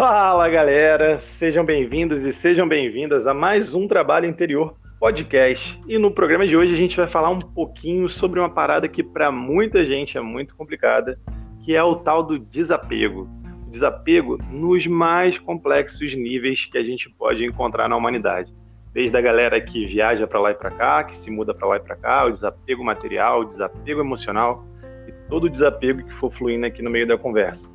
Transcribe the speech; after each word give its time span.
Fala 0.00 0.48
galera, 0.48 1.18
sejam 1.18 1.62
bem-vindos 1.62 2.24
e 2.24 2.32
sejam 2.32 2.66
bem-vindas 2.66 3.26
a 3.26 3.34
mais 3.34 3.74
um 3.74 3.86
Trabalho 3.86 4.24
Interior 4.24 4.74
Podcast. 4.98 5.78
E 5.86 5.98
no 5.98 6.10
programa 6.10 6.46
de 6.46 6.56
hoje 6.56 6.72
a 6.72 6.76
gente 6.78 6.96
vai 6.96 7.06
falar 7.06 7.28
um 7.28 7.38
pouquinho 7.38 8.08
sobre 8.08 8.40
uma 8.40 8.48
parada 8.48 8.88
que 8.88 9.02
para 9.02 9.30
muita 9.30 9.84
gente 9.84 10.16
é 10.16 10.20
muito 10.22 10.56
complicada, 10.56 11.20
que 11.62 11.76
é 11.76 11.82
o 11.84 11.96
tal 11.96 12.22
do 12.22 12.38
desapego. 12.38 13.28
O 13.66 13.70
desapego 13.70 14.38
nos 14.50 14.86
mais 14.86 15.38
complexos 15.38 16.14
níveis 16.14 16.64
que 16.64 16.78
a 16.78 16.82
gente 16.82 17.10
pode 17.10 17.44
encontrar 17.44 17.86
na 17.86 17.94
humanidade. 17.94 18.54
Desde 18.94 19.14
a 19.18 19.20
galera 19.20 19.60
que 19.60 19.84
viaja 19.84 20.26
para 20.26 20.40
lá 20.40 20.50
e 20.52 20.54
para 20.54 20.70
cá, 20.70 21.04
que 21.04 21.14
se 21.14 21.30
muda 21.30 21.52
para 21.52 21.68
lá 21.68 21.76
e 21.76 21.80
para 21.80 21.96
cá, 21.96 22.24
o 22.24 22.30
desapego 22.30 22.82
material, 22.82 23.40
o 23.40 23.44
desapego 23.44 24.00
emocional 24.00 24.64
e 25.06 25.12
todo 25.28 25.44
o 25.44 25.50
desapego 25.50 26.02
que 26.04 26.14
for 26.14 26.32
fluindo 26.32 26.64
aqui 26.64 26.80
no 26.80 26.88
meio 26.88 27.06
da 27.06 27.18
conversa. 27.18 27.68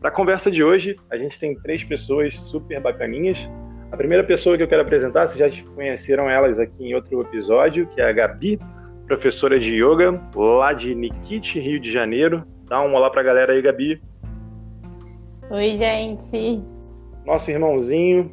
Para 0.00 0.10
a 0.10 0.12
conversa 0.12 0.48
de 0.48 0.62
hoje, 0.62 0.96
a 1.10 1.16
gente 1.16 1.40
tem 1.40 1.58
três 1.58 1.82
pessoas 1.82 2.38
super 2.38 2.80
bacaninhas. 2.80 3.38
A 3.90 3.96
primeira 3.96 4.22
pessoa 4.22 4.56
que 4.56 4.62
eu 4.62 4.68
quero 4.68 4.82
apresentar, 4.82 5.26
vocês 5.26 5.38
já 5.38 5.64
conheceram 5.74 6.30
elas 6.30 6.60
aqui 6.60 6.84
em 6.84 6.94
outro 6.94 7.20
episódio, 7.20 7.88
que 7.88 8.00
é 8.00 8.08
a 8.08 8.12
Gabi, 8.12 8.60
professora 9.08 9.58
de 9.58 9.74
yoga, 9.74 10.22
lá 10.36 10.72
de 10.72 10.94
Nikit, 10.94 11.58
Rio 11.58 11.80
de 11.80 11.90
Janeiro. 11.90 12.44
Dá 12.68 12.80
um 12.80 12.94
olá 12.94 13.10
para 13.10 13.22
a 13.22 13.24
galera 13.24 13.52
aí, 13.52 13.60
Gabi. 13.60 14.00
Oi, 15.50 15.76
gente. 15.76 16.62
Nosso 17.26 17.50
irmãozinho 17.50 18.30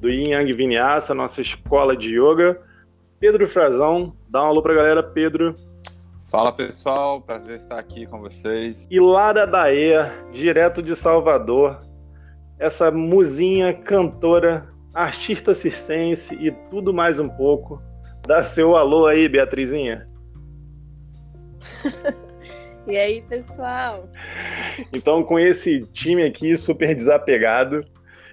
do 0.00 0.08
Yin 0.08 0.30
Yang 0.30 0.52
Vinyasa, 0.52 1.14
nossa 1.14 1.40
escola 1.40 1.96
de 1.96 2.14
yoga, 2.14 2.60
Pedro 3.18 3.48
Frazão. 3.48 4.14
Dá 4.28 4.44
um 4.44 4.46
alô 4.46 4.62
para 4.62 4.72
a 4.72 4.76
galera, 4.76 5.02
Pedro. 5.02 5.52
Fala 6.30 6.52
pessoal, 6.52 7.22
prazer 7.22 7.56
estar 7.56 7.78
aqui 7.78 8.04
com 8.04 8.20
vocês. 8.20 8.86
E 8.90 9.00
lá 9.00 9.32
da 9.32 9.46
Bahia, 9.46 10.12
direto 10.30 10.82
de 10.82 10.94
Salvador, 10.94 11.80
essa 12.58 12.90
musinha, 12.90 13.72
cantora, 13.72 14.68
artista 14.92 15.54
circense 15.54 16.34
e 16.34 16.52
tudo 16.68 16.92
mais 16.92 17.18
um 17.18 17.30
pouco. 17.30 17.82
Dá 18.26 18.42
seu 18.42 18.76
alô 18.76 19.06
aí, 19.06 19.26
Beatrizinha. 19.26 20.06
e 22.86 22.94
aí, 22.94 23.22
pessoal? 23.22 24.06
Então, 24.92 25.24
com 25.24 25.40
esse 25.40 25.80
time 25.92 26.22
aqui 26.24 26.58
super 26.58 26.94
desapegado, 26.94 27.82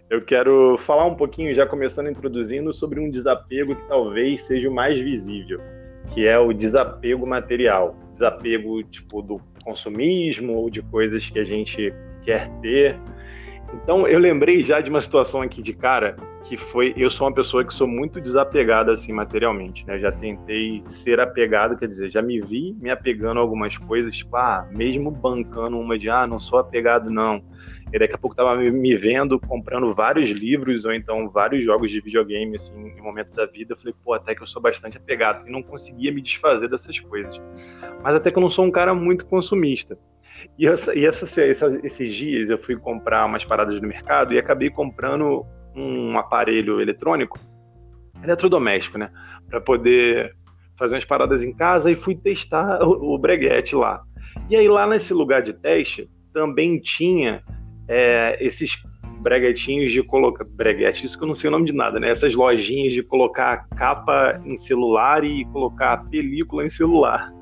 eu 0.09 0.21
quero 0.21 0.77
falar 0.79 1.05
um 1.05 1.15
pouquinho, 1.15 1.55
já 1.55 1.65
começando 1.65 2.09
introduzindo, 2.09 2.73
sobre 2.73 2.99
um 2.99 3.09
desapego 3.09 3.73
que 3.73 3.87
talvez 3.87 4.43
seja 4.43 4.69
o 4.69 4.73
mais 4.73 4.99
visível 4.99 5.61
que 6.09 6.27
é 6.27 6.37
o 6.37 6.53
desapego 6.53 7.25
material, 7.25 7.95
desapego 8.11 8.83
tipo 8.83 9.21
do 9.21 9.41
consumismo 9.63 10.53
ou 10.53 10.69
de 10.69 10.81
coisas 10.81 11.29
que 11.29 11.39
a 11.39 11.43
gente 11.43 11.93
quer 12.23 12.49
ter. 12.61 12.97
Então 13.73 14.07
eu 14.07 14.19
lembrei 14.19 14.63
já 14.63 14.79
de 14.79 14.89
uma 14.89 15.01
situação 15.01 15.41
aqui 15.41 15.61
de 15.61 15.73
cara 15.73 16.15
que 16.45 16.57
foi 16.57 16.93
eu 16.95 17.09
sou 17.09 17.27
uma 17.27 17.33
pessoa 17.33 17.63
que 17.65 17.73
sou 17.73 17.87
muito 17.87 18.21
desapegada 18.21 18.91
assim 18.91 19.11
materialmente, 19.11 19.85
né? 19.85 19.99
Já 19.99 20.11
tentei 20.11 20.83
ser 20.85 21.19
apegado, 21.19 21.77
quer 21.77 21.87
dizer, 21.87 22.09
já 22.09 22.21
me 22.21 22.39
vi 22.39 22.75
me 22.79 22.89
apegando 22.89 23.39
a 23.39 23.41
algumas 23.41 23.77
coisas, 23.77 24.15
tipo, 24.15 24.35
ah, 24.37 24.67
mesmo 24.71 25.11
bancando 25.11 25.77
uma 25.77 25.97
de 25.97 26.09
ah, 26.09 26.25
não 26.25 26.39
sou 26.39 26.59
apegado 26.59 27.09
não 27.09 27.43
e 27.93 27.99
daqui 27.99 28.13
a 28.13 28.17
pouco 28.17 28.35
tava 28.35 28.55
me 28.55 28.95
vendo 28.95 29.39
comprando 29.39 29.93
vários 29.93 30.29
livros 30.29 30.85
ou 30.85 30.93
então 30.93 31.29
vários 31.29 31.63
jogos 31.63 31.89
de 31.91 32.01
videogame, 32.01 32.55
assim, 32.55 32.73
em 32.77 33.01
momento 33.01 33.33
da 33.33 33.45
vida. 33.45 33.73
Eu 33.73 33.77
falei, 33.77 33.93
pô, 34.03 34.13
até 34.13 34.35
que 34.35 34.41
eu 34.41 34.47
sou 34.47 34.61
bastante 34.61 34.97
apegado 34.97 35.47
e 35.47 35.51
não 35.51 35.61
conseguia 35.61 36.11
me 36.11 36.21
desfazer 36.21 36.67
dessas 36.67 36.99
coisas. 36.99 37.41
Mas 38.03 38.15
até 38.15 38.31
que 38.31 38.37
eu 38.37 38.41
não 38.41 38.49
sou 38.49 38.65
um 38.65 38.71
cara 38.71 38.93
muito 38.93 39.25
consumista. 39.25 39.97
E, 40.57 40.65
e 40.65 41.05
essa, 41.05 41.41
essa, 41.41 41.79
esses 41.83 42.13
dias 42.13 42.49
eu 42.49 42.57
fui 42.57 42.75
comprar 42.75 43.25
umas 43.25 43.45
paradas 43.45 43.79
no 43.79 43.87
mercado 43.87 44.33
e 44.33 44.39
acabei 44.39 44.69
comprando 44.69 45.45
um 45.75 46.17
aparelho 46.17 46.79
eletrônico, 46.79 47.39
eletrodoméstico, 48.23 48.97
né? 48.97 49.09
Para 49.49 49.61
poder 49.61 50.35
fazer 50.77 50.95
umas 50.95 51.05
paradas 51.05 51.43
em 51.43 51.53
casa 51.53 51.91
e 51.91 51.95
fui 51.95 52.15
testar 52.15 52.81
o, 52.83 53.13
o 53.13 53.17
breguete 53.17 53.75
lá. 53.75 54.01
E 54.49 54.55
aí 54.55 54.67
lá 54.67 54.85
nesse 54.85 55.13
lugar 55.13 55.41
de 55.41 55.53
teste 55.53 56.09
também 56.33 56.79
tinha 56.79 57.41
é, 57.87 58.37
esses 58.39 58.81
breguetinhos 59.21 59.91
de 59.91 60.03
colocar. 60.03 60.45
Breguete, 60.45 61.05
isso 61.05 61.17
que 61.17 61.23
eu 61.23 61.27
não 61.27 61.35
sei 61.35 61.47
o 61.47 61.51
nome 61.51 61.65
de 61.65 61.73
nada, 61.73 61.99
né? 61.99 62.09
Essas 62.09 62.35
lojinhas 62.35 62.93
de 62.93 63.01
colocar 63.01 63.67
capa 63.69 64.39
em 64.45 64.57
celular 64.57 65.23
e 65.23 65.45
colocar 65.45 66.05
película 66.09 66.65
em 66.65 66.69
celular. 66.69 67.33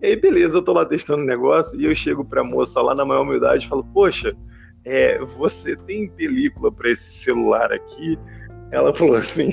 E 0.00 0.06
aí, 0.06 0.16
beleza, 0.16 0.58
eu 0.58 0.62
tô 0.62 0.72
lá 0.72 0.84
testando 0.84 1.22
o 1.22 1.26
negócio 1.26 1.80
e 1.80 1.84
eu 1.84 1.94
chego 1.94 2.24
pra 2.24 2.44
moça 2.44 2.80
lá 2.80 2.94
na 2.94 3.04
maior 3.04 3.22
humildade 3.22 3.66
e 3.66 3.68
falo, 3.68 3.84
poxa, 3.92 4.36
é, 4.84 5.18
você 5.18 5.76
tem 5.76 6.08
película 6.08 6.72
para 6.72 6.90
esse 6.90 7.24
celular 7.24 7.72
aqui? 7.72 8.18
Ela 8.70 8.92
falou 8.94 9.16
assim, 9.16 9.52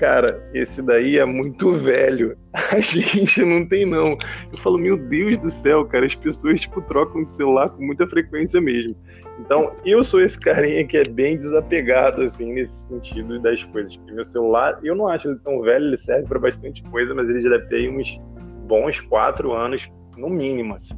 cara, 0.00 0.42
esse 0.54 0.82
daí 0.82 1.18
é 1.18 1.24
muito 1.26 1.72
velho. 1.72 2.36
A 2.52 2.78
gente 2.80 3.44
não 3.44 3.68
tem, 3.68 3.84
não. 3.84 4.16
Eu 4.50 4.58
falo, 4.58 4.78
meu 4.78 4.96
Deus 4.96 5.38
do 5.38 5.50
céu, 5.50 5.84
cara, 5.84 6.06
as 6.06 6.14
pessoas, 6.14 6.60
tipo, 6.60 6.80
trocam 6.82 7.22
de 7.22 7.30
celular 7.30 7.68
com 7.68 7.84
muita 7.84 8.06
frequência 8.06 8.60
mesmo. 8.60 8.96
Então, 9.38 9.74
eu 9.84 10.02
sou 10.02 10.20
esse 10.20 10.38
carinha 10.38 10.86
que 10.86 10.96
é 10.96 11.04
bem 11.04 11.36
desapegado, 11.36 12.22
assim, 12.22 12.52
nesse 12.52 12.88
sentido 12.88 13.38
das 13.40 13.62
coisas. 13.64 13.94
Porque 13.96 14.12
meu 14.12 14.24
celular, 14.24 14.80
eu 14.82 14.94
não 14.94 15.06
acho 15.06 15.28
ele 15.28 15.38
tão 15.38 15.60
velho, 15.60 15.84
ele 15.84 15.96
serve 15.96 16.26
para 16.26 16.38
bastante 16.38 16.82
coisa, 16.84 17.14
mas 17.14 17.28
ele 17.28 17.42
já 17.42 17.50
deve 17.50 17.66
ter 17.66 17.90
uns 17.90 18.18
bons 18.66 19.00
quatro 19.00 19.52
anos, 19.52 19.88
no 20.16 20.28
mínimo, 20.28 20.74
assim. 20.74 20.94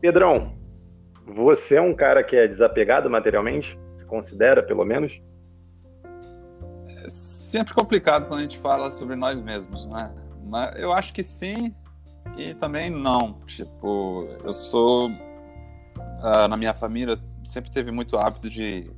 Pedrão, 0.00 0.52
você 1.34 1.76
é 1.76 1.80
um 1.80 1.94
cara 1.94 2.22
que 2.22 2.36
é 2.36 2.46
desapegado 2.46 3.08
materialmente? 3.10 3.78
Se 3.96 4.04
considera, 4.04 4.62
pelo 4.62 4.84
menos? 4.84 5.20
sempre 7.10 7.74
complicado 7.74 8.28
quando 8.28 8.38
a 8.38 8.42
gente 8.42 8.58
fala 8.58 8.90
sobre 8.90 9.16
nós 9.16 9.40
mesmos, 9.40 9.84
né? 9.86 10.12
Mas 10.44 10.78
eu 10.78 10.92
acho 10.92 11.12
que 11.12 11.22
sim 11.22 11.74
e 12.36 12.54
também 12.54 12.90
não. 12.90 13.34
Tipo, 13.40 14.28
eu 14.44 14.52
sou 14.52 15.08
uh, 15.08 16.48
na 16.48 16.56
minha 16.56 16.72
família 16.72 17.18
sempre 17.42 17.70
teve 17.70 17.90
muito 17.90 18.16
hábito 18.16 18.48
de 18.48 18.90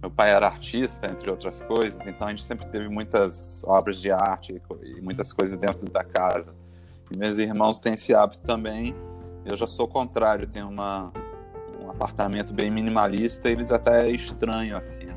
meu 0.00 0.10
pai 0.10 0.30
era 0.30 0.46
artista, 0.46 1.06
entre 1.10 1.30
outras 1.30 1.60
coisas, 1.60 2.06
então 2.06 2.26
a 2.26 2.30
gente 2.30 2.44
sempre 2.44 2.66
teve 2.68 2.88
muitas 2.88 3.62
obras 3.64 4.00
de 4.00 4.10
arte 4.10 4.62
e 4.82 5.00
muitas 5.02 5.30
coisas 5.30 5.58
dentro 5.58 5.90
da 5.90 6.02
casa. 6.02 6.54
E 7.10 7.18
meus 7.18 7.36
irmãos 7.36 7.78
têm 7.78 7.92
esse 7.92 8.14
hábito 8.14 8.40
também. 8.40 8.94
Eu 9.44 9.56
já 9.56 9.66
sou 9.66 9.84
o 9.84 9.88
contrário, 9.88 10.46
tenho 10.46 10.68
uma, 10.68 11.12
um 11.90 11.92
apartamento 11.92 12.54
bem 12.54 12.70
minimalista, 12.70 13.48
eles 13.48 13.72
até 13.72 14.08
estranham 14.10 14.78
assim. 14.78 15.04
Né? 15.04 15.16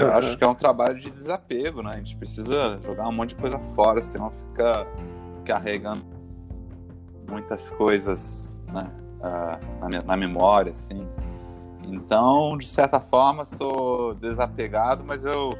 Eu 0.00 0.12
acho 0.14 0.36
que 0.36 0.44
é 0.44 0.46
um 0.46 0.54
trabalho 0.54 0.98
de 0.98 1.10
desapego, 1.10 1.82
né? 1.82 1.92
A 1.92 1.96
gente 1.96 2.16
precisa 2.16 2.80
jogar 2.84 3.08
um 3.08 3.12
monte 3.12 3.30
de 3.30 3.36
coisa 3.36 3.58
fora, 3.58 4.00
senão 4.00 4.30
fica 4.30 4.86
carregando 5.44 6.04
muitas 7.28 7.70
coisas 7.70 8.62
né? 8.72 8.90
uh, 9.20 9.88
na, 9.88 10.02
na, 10.02 10.16
memória, 10.16 10.72
assim. 10.72 11.08
Então, 11.82 12.56
de 12.56 12.66
certa 12.66 13.00
forma, 13.00 13.44
sou 13.44 14.14
desapegado, 14.14 15.04
mas 15.04 15.24
eu 15.24 15.50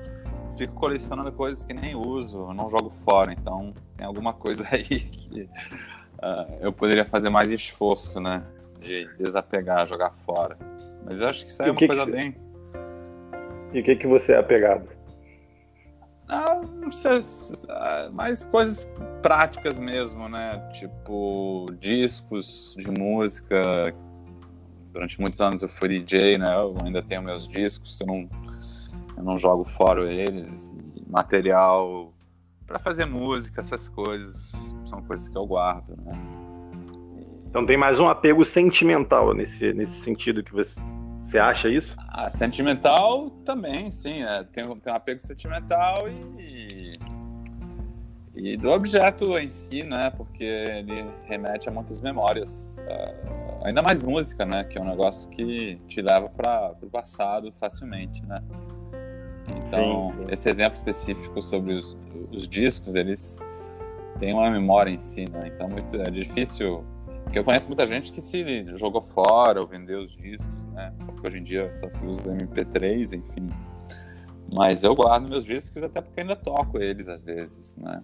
fico 0.57 0.75
colecionando 0.75 1.31
coisas 1.33 1.65
que 1.65 1.73
nem 1.75 1.95
uso, 1.95 2.53
não 2.53 2.71
jogo 2.71 2.91
fora. 3.05 3.33
Então, 3.33 3.73
tem 3.97 4.07
alguma 4.07 4.33
coisa 4.33 4.67
aí 4.71 4.83
que 4.83 5.43
uh, 5.43 6.55
eu 6.61 6.73
poderia 6.73 7.05
fazer 7.05 7.31
mais 7.31 7.51
esforço, 7.51 8.21
né? 8.21 8.45
De 8.87 9.09
desapegar, 9.19 9.87
jogar 9.87 10.13
fora. 10.25 10.57
Mas 11.05 11.21
eu 11.21 11.29
acho 11.29 11.45
que 11.45 11.51
isso 11.51 11.63
aí 11.63 11.69
é 11.69 11.73
uma 11.73 11.87
coisa 11.87 12.07
bem 12.07 12.47
e 13.72 13.81
o 13.81 13.84
que, 13.84 13.97
que 13.97 14.07
você 14.07 14.33
é 14.33 14.39
apegado? 14.39 14.89
Ah, 16.28 16.60
não 16.81 16.91
sei, 16.91 17.21
mais 18.13 18.47
coisas 18.47 18.91
práticas 19.22 19.78
mesmo, 19.78 20.28
né? 20.28 20.59
Tipo, 20.72 21.66
discos 21.78 22.75
de 22.78 22.91
música. 22.91 23.95
Durante 24.93 25.21
muitos 25.21 25.41
anos 25.41 25.63
eu 25.63 25.69
fui 25.69 25.89
DJ, 25.89 26.39
né? 26.39 26.55
Eu 26.55 26.75
ainda 26.83 27.03
tenho 27.03 27.22
meus 27.22 27.47
discos, 27.47 28.01
eu 28.01 28.07
não, 28.07 28.28
eu 29.16 29.22
não 29.22 29.39
jogo 29.39 29.65
fora 29.65 30.10
eles. 30.10 30.77
material 31.07 32.13
para 32.66 32.78
fazer 32.81 33.05
música, 33.05 33.60
essas 33.60 33.89
coisas, 33.89 34.51
são 34.87 35.01
coisas 35.03 35.28
que 35.28 35.37
eu 35.37 35.47
guardo, 35.47 35.97
né? 36.03 36.13
Então 37.57 37.65
tem 37.65 37.79
mais 37.79 37.99
um 37.99 38.07
apego 38.07 38.45
sentimental 38.45 39.33
nesse, 39.33 39.73
nesse 39.73 40.03
sentido 40.03 40.45
que 40.45 40.53
você, 40.53 40.79
você 41.25 41.39
acha 41.39 41.71
isso? 41.71 41.97
Ah, 42.07 42.29
sentimental 42.29 43.31
também, 43.47 43.91
sim. 43.91 44.23
É. 44.23 44.45
Tem, 44.45 44.69
tem 44.79 44.93
um 44.93 44.95
apego 44.95 45.23
sentimental 45.23 46.07
e, 46.39 46.99
e 48.35 48.59
do 48.59 48.69
objeto 48.69 49.39
em 49.39 49.49
si, 49.49 49.83
né? 49.83 50.11
Porque 50.11 50.45
ele 50.45 51.07
remete 51.25 51.67
a 51.67 51.73
muitas 51.73 51.99
memórias. 52.03 52.77
Uh, 52.79 53.65
ainda 53.65 53.81
mais 53.81 54.03
música, 54.03 54.45
né? 54.45 54.63
Que 54.65 54.77
é 54.77 54.81
um 54.83 54.91
negócio 54.91 55.27
que 55.31 55.81
te 55.89 56.03
leva 56.03 56.29
para 56.29 56.75
o 56.83 56.91
passado 56.91 57.51
facilmente, 57.59 58.23
né? 58.27 58.43
Então, 59.49 60.11
sim, 60.11 60.19
sim. 60.19 60.27
esse 60.31 60.51
exemplo 60.51 60.77
específico 60.77 61.41
sobre 61.41 61.73
os, 61.73 61.99
os 62.31 62.47
discos, 62.47 62.95
eles 62.95 63.39
têm 64.19 64.35
uma 64.35 64.51
memória 64.51 64.91
em 64.91 64.99
si, 64.99 65.25
né? 65.31 65.51
Então, 65.55 65.71
muito, 65.71 65.97
é 65.97 66.11
difícil 66.11 66.85
Porque 67.27 67.41
eu 67.41 67.45
conheço 67.45 67.67
muita 67.69 67.84
gente 67.89 68.13
que 68.13 68.21
se 68.21 68.65
jogou 68.77 69.03
fora 69.03 69.61
ou 69.61 69.67
vendeu 69.67 70.01
os 70.01 70.17
discos, 70.17 70.65
né? 70.73 70.95
Porque 71.05 71.27
hoje 71.27 71.39
em 71.39 71.43
dia 71.43 71.73
só 71.73 71.91
se 71.91 72.07
usa 72.07 72.33
MP3, 72.33 73.19
enfim. 73.19 73.51
Mas 74.53 74.84
eu 74.84 74.95
guardo 74.95 75.28
meus 75.28 75.45
discos 75.45 75.83
até 75.83 76.01
porque 76.01 76.21
ainda 76.21 76.37
toco 76.37 76.78
eles 76.78 77.09
às 77.09 77.25
vezes, 77.25 77.77
né? 77.78 78.01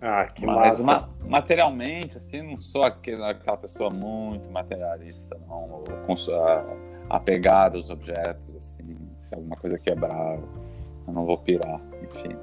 Ah, 0.00 0.24
que 0.24 0.44
Mas 0.46 0.80
ma- 0.80 1.08
materialmente, 1.28 2.16
assim, 2.16 2.40
não 2.40 2.56
sou 2.56 2.82
aquele, 2.82 3.22
aquela 3.22 3.58
pessoa 3.58 3.90
muito 3.90 4.50
materialista, 4.50 5.38
não. 5.46 5.70
Ou 5.70 5.84
apegada 7.10 7.76
aos 7.76 7.90
objetos, 7.90 8.56
assim. 8.56 8.96
Se 9.22 9.34
alguma 9.34 9.54
coisa 9.54 9.78
quebrar, 9.78 10.38
eu 11.06 11.12
não 11.12 11.26
vou 11.26 11.36
pirar, 11.36 11.78
enfim. 12.02 12.34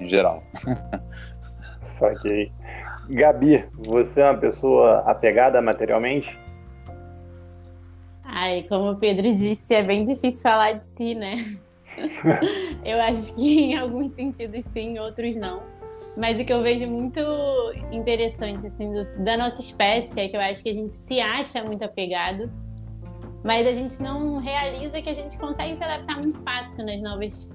Em 0.00 0.08
geral. 0.08 0.42
Saquei. 1.82 2.52
Gabi, 3.08 3.64
você 3.86 4.20
é 4.20 4.24
uma 4.30 4.38
pessoa 4.38 4.98
apegada 5.06 5.60
materialmente? 5.62 6.38
Ai, 8.24 8.64
como 8.68 8.90
o 8.92 8.96
Pedro 8.96 9.22
disse, 9.34 9.74
é 9.74 9.82
bem 9.82 10.02
difícil 10.02 10.40
falar 10.42 10.72
de 10.72 10.84
si, 10.84 11.14
né? 11.14 11.36
Eu 12.84 13.00
acho 13.00 13.34
que 13.34 13.60
em 13.72 13.76
alguns 13.76 14.12
sentidos 14.12 14.64
sim, 14.64 14.96
em 14.96 14.98
outros 14.98 15.36
não. 15.36 15.62
Mas 16.16 16.38
o 16.38 16.44
que 16.44 16.52
eu 16.52 16.62
vejo 16.62 16.86
muito 16.86 17.20
interessante 17.90 18.66
assim, 18.66 18.92
do- 18.92 19.24
da 19.24 19.36
nossa 19.36 19.60
espécie 19.60 20.20
é 20.20 20.28
que 20.28 20.36
eu 20.36 20.40
acho 20.40 20.62
que 20.62 20.68
a 20.70 20.72
gente 20.72 20.92
se 20.94 21.20
acha 21.20 21.62
muito 21.62 21.82
apegado, 21.84 22.50
mas 23.44 23.66
a 23.66 23.72
gente 23.72 24.00
não 24.02 24.38
realiza 24.38 25.00
que 25.00 25.08
a 25.08 25.12
gente 25.12 25.38
consegue 25.38 25.76
se 25.76 25.82
adaptar 25.84 26.16
muito 26.18 26.38
fácil 26.42 26.84
nas 26.86 27.00
novas 27.00 27.48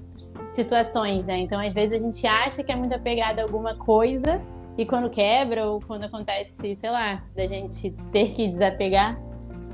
situações, 0.46 1.26
né? 1.26 1.38
Então, 1.38 1.60
às 1.60 1.72
vezes 1.72 2.00
a 2.00 2.04
gente 2.04 2.26
acha 2.26 2.62
que 2.62 2.70
é 2.72 2.76
muito 2.76 2.94
apegado 2.94 3.40
a 3.40 3.42
alguma 3.42 3.74
coisa 3.76 4.40
e 4.76 4.84
quando 4.84 5.08
quebra 5.10 5.66
ou 5.66 5.80
quando 5.80 6.04
acontece, 6.04 6.74
sei 6.74 6.90
lá, 6.90 7.22
da 7.34 7.46
gente 7.46 7.90
ter 8.12 8.32
que 8.32 8.48
desapegar, 8.48 9.18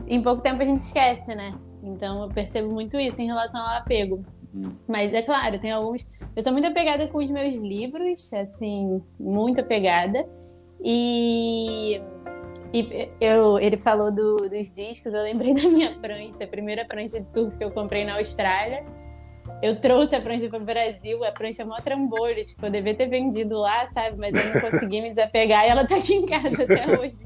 em 0.06 0.22
pouco 0.22 0.42
tempo 0.42 0.60
a 0.62 0.64
gente 0.64 0.80
esquece, 0.80 1.34
né? 1.34 1.52
Então, 1.82 2.22
eu 2.24 2.28
percebo 2.28 2.72
muito 2.72 2.98
isso 2.98 3.20
em 3.20 3.26
relação 3.26 3.60
ao 3.60 3.78
apego. 3.78 4.24
Uhum. 4.52 4.72
Mas 4.88 5.12
é 5.14 5.22
claro, 5.22 5.58
tem 5.58 5.70
alguns. 5.70 6.06
Eu 6.36 6.42
sou 6.42 6.52
muito 6.52 6.66
apegada 6.66 7.06
com 7.08 7.18
os 7.18 7.30
meus 7.30 7.54
livros, 7.54 8.32
assim, 8.32 9.02
muito 9.18 9.60
apegada. 9.60 10.26
E, 10.82 12.00
e 12.72 13.08
eu, 13.20 13.58
ele 13.58 13.76
falou 13.76 14.10
do- 14.10 14.48
dos 14.48 14.72
discos, 14.72 15.12
eu 15.12 15.22
lembrei 15.22 15.54
da 15.54 15.68
minha 15.68 15.94
prancha, 15.98 16.44
a 16.44 16.48
primeira 16.48 16.84
prancha 16.84 17.20
de 17.20 17.30
surf 17.32 17.56
que 17.56 17.64
eu 17.64 17.70
comprei 17.70 18.04
na 18.04 18.16
Austrália. 18.18 18.84
Eu 19.62 19.78
trouxe 19.78 20.14
a 20.14 20.20
prancha 20.22 20.48
para 20.48 20.58
o 20.58 20.64
Brasil, 20.64 21.22
a 21.22 21.32
prancha 21.32 21.62
é 21.62 21.64
mó 21.64 21.76
trambolho, 21.76 22.42
tipo, 22.44 22.64
eu 22.64 22.70
devia 22.70 22.94
ter 22.94 23.08
vendido 23.08 23.58
lá, 23.58 23.86
sabe? 23.88 24.16
Mas 24.16 24.34
eu 24.34 24.54
não 24.54 24.60
consegui 24.70 25.02
me 25.02 25.10
desapegar 25.10 25.66
e 25.66 25.68
ela 25.68 25.86
tá 25.86 25.96
aqui 25.96 26.14
em 26.14 26.26
casa 26.26 26.62
até 26.62 26.98
hoje. 26.98 27.24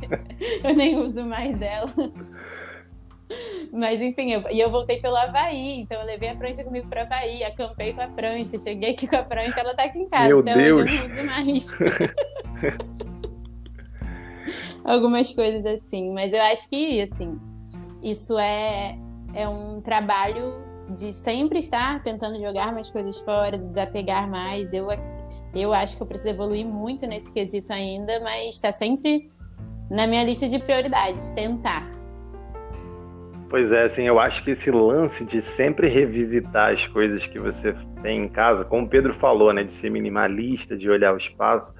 Eu 0.64 0.74
nem 0.74 0.96
uso 0.96 1.24
mais 1.24 1.60
ela. 1.62 1.88
Mas 3.72 4.00
enfim, 4.00 4.32
eu, 4.32 4.42
e 4.50 4.60
eu 4.60 4.70
voltei 4.70 5.00
pelo 5.00 5.16
Havaí, 5.16 5.80
então 5.80 6.00
eu 6.00 6.06
levei 6.06 6.28
a 6.28 6.36
prancha 6.36 6.64
comigo 6.64 6.88
para 6.88 7.02
Havaí, 7.02 7.42
acampei 7.44 7.92
com 7.92 8.02
a 8.02 8.08
prancha, 8.08 8.58
cheguei 8.58 8.90
aqui 8.90 9.06
com 9.06 9.16
a 9.16 9.22
prancha, 9.22 9.60
ela 9.60 9.74
tá 9.74 9.84
aqui 9.84 9.98
em 9.98 10.08
casa. 10.08 10.28
Meu 10.28 10.40
até 10.40 10.54
Deus. 10.54 10.76
hoje 10.76 10.96
eu 10.96 11.08
não 11.08 11.14
uso 11.14 11.24
mais. 11.24 11.78
Algumas 14.84 15.32
coisas 15.32 15.64
assim, 15.64 16.12
mas 16.12 16.32
eu 16.32 16.42
acho 16.42 16.68
que 16.68 17.00
assim, 17.00 17.38
isso 18.02 18.38
é, 18.38 18.98
é 19.34 19.48
um 19.48 19.80
trabalho 19.80 20.63
de 20.90 21.12
sempre 21.12 21.58
estar 21.58 22.02
tentando 22.02 22.40
jogar 22.40 22.72
mais 22.72 22.90
coisas 22.90 23.18
fora, 23.20 23.56
desapegar 23.56 24.28
mais. 24.28 24.72
Eu, 24.72 24.88
eu 25.54 25.72
acho 25.72 25.96
que 25.96 26.02
eu 26.02 26.06
preciso 26.06 26.34
evoluir 26.34 26.66
muito 26.66 27.06
nesse 27.06 27.32
quesito 27.32 27.72
ainda, 27.72 28.20
mas 28.20 28.56
está 28.56 28.72
sempre 28.72 29.30
na 29.90 30.06
minha 30.06 30.24
lista 30.24 30.48
de 30.48 30.58
prioridades, 30.58 31.30
tentar. 31.32 31.94
Pois 33.48 33.70
é, 33.72 33.84
assim, 33.84 34.02
eu 34.02 34.18
acho 34.18 34.42
que 34.42 34.50
esse 34.50 34.70
lance 34.70 35.24
de 35.24 35.40
sempre 35.40 35.88
revisitar 35.88 36.72
as 36.72 36.86
coisas 36.88 37.26
que 37.26 37.38
você 37.38 37.74
tem 38.02 38.18
em 38.18 38.28
casa, 38.28 38.64
como 38.64 38.86
o 38.86 38.88
Pedro 38.88 39.14
falou, 39.14 39.52
né, 39.52 39.62
de 39.62 39.72
ser 39.72 39.90
minimalista, 39.90 40.76
de 40.76 40.90
olhar 40.90 41.14
o 41.14 41.16
espaço, 41.16 41.72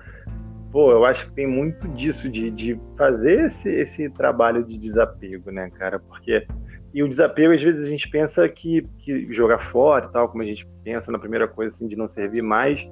pô, 0.70 0.92
eu 0.92 1.04
acho 1.04 1.26
que 1.26 1.32
tem 1.32 1.46
muito 1.46 1.88
disso, 1.88 2.28
de, 2.28 2.50
de 2.50 2.80
fazer 2.96 3.46
esse, 3.46 3.72
esse 3.72 4.08
trabalho 4.10 4.62
de 4.62 4.78
desapego, 4.78 5.50
né, 5.50 5.68
cara, 5.70 5.98
porque 5.98 6.46
e 6.94 7.02
o 7.02 7.08
desapego, 7.08 7.52
às 7.52 7.60
vezes, 7.60 7.82
a 7.82 7.90
gente 7.90 8.08
pensa 8.08 8.48
que, 8.48 8.86
que 9.00 9.32
jogar 9.32 9.58
fora 9.58 10.06
e 10.06 10.12
tal, 10.12 10.28
como 10.28 10.44
a 10.44 10.46
gente 10.46 10.64
pensa 10.84 11.10
na 11.10 11.18
primeira 11.18 11.48
coisa, 11.48 11.74
assim, 11.74 11.88
de 11.88 11.96
não 11.96 12.06
servir 12.06 12.40
mais, 12.40 12.88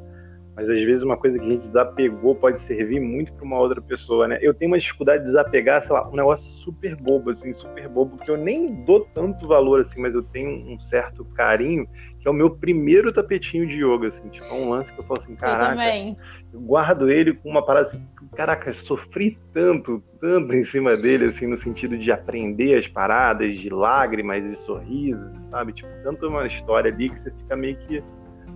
mas 0.56 0.68
às 0.68 0.82
vezes 0.82 1.04
uma 1.04 1.16
coisa 1.16 1.38
que 1.38 1.46
a 1.46 1.48
gente 1.48 1.60
desapegou 1.60 2.34
pode 2.34 2.58
servir 2.58 3.00
muito 3.00 3.32
para 3.32 3.44
uma 3.44 3.58
outra 3.58 3.80
pessoa, 3.80 4.26
né? 4.26 4.38
Eu 4.42 4.52
tenho 4.52 4.72
uma 4.72 4.78
dificuldade 4.78 5.20
de 5.20 5.26
desapegar, 5.26 5.82
sei 5.82 5.94
lá, 5.94 6.08
um 6.08 6.16
negócio 6.16 6.52
super 6.52 6.96
bobo, 6.96 7.30
assim, 7.30 7.52
super 7.52 7.88
bobo, 7.88 8.18
que 8.18 8.28
eu 8.28 8.36
nem 8.36 8.84
dou 8.84 9.06
tanto 9.14 9.46
valor, 9.46 9.80
assim, 9.80 10.02
mas 10.02 10.16
eu 10.16 10.22
tenho 10.22 10.50
um 10.50 10.80
certo 10.80 11.24
carinho, 11.36 11.86
que 12.22 12.28
é 12.28 12.30
o 12.30 12.34
meu 12.34 12.48
primeiro 12.48 13.12
tapetinho 13.12 13.66
de 13.66 13.84
yoga, 13.84 14.06
assim, 14.06 14.28
tipo, 14.28 14.46
é 14.46 14.52
um 14.52 14.70
lance 14.70 14.92
que 14.92 15.00
eu 15.00 15.04
falo 15.04 15.18
assim, 15.18 15.32
eu 15.32 15.38
caraca, 15.38 15.70
também. 15.70 16.16
eu 16.54 16.60
guardo 16.60 17.10
ele 17.10 17.34
com 17.34 17.50
uma 17.50 17.66
parada 17.66 17.88
assim, 17.88 18.06
caraca, 18.36 18.72
sofri 18.72 19.36
tanto, 19.52 20.00
tanto 20.20 20.54
em 20.54 20.62
cima 20.62 20.96
dele, 20.96 21.24
assim, 21.24 21.48
no 21.48 21.58
sentido 21.58 21.98
de 21.98 22.12
aprender 22.12 22.78
as 22.78 22.86
paradas, 22.86 23.58
de 23.58 23.68
lágrimas 23.68 24.46
e 24.46 24.54
sorrisos, 24.54 25.34
sabe? 25.48 25.72
Tipo, 25.72 25.88
tanto 26.04 26.28
uma 26.28 26.46
história 26.46 26.92
ali 26.92 27.10
que 27.10 27.18
você 27.18 27.32
fica 27.32 27.56
meio 27.56 27.76
que. 27.78 28.00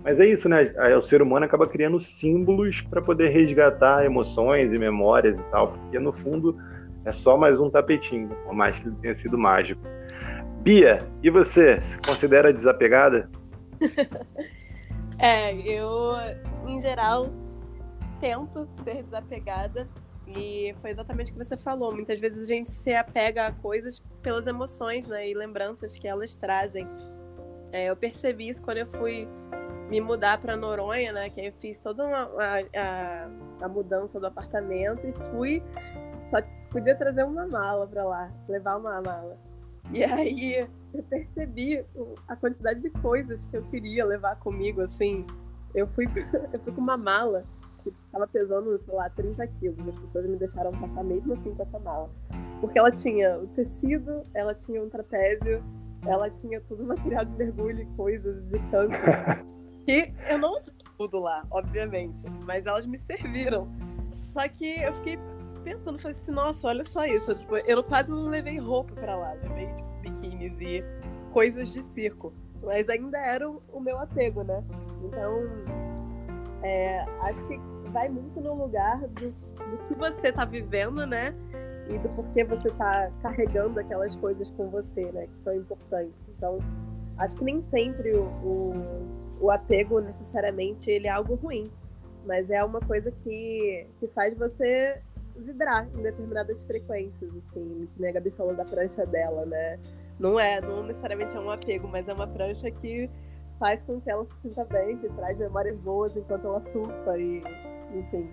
Mas 0.01 0.17
é 0.21 0.25
isso, 0.25 0.47
né? 0.47 0.73
O 0.97 1.01
ser 1.01 1.21
humano 1.21 1.45
acaba 1.45 1.67
criando 1.67 1.99
símbolos 1.99 2.79
para 2.79 3.01
poder 3.01 3.27
resgatar 3.29 4.05
emoções 4.05 4.71
e 4.71 4.79
memórias 4.79 5.37
e 5.37 5.43
tal, 5.51 5.73
porque 5.73 5.99
no 5.99 6.13
fundo 6.13 6.57
é 7.03 7.11
só 7.11 7.35
mais 7.35 7.59
um 7.59 7.69
tapetinho, 7.69 8.29
por 8.45 8.53
mais 8.53 8.79
que 8.79 8.87
ele 8.87 8.95
tenha 9.01 9.15
sido 9.15 9.37
mágico. 9.37 9.81
Bia, 10.61 10.99
e 11.21 11.29
você? 11.29 11.81
Se 11.81 11.99
considera 11.99 12.53
desapegada? 12.53 13.29
É, 15.19 15.51
eu, 15.67 16.13
em 16.67 16.79
geral, 16.79 17.31
tento 18.19 18.69
ser 18.83 19.03
desapegada. 19.03 19.87
E 20.27 20.75
foi 20.81 20.91
exatamente 20.91 21.31
o 21.31 21.33
que 21.33 21.43
você 21.43 21.55
falou. 21.55 21.93
Muitas 21.93 22.19
vezes 22.19 22.43
a 22.43 22.53
gente 22.53 22.69
se 22.69 22.93
apega 22.93 23.47
a 23.47 23.51
coisas 23.51 23.99
pelas 24.21 24.45
emoções, 24.45 25.07
né? 25.07 25.27
E 25.29 25.33
lembranças 25.33 25.97
que 25.97 26.07
elas 26.07 26.35
trazem. 26.35 26.87
É, 27.71 27.85
eu 27.85 27.95
percebi 27.95 28.49
isso 28.49 28.61
quando 28.61 28.77
eu 28.77 28.87
fui 28.87 29.27
me 29.89 30.01
mudar 30.01 30.39
para 30.39 30.57
Noronha, 30.57 31.13
né? 31.13 31.29
Que 31.29 31.41
aí 31.41 31.47
eu 31.47 31.53
fiz 31.53 31.79
toda 31.79 32.05
uma, 32.05 32.23
a, 32.23 32.59
a, 32.75 33.29
a 33.65 33.69
mudança 33.69 34.19
do 34.19 34.27
apartamento 34.27 35.07
e 35.07 35.13
fui. 35.31 35.63
Só 36.29 36.37
podia 36.69 36.95
trazer 36.95 37.23
uma 37.23 37.47
mala 37.47 37.87
para 37.87 38.03
lá, 38.03 38.31
levar 38.49 38.75
uma 38.75 39.01
mala. 39.01 39.37
E 39.93 40.03
aí 40.03 40.67
eu 40.97 41.03
percebi 41.03 41.85
a 42.27 42.35
quantidade 42.35 42.81
de 42.81 42.89
coisas 42.89 43.45
que 43.45 43.57
eu 43.57 43.63
queria 43.63 44.05
levar 44.05 44.35
comigo, 44.37 44.81
assim. 44.81 45.25
Eu 45.73 45.87
fui, 45.87 46.05
eu 46.53 46.59
fui 46.59 46.73
com 46.73 46.81
uma 46.81 46.97
mala 46.97 47.43
que 47.83 47.93
tava 48.11 48.27
pesando, 48.27 48.77
sei 48.79 48.93
lá, 48.93 49.09
30 49.09 49.47
quilos. 49.47 49.87
As 49.87 49.99
pessoas 49.99 50.25
me 50.25 50.37
deixaram 50.37 50.71
passar 50.71 51.03
mesmo 51.03 51.33
assim 51.33 51.53
com 51.53 51.63
essa 51.63 51.79
mala. 51.79 52.09
Porque 52.59 52.79
ela 52.79 52.91
tinha 52.91 53.37
o 53.39 53.47
tecido, 53.47 54.23
ela 54.33 54.53
tinha 54.53 54.81
um 54.81 54.89
trapézio, 54.89 55.63
ela 56.05 56.29
tinha 56.29 56.59
todo 56.61 56.83
o 56.83 56.87
material 56.87 57.25
de 57.25 57.31
mergulho 57.31 57.81
e 57.81 57.85
coisas 57.95 58.47
de 58.49 58.59
campo. 58.69 58.95
que 59.85 60.13
eu 60.29 60.37
não 60.37 60.51
usei 60.53 60.73
tudo 60.97 61.19
lá, 61.19 61.45
obviamente. 61.51 62.23
Mas 62.45 62.65
elas 62.65 62.85
me 62.85 62.97
serviram. 62.99 63.67
Só 64.23 64.47
que 64.49 64.81
eu 64.81 64.93
fiquei 64.95 65.17
pensando, 65.67 65.99
falei 65.99 66.17
assim, 66.17 66.31
nossa, 66.31 66.67
olha 66.67 66.83
só 66.83 67.05
isso. 67.05 67.35
Tipo, 67.35 67.57
eu 67.57 67.83
quase 67.83 68.09
não 68.09 68.27
levei 68.27 68.57
roupa 68.57 68.93
pra 68.93 69.15
lá. 69.15 69.33
Levei, 69.33 69.67
tipo, 69.73 69.89
biquínis 70.01 70.57
e 70.61 70.83
coisas 71.33 71.73
de 71.73 71.81
circo. 71.81 72.33
Mas 72.63 72.87
ainda 72.89 73.17
era 73.17 73.49
o, 73.49 73.61
o 73.73 73.79
meu 73.79 73.99
apego, 73.99 74.43
né? 74.43 74.63
Então, 75.03 75.43
é, 76.63 76.99
acho 77.21 77.45
que 77.47 77.59
vai 77.91 78.07
muito 78.07 78.39
no 78.39 78.53
lugar 78.55 78.99
do, 78.99 79.29
do 79.29 79.77
que 79.87 79.93
você 79.95 80.31
tá 80.31 80.45
vivendo, 80.45 81.05
né? 81.05 81.35
E 81.89 81.97
do 81.97 82.09
porquê 82.09 82.43
você 82.43 82.69
tá 82.69 83.11
carregando 83.21 83.79
aquelas 83.79 84.15
coisas 84.15 84.49
com 84.51 84.69
você, 84.69 85.11
né? 85.11 85.27
Que 85.27 85.37
são 85.39 85.53
importantes. 85.53 86.15
Então, 86.29 86.59
acho 87.17 87.35
que 87.35 87.43
nem 87.43 87.61
sempre 87.63 88.13
o, 88.13 88.23
o, 88.23 89.37
o 89.41 89.51
apego, 89.51 89.99
necessariamente, 89.99 90.89
ele 90.89 91.07
é 91.07 91.11
algo 91.11 91.35
ruim. 91.35 91.65
Mas 92.25 92.49
é 92.49 92.63
uma 92.63 92.81
coisa 92.81 93.11
que, 93.23 93.87
que 93.99 94.07
faz 94.07 94.37
você 94.37 95.01
vibrar 95.39 95.87
em 95.97 96.01
determinadas 96.01 96.61
frequências, 96.63 97.31
assim. 97.35 97.87
Que 97.95 98.07
a 98.07 98.11
Gabi 98.11 98.31
falou 98.31 98.55
da 98.55 98.65
prancha 98.65 99.05
dela, 99.05 99.45
né? 99.45 99.79
Não 100.19 100.39
é, 100.39 100.59
não 100.61 100.83
necessariamente 100.83 101.35
é 101.35 101.39
um 101.39 101.49
apego, 101.49 101.87
mas 101.87 102.07
é 102.07 102.13
uma 102.13 102.27
prancha 102.27 102.69
que 102.71 103.09
faz 103.59 103.81
com 103.83 103.99
que 103.99 104.09
ela 104.09 104.25
se 104.25 104.35
sinta 104.41 104.63
bem, 104.65 104.97
que 104.97 105.09
traz 105.09 105.37
memórias 105.37 105.77
boas 105.77 106.15
enquanto 106.15 106.45
ela 106.45 106.61
surfa 106.61 107.17
e, 107.17 107.43
enfim. 107.95 108.29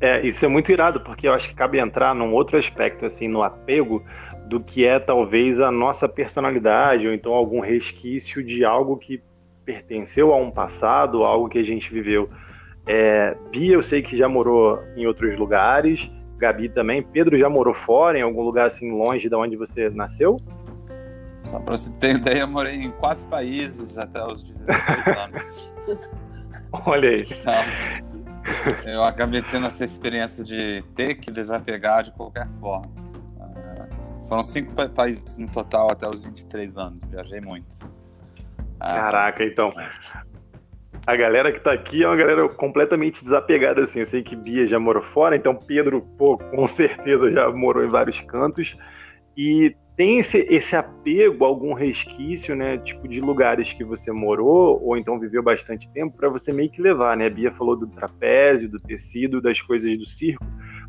É, 0.00 0.26
isso 0.26 0.44
é 0.44 0.48
muito 0.48 0.70
irado, 0.70 1.00
porque 1.00 1.28
eu 1.28 1.32
acho 1.32 1.48
que 1.48 1.54
cabe 1.54 1.78
entrar 1.78 2.14
num 2.14 2.32
outro 2.34 2.58
aspecto, 2.58 3.06
assim, 3.06 3.28
no 3.28 3.42
apego, 3.42 4.04
do 4.46 4.60
que 4.60 4.84
é 4.84 4.98
talvez 4.98 5.60
a 5.60 5.70
nossa 5.70 6.08
personalidade, 6.08 7.06
ou 7.06 7.14
então 7.14 7.32
algum 7.32 7.60
resquício 7.60 8.42
de 8.42 8.64
algo 8.64 8.96
que 8.96 9.22
pertenceu 9.64 10.32
a 10.32 10.36
um 10.36 10.50
passado, 10.50 11.24
algo 11.24 11.48
que 11.48 11.58
a 11.58 11.62
gente 11.62 11.92
viveu. 11.92 12.28
É, 12.86 13.36
Bia, 13.50 13.74
eu 13.74 13.82
sei 13.82 14.02
que 14.02 14.16
já 14.16 14.28
morou 14.28 14.82
em 14.96 15.06
outros 15.06 15.36
lugares, 15.38 16.10
Gabi 16.36 16.68
também. 16.68 17.02
Pedro 17.02 17.38
já 17.38 17.48
morou 17.48 17.74
fora, 17.74 18.18
em 18.18 18.22
algum 18.22 18.42
lugar 18.42 18.66
assim 18.66 18.90
longe 18.90 19.28
de 19.28 19.34
onde 19.34 19.56
você 19.56 19.88
nasceu? 19.90 20.38
Só 21.42 21.58
para 21.60 21.76
você 21.76 21.90
ter 21.92 22.16
ideia, 22.16 22.40
eu 22.40 22.48
morei 22.48 22.74
em 22.74 22.90
quatro 22.90 23.24
países 23.26 23.98
até 23.98 24.22
os 24.22 24.42
16 24.42 25.06
anos. 25.16 25.72
Olha 26.72 27.10
aí. 27.10 27.26
Então, 27.30 27.54
eu 28.84 29.04
acabei 29.04 29.42
tendo 29.42 29.66
essa 29.66 29.84
experiência 29.84 30.44
de 30.44 30.82
ter 30.94 31.14
que 31.16 31.30
desapegar 31.30 32.02
de 32.02 32.12
qualquer 32.12 32.48
forma. 32.60 32.90
Uh, 33.36 34.24
foram 34.26 34.42
cinco 34.42 34.72
países 34.90 35.36
no 35.36 35.48
total 35.48 35.90
até 35.90 36.08
os 36.08 36.22
23 36.22 36.76
anos, 36.76 36.98
viajei 37.08 37.40
muito. 37.40 37.84
Uh, 37.84 38.78
Caraca, 38.78 39.44
então. 39.44 39.72
A 41.06 41.16
galera 41.16 41.52
que 41.52 41.60
tá 41.60 41.72
aqui 41.72 42.02
é 42.02 42.06
uma 42.06 42.16
galera 42.16 42.48
completamente 42.48 43.22
desapegada, 43.22 43.82
assim. 43.82 44.00
Eu 44.00 44.06
sei 44.06 44.22
que 44.22 44.34
Bia 44.34 44.66
já 44.66 44.78
morou 44.78 45.02
fora, 45.02 45.36
então 45.36 45.54
Pedro, 45.54 46.00
pô, 46.16 46.38
com 46.38 46.66
certeza 46.66 47.30
já 47.30 47.50
morou 47.50 47.84
em 47.84 47.88
vários 47.88 48.20
cantos. 48.22 48.76
E 49.36 49.76
tem 49.96 50.18
esse, 50.18 50.46
esse 50.48 50.74
apego, 50.74 51.44
algum 51.44 51.74
resquício, 51.74 52.56
né, 52.56 52.78
tipo 52.78 53.06
de 53.06 53.20
lugares 53.20 53.72
que 53.72 53.84
você 53.84 54.10
morou 54.10 54.80
ou 54.82 54.96
então 54.96 55.20
viveu 55.20 55.42
bastante 55.42 55.88
tempo 55.92 56.16
para 56.16 56.28
você 56.28 56.52
meio 56.52 56.70
que 56.70 56.80
levar, 56.80 57.16
né? 57.16 57.26
A 57.26 57.30
Bia 57.30 57.52
falou 57.52 57.76
do 57.76 57.86
trapézio, 57.86 58.68
do 58.68 58.80
tecido, 58.80 59.42
das 59.42 59.60
coisas 59.60 59.96
do 59.98 60.06
circo, 60.06 60.44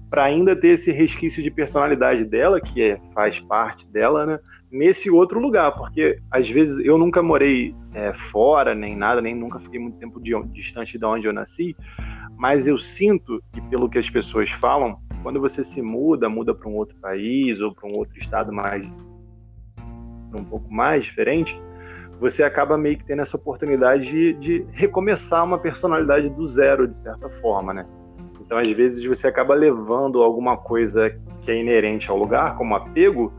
para 0.09 0.23
ainda 0.23 0.55
ter 0.55 0.69
esse 0.69 0.91
resquício 0.91 1.43
de 1.43 1.51
personalidade 1.51 2.23
dela, 2.23 2.61
que 2.61 2.81
é, 2.81 2.99
faz 3.13 3.39
parte 3.39 3.85
dela, 3.91 4.25
né? 4.25 4.39
Nesse 4.75 5.09
outro 5.09 5.39
lugar, 5.39 5.73
porque 5.73 6.19
às 6.29 6.49
vezes 6.49 6.85
eu 6.85 6.97
nunca 6.97 7.23
morei 7.23 7.73
é, 7.93 8.13
fora 8.13 8.75
nem 8.75 8.93
nada, 8.93 9.21
nem 9.21 9.33
nunca 9.33 9.57
fiquei 9.57 9.79
muito 9.79 9.97
tempo 9.97 10.21
de, 10.21 10.33
distante 10.51 10.99
de 10.99 11.05
onde 11.05 11.25
eu 11.25 11.31
nasci, 11.31 11.73
mas 12.35 12.67
eu 12.67 12.77
sinto, 12.77 13.41
e 13.55 13.61
pelo 13.61 13.89
que 13.89 13.97
as 13.97 14.09
pessoas 14.09 14.51
falam, 14.51 14.99
quando 15.23 15.39
você 15.39 15.63
se 15.63 15.81
muda, 15.81 16.27
muda 16.27 16.53
para 16.53 16.67
um 16.67 16.75
outro 16.75 16.93
país 16.97 17.61
ou 17.61 17.73
para 17.73 17.87
um 17.87 17.95
outro 17.95 18.19
estado 18.19 18.51
mais 18.51 18.85
um 20.37 20.43
pouco 20.43 20.69
mais 20.69 21.05
diferente, 21.05 21.57
você 22.19 22.43
acaba 22.43 22.77
meio 22.77 22.97
que 22.97 23.05
tendo 23.05 23.21
essa 23.21 23.37
oportunidade 23.37 24.09
de, 24.09 24.33
de 24.33 24.65
recomeçar 24.73 25.45
uma 25.45 25.57
personalidade 25.57 26.29
do 26.29 26.45
zero, 26.45 26.85
de 26.85 26.97
certa 26.97 27.29
forma, 27.29 27.73
né? 27.73 27.85
Então, 28.41 28.57
às 28.57 28.69
vezes, 28.73 29.05
você 29.05 29.25
acaba 29.25 29.55
levando 29.55 30.21
alguma 30.21 30.57
coisa 30.57 31.09
que 31.41 31.49
é 31.49 31.57
inerente 31.57 32.11
ao 32.11 32.17
lugar, 32.17 32.57
como 32.57 32.75
apego, 32.75 33.31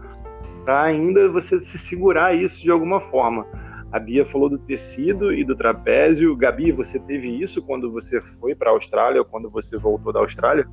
para 0.67 0.83
ainda 0.83 1.29
você 1.29 1.61
se 1.61 1.79
segurar 1.79 2.35
isso 2.35 2.61
de 2.61 2.73
alguma 2.73 3.01
forma. 3.01 3.47
A 3.93 4.01
Bia 4.01 4.27
falou 4.27 4.49
do 4.49 4.59
tecido 4.59 5.33
e 5.33 5.45
do 5.45 5.55
trapézio. 5.55 6.37
Gabi, 6.37 6.73
você 6.73 6.99
teve 6.99 7.29
isso 7.41 7.63
quando 7.63 7.93
você 7.93 8.21
foi 8.21 8.53
para 8.53 8.71
a 8.71 8.73
Austrália 8.73 9.21
ou 9.21 9.25
quando 9.25 9.49
você 9.49 9.79
voltou 9.79 10.13
da 10.13 10.19
Austrália? 10.19 10.67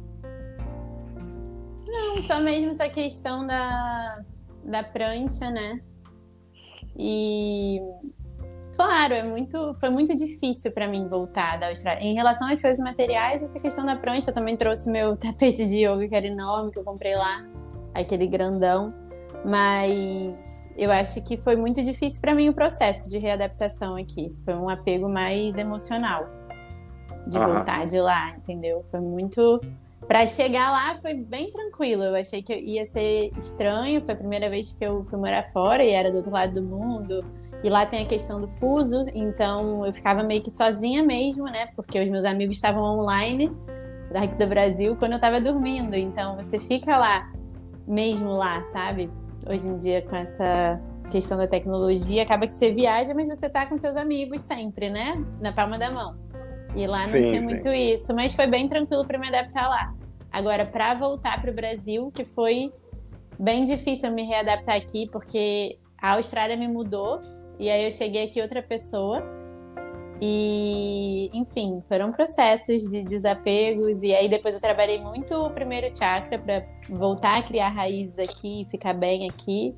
Não, 1.85 2.19
só 2.23 2.39
mesmo 2.39 2.71
essa 2.71 2.89
questão 2.89 3.45
da, 3.45 4.23
da 4.65 4.83
prancha, 4.83 5.51
né? 5.51 5.79
E 6.97 7.79
claro, 8.75 9.13
é 9.13 9.21
muito, 9.21 9.75
foi 9.79 9.91
muito 9.91 10.15
difícil 10.15 10.71
para 10.71 10.87
mim 10.87 11.07
voltar 11.07 11.59
da 11.59 11.69
Austrália. 11.69 12.03
Em 12.03 12.15
relação 12.15 12.51
às 12.51 12.59
coisas 12.59 12.83
materiais, 12.83 13.43
essa 13.43 13.59
questão 13.59 13.85
da 13.85 13.95
prancha, 13.95 14.31
eu 14.31 14.33
também 14.33 14.57
trouxe 14.57 14.91
meu 14.91 15.15
tapete 15.21 15.67
de 15.67 15.85
yoga, 15.85 16.07
que 16.07 16.15
era 16.15 16.25
enorme, 16.25 16.71
que 16.71 16.79
eu 16.79 16.83
comprei 16.83 17.15
lá, 17.15 17.45
aquele 17.93 18.25
grandão. 18.25 18.91
Mas 19.45 20.73
eu 20.77 20.91
acho 20.91 21.21
que 21.21 21.35
foi 21.37 21.55
muito 21.55 21.83
difícil 21.83 22.21
para 22.21 22.33
mim 22.33 22.49
o 22.49 22.53
processo 22.53 23.09
de 23.09 23.17
readaptação 23.17 23.95
aqui. 23.95 24.33
Foi 24.45 24.53
um 24.53 24.69
apego 24.69 25.09
mais 25.09 25.55
emocional 25.57 26.27
de 27.27 27.37
uhum. 27.37 27.53
voltar 27.53 27.85
de 27.85 27.99
lá, 27.99 28.35
entendeu? 28.37 28.85
Foi 28.89 28.99
muito 29.01 29.59
para 30.07 30.27
chegar 30.27 30.71
lá 30.71 30.97
foi 31.01 31.13
bem 31.13 31.51
tranquilo. 31.51 32.03
Eu 32.03 32.15
achei 32.15 32.41
que 32.41 32.53
ia 32.53 32.85
ser 32.85 33.31
estranho. 33.37 34.01
Foi 34.01 34.13
a 34.13 34.17
primeira 34.17 34.49
vez 34.49 34.73
que 34.73 34.85
eu 34.85 35.03
fui 35.05 35.17
morar 35.17 35.51
fora 35.51 35.83
e 35.83 35.91
era 35.91 36.11
do 36.11 36.17
outro 36.17 36.31
lado 36.31 36.53
do 36.53 36.63
mundo. 36.63 37.25
E 37.63 37.69
lá 37.69 37.85
tem 37.85 38.03
a 38.03 38.07
questão 38.07 38.41
do 38.41 38.47
fuso, 38.47 39.05
então 39.15 39.85
eu 39.85 39.93
ficava 39.93 40.21
meio 40.21 40.43
que 40.43 40.51
sozinha 40.51 41.01
mesmo, 41.01 41.45
né? 41.45 41.67
Porque 41.77 41.97
os 41.97 42.09
meus 42.09 42.25
amigos 42.25 42.57
estavam 42.57 42.83
online 42.99 43.49
daqui 44.11 44.35
do 44.35 44.47
Brasil 44.47 44.97
quando 44.97 45.13
eu 45.13 45.15
estava 45.15 45.39
dormindo. 45.39 45.95
Então 45.95 46.35
você 46.35 46.59
fica 46.59 46.97
lá, 46.97 47.31
mesmo 47.87 48.35
lá, 48.35 48.61
sabe? 48.65 49.09
Hoje 49.47 49.67
em 49.67 49.77
dia 49.77 50.01
com 50.01 50.15
essa 50.15 50.79
questão 51.11 51.37
da 51.37 51.47
tecnologia, 51.47 52.23
acaba 52.23 52.47
que 52.47 52.53
você 52.53 52.71
viaja, 52.71 53.13
mas 53.13 53.27
você 53.27 53.49
tá 53.49 53.65
com 53.65 53.77
seus 53.77 53.95
amigos 53.95 54.41
sempre, 54.41 54.89
né? 54.89 55.23
Na 55.41 55.51
palma 55.51 55.77
da 55.77 55.91
mão. 55.91 56.17
E 56.75 56.87
lá 56.87 57.01
não 57.01 57.09
sim, 57.09 57.23
tinha 57.23 57.39
sim. 57.39 57.45
muito 57.45 57.67
isso, 57.69 58.13
mas 58.13 58.33
foi 58.33 58.47
bem 58.47 58.67
tranquilo 58.67 59.05
para 59.05 59.19
me 59.19 59.27
adaptar 59.27 59.67
lá. 59.67 59.93
Agora, 60.31 60.65
para 60.65 60.95
voltar 60.95 61.39
para 61.39 61.51
o 61.51 61.53
Brasil, 61.53 62.11
que 62.11 62.25
foi 62.25 62.71
bem 63.39 63.65
difícil 63.65 64.11
me 64.11 64.23
readaptar 64.23 64.75
aqui, 64.75 65.07
porque 65.11 65.77
a 66.01 66.13
Austrália 66.13 66.57
me 66.57 66.67
mudou 66.67 67.19
e 67.59 67.69
aí 67.69 67.85
eu 67.85 67.91
cheguei 67.91 68.25
aqui 68.25 68.41
outra 68.41 68.63
pessoa. 68.63 69.23
E, 70.25 71.29
enfim, 71.33 71.83
foram 71.89 72.13
processos 72.13 72.83
de 72.89 73.03
desapegos. 73.03 74.01
E 74.01 74.15
aí 74.15 74.29
depois 74.29 74.53
eu 74.53 74.61
trabalhei 74.61 74.97
muito 74.97 75.35
o 75.35 75.49
primeiro 75.49 75.93
chakra 75.93 76.39
para 76.39 76.63
voltar 76.89 77.39
a 77.39 77.43
criar 77.43 77.67
raízes 77.67 78.17
aqui, 78.17 78.65
ficar 78.71 78.93
bem 78.93 79.29
aqui. 79.29 79.75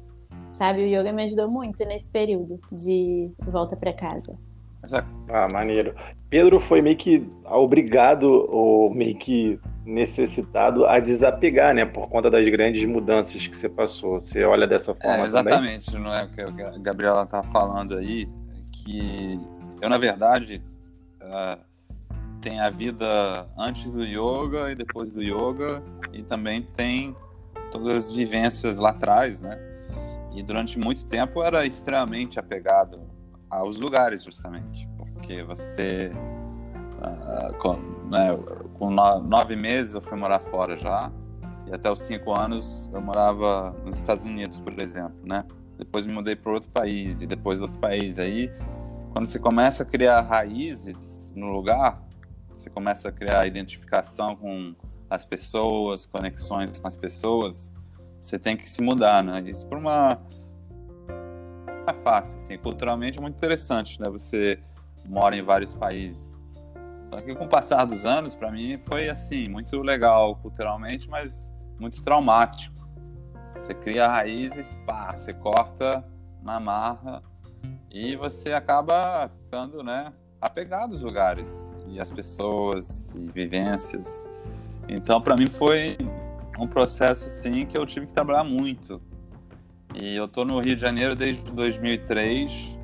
Sabe, 0.54 0.84
o 0.84 0.88
yoga 0.88 1.12
me 1.12 1.24
ajudou 1.24 1.50
muito 1.50 1.84
nesse 1.86 2.12
período 2.12 2.60
de 2.72 3.32
volta 3.48 3.76
para 3.76 3.92
casa. 3.92 4.38
Ah, 5.30 5.50
maneiro. 5.52 5.96
Pedro 6.30 6.60
foi 6.60 6.80
meio 6.80 6.96
que 6.96 7.28
obrigado 7.46 8.48
ou 8.48 8.94
meio 8.94 9.18
que 9.18 9.60
necessitado 9.84 10.86
a 10.86 11.00
desapegar, 11.00 11.74
né, 11.74 11.86
por 11.86 12.08
conta 12.08 12.30
das 12.30 12.48
grandes 12.50 12.88
mudanças 12.88 13.48
que 13.48 13.58
você 13.58 13.68
passou. 13.68 14.22
Você 14.22 14.44
olha 14.44 14.68
dessa 14.68 14.94
forma 14.94 15.24
é, 15.24 15.26
exatamente, 15.26 15.88
também? 15.88 16.04
não 16.04 16.14
é 16.14 16.24
o 16.24 16.30
que 16.30 16.42
a 16.42 16.78
Gabriela 16.78 17.26
tá 17.26 17.42
falando 17.42 17.98
aí, 17.98 18.30
que 18.72 19.40
eu 19.82 19.90
na 19.90 19.98
verdade 19.98 20.64
uh, 21.22 21.62
tem 22.42 22.60
a 22.60 22.70
vida 22.70 23.48
antes 23.58 23.92
do 23.92 24.04
yoga 24.04 24.72
e 24.72 24.76
depois 24.76 25.12
do 25.12 25.22
yoga 25.22 25.84
e 26.14 26.24
também 26.24 26.62
tem 26.62 27.16
todas 27.72 28.06
as 28.06 28.12
vivências 28.12 28.78
lá 28.78 28.92
atrás, 28.92 29.42
né? 29.42 29.58
E 30.34 30.44
durante 30.44 30.78
muito 30.78 31.06
tempo 31.06 31.42
era 31.42 31.66
extremamente 31.66 32.40
apegado 32.40 33.02
aos 33.50 33.80
lugares, 33.80 34.24
justamente, 34.24 34.88
porque 34.98 35.44
você 35.44 36.12
uh, 37.00 37.54
com, 37.58 37.76
né, 38.10 38.38
com 38.78 38.90
nove 38.90 39.56
meses 39.56 39.96
eu 39.96 40.02
fui 40.02 40.18
morar 40.18 40.40
fora 40.40 40.76
já 40.76 41.12
e 41.68 41.74
até 41.74 41.90
os 41.90 42.02
cinco 42.02 42.34
anos 42.34 42.92
eu 42.94 43.02
morava 43.02 43.76
nos 43.86 43.96
Estados 43.96 44.26
Unidos, 44.26 44.60
por 44.60 44.80
exemplo, 44.80 45.18
né? 45.24 45.44
Depois 45.78 46.06
me 46.06 46.14
mudei 46.14 46.36
para 46.36 46.54
outro 46.54 46.70
país 46.70 47.22
e 47.22 47.28
depois 47.28 47.62
outro 47.62 47.78
país. 47.80 48.20
Aí, 48.20 48.50
quando 49.16 49.28
você 49.28 49.40
começa 49.40 49.84
a 49.84 49.86
criar 49.86 50.20
raízes 50.20 51.32
no 51.38 51.48
lugar, 51.48 52.04
você 52.54 52.70
começa 52.70 53.08
a 53.08 53.12
criar 53.14 53.48
identificação 53.48 54.36
com 54.36 54.76
as 55.10 55.24
pessoas, 55.26 56.06
conexões 56.06 56.78
com 56.78 56.86
as 56.86 56.98
pessoas, 56.98 57.74
você 58.20 58.38
tem 58.38 58.58
que 58.58 58.68
se 58.68 58.82
mudar, 58.82 59.24
né? 59.24 59.42
Isso 59.48 59.66
por 59.68 59.78
uma 59.78 60.20
é 61.88 61.94
fácil, 62.04 62.40
assim, 62.40 62.58
culturalmente 62.58 63.18
é 63.18 63.22
muito 63.22 63.38
interessante, 63.38 64.02
né? 64.02 64.10
Você 64.10 64.60
mora 65.06 65.34
em 65.34 65.42
vários 65.42 65.74
países. 65.74 66.22
Só 67.10 67.22
que 67.22 67.34
com 67.36 67.46
o 67.46 67.48
passar 67.48 67.86
dos 67.86 68.06
anos, 68.06 68.36
para 68.36 68.52
mim, 68.52 68.78
foi 68.80 69.08
assim, 69.08 69.48
muito 69.48 69.82
legal 69.82 70.36
culturalmente, 70.36 71.10
mas 71.10 71.54
muito 71.80 72.04
traumático. 72.04 72.76
Você 73.56 73.74
cria 73.74 74.10
raízes, 74.10 74.76
pá, 74.86 75.18
você 75.18 75.34
corta 75.34 76.04
na 76.44 76.60
marra 76.60 77.24
e 77.92 78.16
você 78.16 78.54
acaba 78.54 79.30
ficando, 79.30 79.84
né, 79.84 80.12
apegado 80.42 80.94
aos 80.94 81.02
lugares 81.02 81.76
e 81.88 82.00
às 82.00 82.12
pessoas 82.12 83.14
e 83.16 83.20
vivências. 83.32 84.30
Então, 84.88 85.22
para 85.22 85.36
mim 85.36 85.48
foi 85.48 85.98
um 86.60 86.68
processo 86.68 87.28
assim 87.28 87.66
que 87.66 87.78
eu 87.78 87.86
tive 87.86 88.06
que 88.06 88.14
trabalhar 88.14 88.44
muito 88.44 89.02
e 89.94 90.16
eu 90.16 90.28
tô 90.28 90.44
no 90.44 90.60
Rio 90.60 90.76
de 90.76 90.82
Janeiro 90.82 91.16
desde 91.16 91.52
2003 91.54 92.78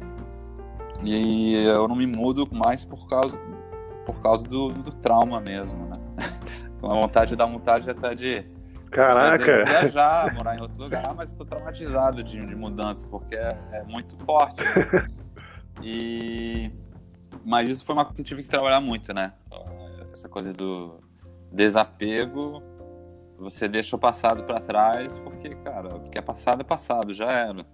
e 1.03 1.55
eu 1.65 1.87
não 1.87 1.95
me 1.95 2.07
mudo 2.07 2.47
mais 2.51 2.85
por 2.85 3.07
causa, 3.09 3.37
por 4.05 4.15
causa 4.21 4.47
do, 4.47 4.69
do 4.69 4.91
trauma 4.91 5.39
mesmo, 5.41 5.77
né? 5.87 5.99
Com 6.79 6.89
a 6.89 6.93
vontade 6.93 7.35
da 7.35 7.45
vontade 7.45 7.89
até 7.89 8.15
de 8.15 8.45
Caraca! 8.91 9.65
viajar, 9.65 10.33
morar 10.35 10.57
em 10.57 10.61
outro 10.61 10.83
lugar, 10.83 11.13
mas 11.15 11.31
estou 11.31 11.45
traumatizado 11.45 12.21
de, 12.23 12.45
de, 12.45 12.55
mudança, 12.55 13.07
porque 13.07 13.35
é, 13.35 13.57
é 13.71 13.83
muito 13.83 14.15
forte. 14.17 14.61
Né? 14.63 15.07
E... 15.83 16.69
Mas 17.43 17.67
isso 17.67 17.83
foi 17.83 17.95
uma 17.95 18.03
coisa 18.03 18.15
que 18.15 18.21
eu 18.21 18.25
tive 18.25 18.43
que 18.43 18.49
trabalhar 18.49 18.79
muito, 18.79 19.11
né? 19.15 19.33
Essa 20.11 20.29
coisa 20.29 20.53
do 20.53 20.99
desapego 21.51 22.61
você 23.41 23.67
deixa 23.67 23.95
o 23.95 23.99
passado 23.99 24.43
para 24.43 24.59
trás 24.59 25.17
porque, 25.17 25.55
cara, 25.55 25.95
o 25.95 26.09
que 26.09 26.17
é 26.17 26.21
passado 26.21 26.61
é 26.61 26.63
passado, 26.63 27.11
já 27.11 27.31
era. 27.31 27.65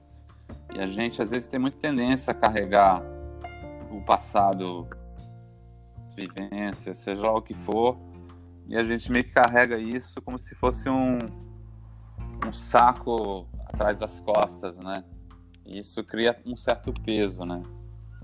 E 0.73 0.79
a 0.79 0.87
gente 0.87 1.21
às 1.21 1.29
vezes 1.29 1.45
tem 1.45 1.59
muita 1.59 1.77
tendência 1.77 2.31
a 2.31 2.33
carregar 2.33 3.03
o 3.91 4.01
passado, 4.01 4.87
vivência, 6.15 6.93
seja 6.93 7.21
lá 7.21 7.33
o 7.33 7.41
que 7.41 7.53
for, 7.53 7.97
e 8.67 8.75
a 8.75 8.83
gente 8.83 9.11
meio 9.11 9.23
que 9.23 9.31
carrega 9.31 9.77
isso 9.77 10.21
como 10.21 10.37
se 10.37 10.53
fosse 10.53 10.89
um, 10.89 11.17
um 12.45 12.51
saco 12.51 13.47
atrás 13.65 13.97
das 13.97 14.19
costas, 14.19 14.77
né? 14.77 15.03
E 15.65 15.79
isso 15.79 16.03
cria 16.03 16.37
um 16.45 16.55
certo 16.55 16.93
peso, 16.93 17.45
né? 17.45 17.61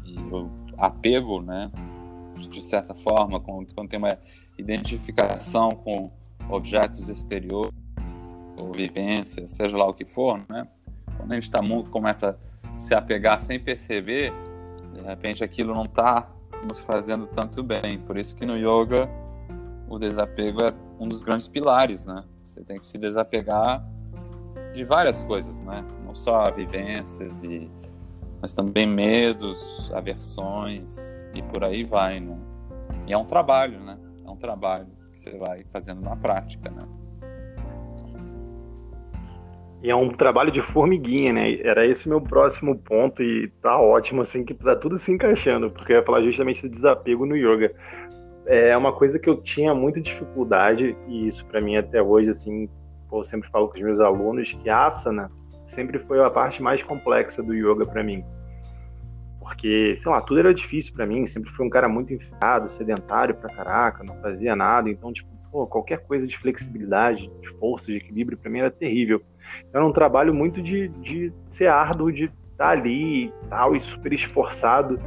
E 0.04 0.18
o 0.18 0.50
apego, 0.78 1.42
né? 1.42 1.72
De 2.38 2.62
certa 2.62 2.94
forma, 2.94 3.40
quando, 3.40 3.74
quando 3.74 3.90
tem 3.90 4.00
uma 4.00 4.18
identificação 4.58 5.72
com 5.72 6.12
objetos 6.50 7.10
exteriores 7.10 8.36
ou 8.58 8.72
vivências, 8.72 9.52
seja 9.52 9.78
lá 9.78 9.88
o 9.88 9.94
que 9.94 10.06
for, 10.06 10.44
né? 10.50 10.68
Quando 11.18 11.32
a 11.32 11.36
gente 11.36 11.50
tá, 11.50 11.60
começa 11.90 12.38
a 12.64 12.80
se 12.80 12.94
apegar 12.94 13.40
sem 13.40 13.60
perceber, 13.60 14.34
de 14.94 15.02
repente 15.02 15.44
aquilo 15.44 15.74
não 15.74 15.86
está 15.86 16.30
nos 16.68 16.84
fazendo 16.84 17.28
tanto 17.28 17.64
bem. 17.64 17.98
Por 18.00 18.18
isso 18.18 18.36
que 18.36 18.46
no 18.46 18.58
yoga 18.58 19.10
o 19.88 20.00
desapego 20.00 20.62
é 20.62 20.74
um 21.00 21.08
dos 21.08 21.22
grandes 21.22 21.48
pilares, 21.48 22.06
né? 22.06 22.22
Você 22.44 22.62
tem 22.64 22.80
que 22.80 22.86
se 22.86 22.98
desapegar 22.98 23.84
de 24.74 24.84
várias 24.84 25.24
coisas, 25.24 25.60
né? 25.60 25.86
Não 26.06 26.14
só 26.14 26.52
vivências 26.52 27.44
e 27.44 27.70
mas 28.42 28.52
também 28.52 28.86
medos, 28.86 29.90
aversões 29.94 31.24
e 31.34 31.42
por 31.42 31.64
aí 31.64 31.86
vai, 31.86 32.20
né? 32.20 32.38
E 33.08 33.14
é 33.14 33.18
um 33.18 33.24
trabalho, 33.24 33.80
né? 33.80 33.98
É 34.26 34.30
um 34.30 34.36
trabalho 34.36 34.88
que 35.14 35.18
você 35.18 35.32
vai 35.38 35.64
fazendo 35.72 36.02
na 36.02 36.14
prática, 36.18 36.70
né? 36.70 36.86
E 39.82 39.90
é 39.90 39.96
um 39.96 40.10
trabalho 40.10 40.52
de 40.52 40.62
formiguinha, 40.62 41.32
né? 41.32 41.60
Era 41.62 41.86
esse 41.86 42.08
meu 42.08 42.20
próximo 42.20 42.78
ponto 42.78 43.24
e 43.24 43.50
tá 43.62 43.80
ótimo, 43.80 44.22
assim, 44.22 44.44
que 44.44 44.54
tá 44.54 44.76
tudo 44.76 44.98
se 44.98 45.12
encaixando, 45.12 45.70
porque 45.70 45.94
eu 45.94 45.98
ia 45.98 46.04
falar 46.04 46.22
justamente 46.22 46.62
do 46.64 46.70
desapego 46.70 47.26
no 47.26 47.36
yoga. 47.36 47.74
É 48.46 48.76
uma 48.76 48.92
coisa 48.92 49.18
que 49.18 49.30
eu 49.30 49.42
tinha 49.42 49.74
muita 49.74 50.02
dificuldade, 50.02 50.98
e 51.08 51.28
isso 51.28 51.46
para 51.46 51.62
mim 51.62 51.78
até 51.78 52.02
hoje, 52.02 52.30
assim, 52.30 52.70
eu 53.12 53.24
sempre 53.24 53.50
falo 53.50 53.70
com 53.70 53.76
os 53.76 53.82
meus 53.82 54.00
alunos, 54.00 54.52
que 54.52 54.70
asana 54.70 55.32
sempre 55.66 56.00
foi 56.00 56.24
a 56.24 56.30
parte 56.30 56.62
mais 56.62 56.84
complexa 56.84 57.42
do 57.42 57.54
yoga 57.54 57.86
para 57.86 58.04
mim. 58.04 58.24
Porque, 59.40 59.96
sei 59.98 60.12
lá, 60.12 60.22
tudo 60.22 60.40
era 60.40 60.54
difícil 60.54 60.94
para 60.94 61.06
mim, 61.06 61.26
sempre 61.26 61.52
fui 61.52 61.66
um 61.66 61.70
cara 61.70 61.88
muito 61.88 62.14
enfiado, 62.14 62.70
sedentário 62.70 63.36
pra 63.36 63.54
caraca, 63.54 64.04
não 64.04 64.16
fazia 64.22 64.56
nada, 64.56 64.90
então, 64.90 65.12
tipo, 65.12 65.30
pô, 65.52 65.68
qualquer 65.68 66.00
coisa 66.00 66.26
de 66.26 66.38
flexibilidade, 66.38 67.30
de 67.42 67.50
força, 67.60 67.88
de 67.88 67.98
equilíbrio, 67.98 68.38
para 68.38 68.50
mim 68.50 68.60
era 68.60 68.72
terrível. 68.72 69.22
Era 69.74 69.86
um 69.86 69.92
trabalho 69.92 70.34
muito 70.34 70.62
de, 70.62 70.88
de 70.88 71.32
ser 71.48 71.68
árduo, 71.68 72.12
de 72.12 72.26
estar 72.26 72.66
tá 72.66 72.70
ali 72.70 73.26
e 73.26 73.34
tal, 73.50 73.76
e 73.76 73.80
super 73.80 74.12
esforçado. 74.12 75.00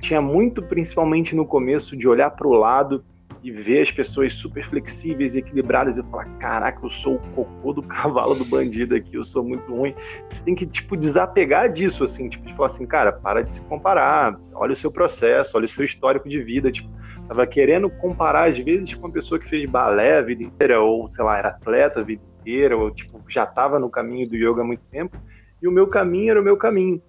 Tinha 0.00 0.20
muito, 0.20 0.62
principalmente 0.62 1.34
no 1.34 1.46
começo, 1.46 1.96
de 1.96 2.08
olhar 2.08 2.30
para 2.30 2.46
o 2.46 2.52
lado 2.52 3.04
e 3.42 3.50
ver 3.50 3.82
as 3.82 3.92
pessoas 3.92 4.34
super 4.34 4.64
flexíveis 4.64 5.34
e 5.34 5.38
equilibradas 5.38 5.98
e 5.98 6.02
falar: 6.02 6.24
caraca, 6.38 6.84
eu 6.84 6.90
sou 6.90 7.14
o 7.14 7.18
cocô 7.30 7.72
do 7.72 7.82
cavalo 7.86 8.34
do 8.34 8.44
bandido 8.44 8.94
aqui, 8.94 9.14
eu 9.14 9.24
sou 9.24 9.44
muito 9.44 9.72
ruim. 9.72 9.94
Você 10.28 10.44
tem 10.44 10.54
que, 10.54 10.66
tipo, 10.66 10.96
desapegar 10.96 11.72
disso, 11.72 12.02
assim, 12.02 12.28
tipo, 12.28 12.44
de 12.44 12.54
falar 12.54 12.66
assim, 12.66 12.86
cara, 12.86 13.12
para 13.12 13.42
de 13.42 13.52
se 13.52 13.60
comparar, 13.62 14.38
olha 14.52 14.72
o 14.72 14.76
seu 14.76 14.90
processo, 14.90 15.56
olha 15.56 15.64
o 15.64 15.68
seu 15.68 15.84
histórico 15.84 16.28
de 16.28 16.42
vida, 16.42 16.72
tipo, 16.72 16.88
tava 17.28 17.46
querendo 17.46 17.88
comparar, 17.88 18.48
às 18.48 18.58
vezes, 18.58 18.92
com 18.94 19.06
uma 19.06 19.12
pessoa 19.12 19.38
que 19.38 19.48
fez 19.48 19.68
balé 19.68 20.18
a 20.18 20.22
vida 20.22 20.42
inteira, 20.42 20.80
ou, 20.80 21.08
sei 21.08 21.24
lá, 21.24 21.38
era 21.38 21.48
atleta 21.50 22.00
a 22.00 22.02
vida 22.02 22.22
inteira, 22.40 22.76
ou, 22.76 22.90
tipo, 22.90 23.22
já 23.28 23.44
estava 23.44 23.78
no 23.78 23.88
caminho 23.88 24.28
do 24.28 24.36
yoga 24.36 24.62
há 24.62 24.64
muito 24.64 24.82
tempo, 24.90 25.16
e 25.62 25.68
o 25.68 25.72
meu 25.72 25.86
caminho 25.86 26.32
era 26.32 26.40
o 26.40 26.44
meu 26.44 26.56
caminho. 26.56 27.00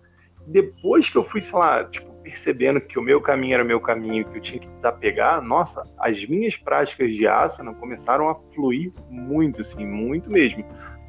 Depois 0.46 1.10
que 1.10 1.18
eu 1.18 1.24
fui, 1.24 1.42
sei 1.42 1.58
lá, 1.58 1.84
tipo, 1.84 2.07
percebendo 2.28 2.82
que 2.82 3.00
o 3.00 3.02
meu 3.02 3.22
caminho 3.22 3.54
era 3.54 3.64
o 3.64 3.66
meu 3.66 3.80
caminho, 3.80 4.26
que 4.26 4.38
eu 4.38 4.42
tinha 4.42 4.60
que 4.60 4.68
desapegar, 4.68 5.42
nossa, 5.42 5.82
as 5.98 6.26
minhas 6.26 6.58
práticas 6.58 7.14
de 7.14 7.26
asana 7.26 7.74
começaram 7.74 8.30
a 8.30 8.36
fluir 8.54 8.92
muito, 9.10 9.62
assim, 9.62 9.86
muito 9.86 10.30
mesmo. 10.30 10.66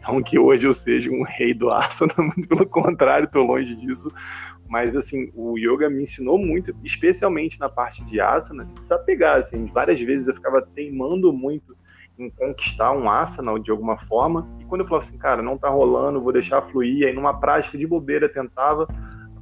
Não 0.06 0.22
que 0.22 0.38
hoje 0.38 0.68
eu 0.68 0.72
seja 0.72 1.10
um 1.10 1.24
rei 1.24 1.52
do 1.52 1.70
asana, 1.70 2.14
muito 2.22 2.46
pelo 2.46 2.64
contrário, 2.66 3.26
estou 3.26 3.44
longe 3.44 3.74
disso. 3.74 4.12
Mas, 4.68 4.94
assim, 4.94 5.32
o 5.34 5.58
yoga 5.58 5.90
me 5.90 6.04
ensinou 6.04 6.38
muito, 6.38 6.72
especialmente 6.84 7.58
na 7.58 7.68
parte 7.68 8.04
de 8.04 8.20
asana, 8.20 8.64
desapegar, 8.78 9.38
assim. 9.38 9.66
Várias 9.66 10.00
vezes 10.00 10.28
eu 10.28 10.34
ficava 10.34 10.62
teimando 10.62 11.32
muito 11.32 11.76
em 12.16 12.30
conquistar 12.30 12.92
um 12.92 13.10
asana 13.10 13.58
de 13.58 13.72
alguma 13.72 13.98
forma. 13.98 14.48
E 14.60 14.64
quando 14.66 14.82
eu 14.82 14.86
falava 14.86 15.04
assim, 15.04 15.18
cara, 15.18 15.42
não 15.42 15.58
tá 15.58 15.68
rolando, 15.68 16.20
vou 16.20 16.32
deixar 16.32 16.62
fluir. 16.62 17.08
Aí 17.08 17.12
numa 17.12 17.40
prática 17.40 17.76
de 17.76 17.86
bobeira 17.86 18.28
tentava, 18.28 18.86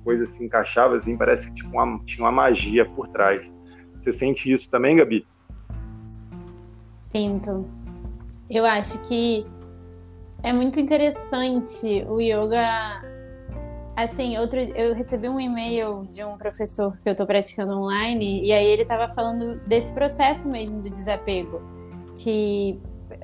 a 0.06 0.08
coisa 0.08 0.24
se 0.24 0.44
encaixava 0.44 0.94
assim, 0.94 1.16
parece 1.16 1.48
que 1.48 1.54
tipo, 1.54 1.70
uma, 1.70 1.98
tinha 2.04 2.24
uma 2.24 2.32
magia 2.32 2.84
por 2.84 3.08
trás. 3.08 3.50
Você 4.00 4.12
sente 4.12 4.52
isso 4.52 4.70
também, 4.70 4.96
Gabi? 4.96 5.26
Sinto. 7.10 7.68
Eu 8.48 8.64
acho 8.64 9.02
que 9.02 9.44
é 10.44 10.52
muito 10.52 10.78
interessante 10.78 12.04
o 12.08 12.20
yoga. 12.20 13.02
Assim, 13.96 14.38
outro, 14.38 14.60
eu 14.60 14.94
recebi 14.94 15.28
um 15.28 15.40
e-mail 15.40 16.06
de 16.12 16.22
um 16.22 16.36
professor 16.36 16.96
que 16.98 17.08
eu 17.08 17.12
estou 17.12 17.26
praticando 17.26 17.72
online 17.72 18.44
e 18.44 18.52
aí 18.52 18.66
ele 18.66 18.82
estava 18.82 19.08
falando 19.08 19.58
desse 19.66 19.92
processo 19.94 20.46
mesmo 20.46 20.82
do 20.82 20.90
desapego 20.90 21.62
que 22.16 22.78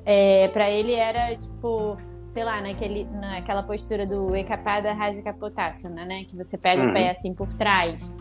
é, 0.05 0.49
para 0.49 0.71
ele 0.71 0.95
era 0.95 1.37
tipo, 1.37 1.99
sei 2.33 2.45
lá, 2.45 2.61
naquele, 2.63 3.05
naquela 3.05 3.63
postura 3.63 4.07
do 4.07 4.35
Ekapada 4.35 4.93
Raja 4.93 5.23
Kapotasana, 5.23 6.05
né? 6.07 6.25
Que 6.25 6.35
você 6.35 6.57
pega 6.57 6.83
uhum. 6.83 6.91
o 6.91 6.93
pé 6.93 7.11
assim 7.11 7.35
por 7.35 7.53
trás. 7.55 8.17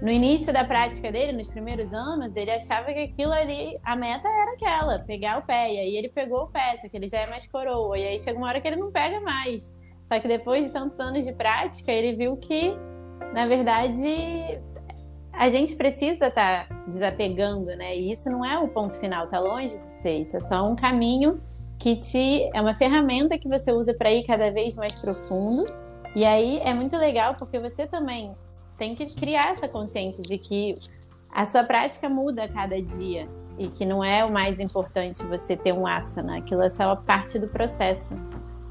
No 0.00 0.08
início 0.08 0.52
da 0.52 0.64
prática 0.64 1.10
dele, 1.10 1.32
nos 1.32 1.50
primeiros 1.50 1.92
anos, 1.92 2.34
ele 2.34 2.50
achava 2.50 2.86
que 2.86 3.00
aquilo 3.00 3.32
ali, 3.32 3.78
a 3.82 3.94
meta 3.96 4.26
era 4.28 4.52
aquela, 4.52 4.98
pegar 5.00 5.38
o 5.38 5.42
pé. 5.42 5.74
E 5.74 5.78
aí 5.78 5.96
ele 5.96 6.08
pegou 6.08 6.44
o 6.44 6.46
pé, 6.46 6.76
só 6.80 6.88
que 6.88 6.96
ele 6.96 7.08
já 7.08 7.18
é 7.18 7.26
mais 7.28 7.46
coroa. 7.48 7.98
E 7.98 8.06
aí 8.06 8.20
chega 8.20 8.38
uma 8.38 8.46
hora 8.46 8.60
que 8.60 8.68
ele 8.68 8.76
não 8.76 8.90
pega 8.90 9.20
mais. 9.20 9.74
Só 10.02 10.18
que 10.18 10.28
depois 10.28 10.66
de 10.66 10.72
tantos 10.72 10.98
anos 10.98 11.24
de 11.26 11.32
prática, 11.32 11.90
ele 11.92 12.16
viu 12.16 12.36
que, 12.36 12.74
na 13.34 13.46
verdade, 13.46 14.60
a 15.32 15.48
gente 15.48 15.74
precisa 15.74 16.28
estar 16.28 16.68
tá 16.68 16.74
desapegando, 16.86 17.66
né? 17.76 17.96
E 17.96 18.12
isso 18.12 18.30
não 18.30 18.44
é 18.44 18.58
o 18.58 18.68
ponto 18.68 18.98
final, 18.98 19.26
tá 19.26 19.40
longe 19.40 19.76
de 19.78 19.86
ser. 20.02 20.20
Isso 20.20 20.36
é 20.36 20.40
só 20.40 20.66
um 20.66 20.76
caminho 20.76 21.40
que 21.80 22.50
é 22.54 22.60
uma 22.60 22.74
ferramenta 22.74 23.38
que 23.38 23.48
você 23.48 23.72
usa 23.72 23.94
para 23.94 24.12
ir 24.12 24.24
cada 24.24 24.52
vez 24.52 24.76
mais 24.76 25.00
profundo. 25.00 25.64
E 26.14 26.24
aí 26.24 26.60
é 26.62 26.74
muito 26.74 26.96
legal 26.96 27.34
porque 27.36 27.58
você 27.58 27.86
também 27.86 28.30
tem 28.76 28.94
que 28.94 29.06
criar 29.14 29.50
essa 29.50 29.66
consciência 29.66 30.22
de 30.22 30.36
que 30.36 30.76
a 31.32 31.46
sua 31.46 31.64
prática 31.64 32.08
muda 32.08 32.44
a 32.44 32.48
cada 32.48 32.80
dia 32.82 33.26
e 33.58 33.68
que 33.68 33.84
não 33.84 34.04
é 34.04 34.24
o 34.24 34.32
mais 34.32 34.60
importante 34.60 35.22
você 35.24 35.56
ter 35.56 35.72
um 35.72 35.86
asana, 35.86 36.38
aquilo 36.38 36.62
é 36.62 36.68
só 36.68 36.96
parte 36.96 37.38
do 37.38 37.46
processo, 37.48 38.14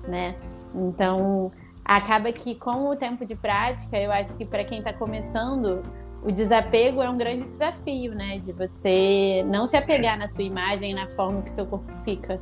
né? 0.08 0.36
Então, 0.74 1.52
acaba 1.86 2.32
que 2.32 2.56
com 2.56 2.89
o 2.89 2.95
tempo 2.95 3.26
de 3.26 3.36
prática, 3.36 3.98
eu 3.98 4.12
acho 4.12 4.38
que 4.38 4.45
para 4.45 4.63
quem 4.63 4.80
está 4.80 4.93
começando, 4.93 5.84
o 6.24 6.32
desapego 6.32 7.02
é 7.02 7.10
um 7.10 7.17
grande 7.17 7.48
desafio, 7.48 8.13
né? 8.13 8.39
De 8.39 8.52
você 8.52 9.43
não 9.48 9.65
se 9.65 9.78
apegar 9.78 10.17
na 10.17 10.28
sua 10.28 10.43
imagem, 10.43 10.93
na 10.93 11.08
forma 11.10 11.41
que 11.41 11.52
seu 11.52 11.65
corpo 11.65 11.91
fica. 12.04 12.39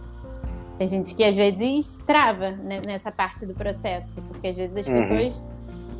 Tem 0.77 0.87
gente 0.87 1.15
que 1.15 1.23
às 1.23 1.35
vezes 1.35 1.99
trava 2.05 2.51
né, 2.51 2.81
nessa 2.85 3.11
parte 3.11 3.45
do 3.45 3.53
processo, 3.53 4.21
porque 4.23 4.47
às 4.47 4.55
vezes 4.55 4.75
as 4.75 4.87
uhum. 4.87 4.93
pessoas. 4.93 5.47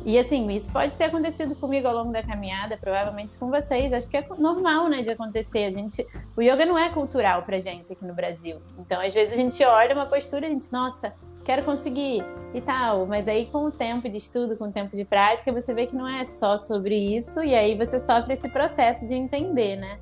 E 0.06 0.18
assim, 0.18 0.48
isso 0.50 0.72
pode 0.72 0.96
ter 0.96 1.04
acontecido 1.04 1.54
comigo 1.56 1.86
ao 1.88 1.94
longo 1.94 2.12
da 2.12 2.22
caminhada, 2.22 2.78
provavelmente 2.78 3.36
com 3.36 3.50
vocês. 3.50 3.92
Acho 3.92 4.08
que 4.08 4.16
é 4.16 4.26
normal, 4.38 4.88
né, 4.88 5.02
de 5.02 5.10
acontecer. 5.10 5.64
A 5.64 5.70
gente, 5.70 6.06
o 6.36 6.40
yoga 6.40 6.64
não 6.64 6.78
é 6.78 6.88
cultural 6.88 7.42
pra 7.42 7.58
gente 7.58 7.92
aqui 7.92 8.04
no 8.04 8.14
Brasil. 8.14 8.58
Então, 8.78 9.00
às 9.00 9.12
vezes 9.12 9.34
a 9.34 9.36
gente 9.36 9.62
olha 9.64 9.94
uma 9.94 10.06
postura 10.06 10.46
e 10.46 10.48
a 10.48 10.52
gente, 10.52 10.72
nossa, 10.72 11.12
quero 11.44 11.64
conseguir 11.64 12.24
e 12.54 12.60
tal. 12.60 13.06
Mas 13.06 13.26
aí, 13.26 13.46
com 13.46 13.64
o 13.64 13.70
tempo 13.70 14.08
de 14.08 14.18
estudo, 14.18 14.56
com 14.56 14.66
o 14.66 14.72
tempo 14.72 14.94
de 14.94 15.04
prática, 15.04 15.52
você 15.52 15.74
vê 15.74 15.86
que 15.86 15.96
não 15.96 16.06
é 16.06 16.24
só 16.36 16.56
sobre 16.56 16.94
isso, 17.16 17.42
e 17.42 17.54
aí 17.54 17.76
você 17.76 17.98
sofre 17.98 18.34
esse 18.34 18.48
processo 18.48 19.04
de 19.06 19.14
entender, 19.14 19.76
né? 19.76 19.98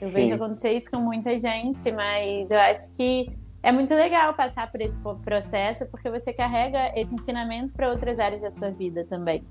Eu 0.00 0.08
Sim. 0.08 0.14
vejo 0.14 0.34
acontecer 0.34 0.72
isso 0.72 0.90
com 0.90 0.98
muita 0.98 1.38
gente, 1.38 1.90
mas 1.92 2.50
eu 2.50 2.58
acho 2.58 2.96
que 2.96 3.36
é 3.62 3.70
muito 3.72 3.94
legal 3.94 4.32
passar 4.34 4.70
por 4.70 4.80
esse 4.80 4.98
processo, 5.22 5.86
porque 5.86 6.08
você 6.08 6.32
carrega 6.32 6.92
esse 6.98 7.14
ensinamento 7.14 7.74
para 7.74 7.90
outras 7.90 8.18
áreas 8.18 8.42
da 8.42 8.50
sua 8.50 8.70
vida 8.70 9.04
também. 9.04 9.44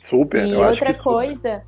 Super. 0.00 0.46
E 0.46 0.54
outra 0.54 0.94
coisa 0.94 1.64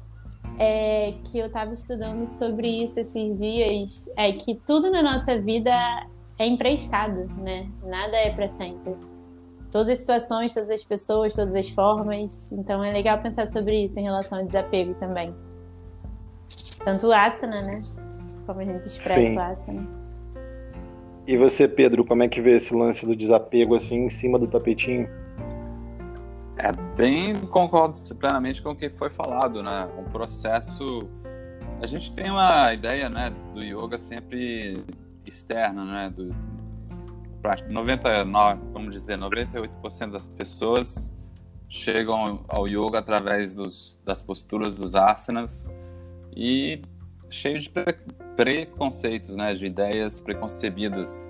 é 0.59 1.15
que 1.25 1.39
eu 1.39 1.47
estava 1.47 1.75
estudando 1.75 2.27
sobre 2.27 2.69
isso 2.85 3.01
esses 3.01 3.39
dias 3.39 4.09
é 4.17 4.33
que 4.33 4.55
tudo 4.55 4.91
na 4.91 5.03
nossa 5.03 5.41
vida 5.41 5.73
é 6.39 6.47
emprestado, 6.47 7.27
né? 7.39 7.69
Nada 7.83 8.17
é 8.17 8.33
para 8.33 8.49
sempre. 8.49 8.97
Todas 9.71 9.95
as 9.95 9.99
situações, 10.01 10.55
todas 10.55 10.71
as 10.71 10.85
pessoas, 10.85 11.35
todas 11.35 11.55
as 11.55 11.69
formas. 11.71 12.53
Então 12.53 12.85
é 12.85 12.93
legal 12.93 13.21
pensar 13.21 13.51
sobre 13.51 13.85
isso 13.85 13.99
em 13.99 14.03
relação 14.03 14.39
ao 14.39 14.47
desapego 14.47 14.95
também. 14.95 15.35
Tanto 16.85 17.09
o 17.09 17.13
asana, 17.13 17.63
né? 17.63 17.81
Como 18.47 18.61
a 18.61 18.65
gente 18.65 18.83
expressa 18.83 19.31
Sim. 19.31 19.37
o 19.37 19.41
asana. 19.41 20.02
E 21.27 21.37
você, 21.37 21.69
Pedro, 21.69 22.05
como 22.05 22.23
é 22.23 22.29
que 22.29 22.41
vê 22.41 22.57
esse 22.57 22.75
lance 22.75 23.07
do 23.07 23.15
desapego 23.15 23.77
assim 23.77 24.07
em 24.07 24.11
cima 24.11 24.39
do 24.39 24.47
tapetinho? 24.49 25.09
É 26.57 26.73
bem 26.97 27.35
concordo 27.47 27.97
plenamente 28.19 28.61
com 28.61 28.71
o 28.71 28.77
que 28.77 28.91
foi 28.91 29.09
falado, 29.09 29.63
né? 29.63 29.89
Um 29.99 30.05
processo. 30.11 31.09
A 31.81 31.87
gente 31.87 32.13
tem 32.13 32.31
uma 32.31 32.73
ideia, 32.73 33.09
né, 33.09 33.33
do 33.55 33.63
yoga 33.63 33.99
sempre 33.99 34.85
externa, 35.25 35.85
né? 35.85 36.11
Do, 36.15 36.35
99, 37.69 38.61
vamos 38.73 38.91
dizer, 38.93 39.19
98% 39.19 40.11
das 40.13 40.29
pessoas 40.29 41.13
chegam 41.69 42.45
ao 42.49 42.69
yoga 42.69 42.99
através 42.99 43.53
dos, 43.53 43.99
das 44.05 44.23
posturas 44.23 44.77
dos 44.77 44.95
asanas 44.95 45.69
e 46.37 46.83
cheio 47.33 47.59
de 47.59 47.71
pre 47.71 47.97
preconceitos, 48.37 49.37
né, 49.37 49.55
de 49.55 49.67
ideias 49.67 50.21
preconcebidas 50.21 51.29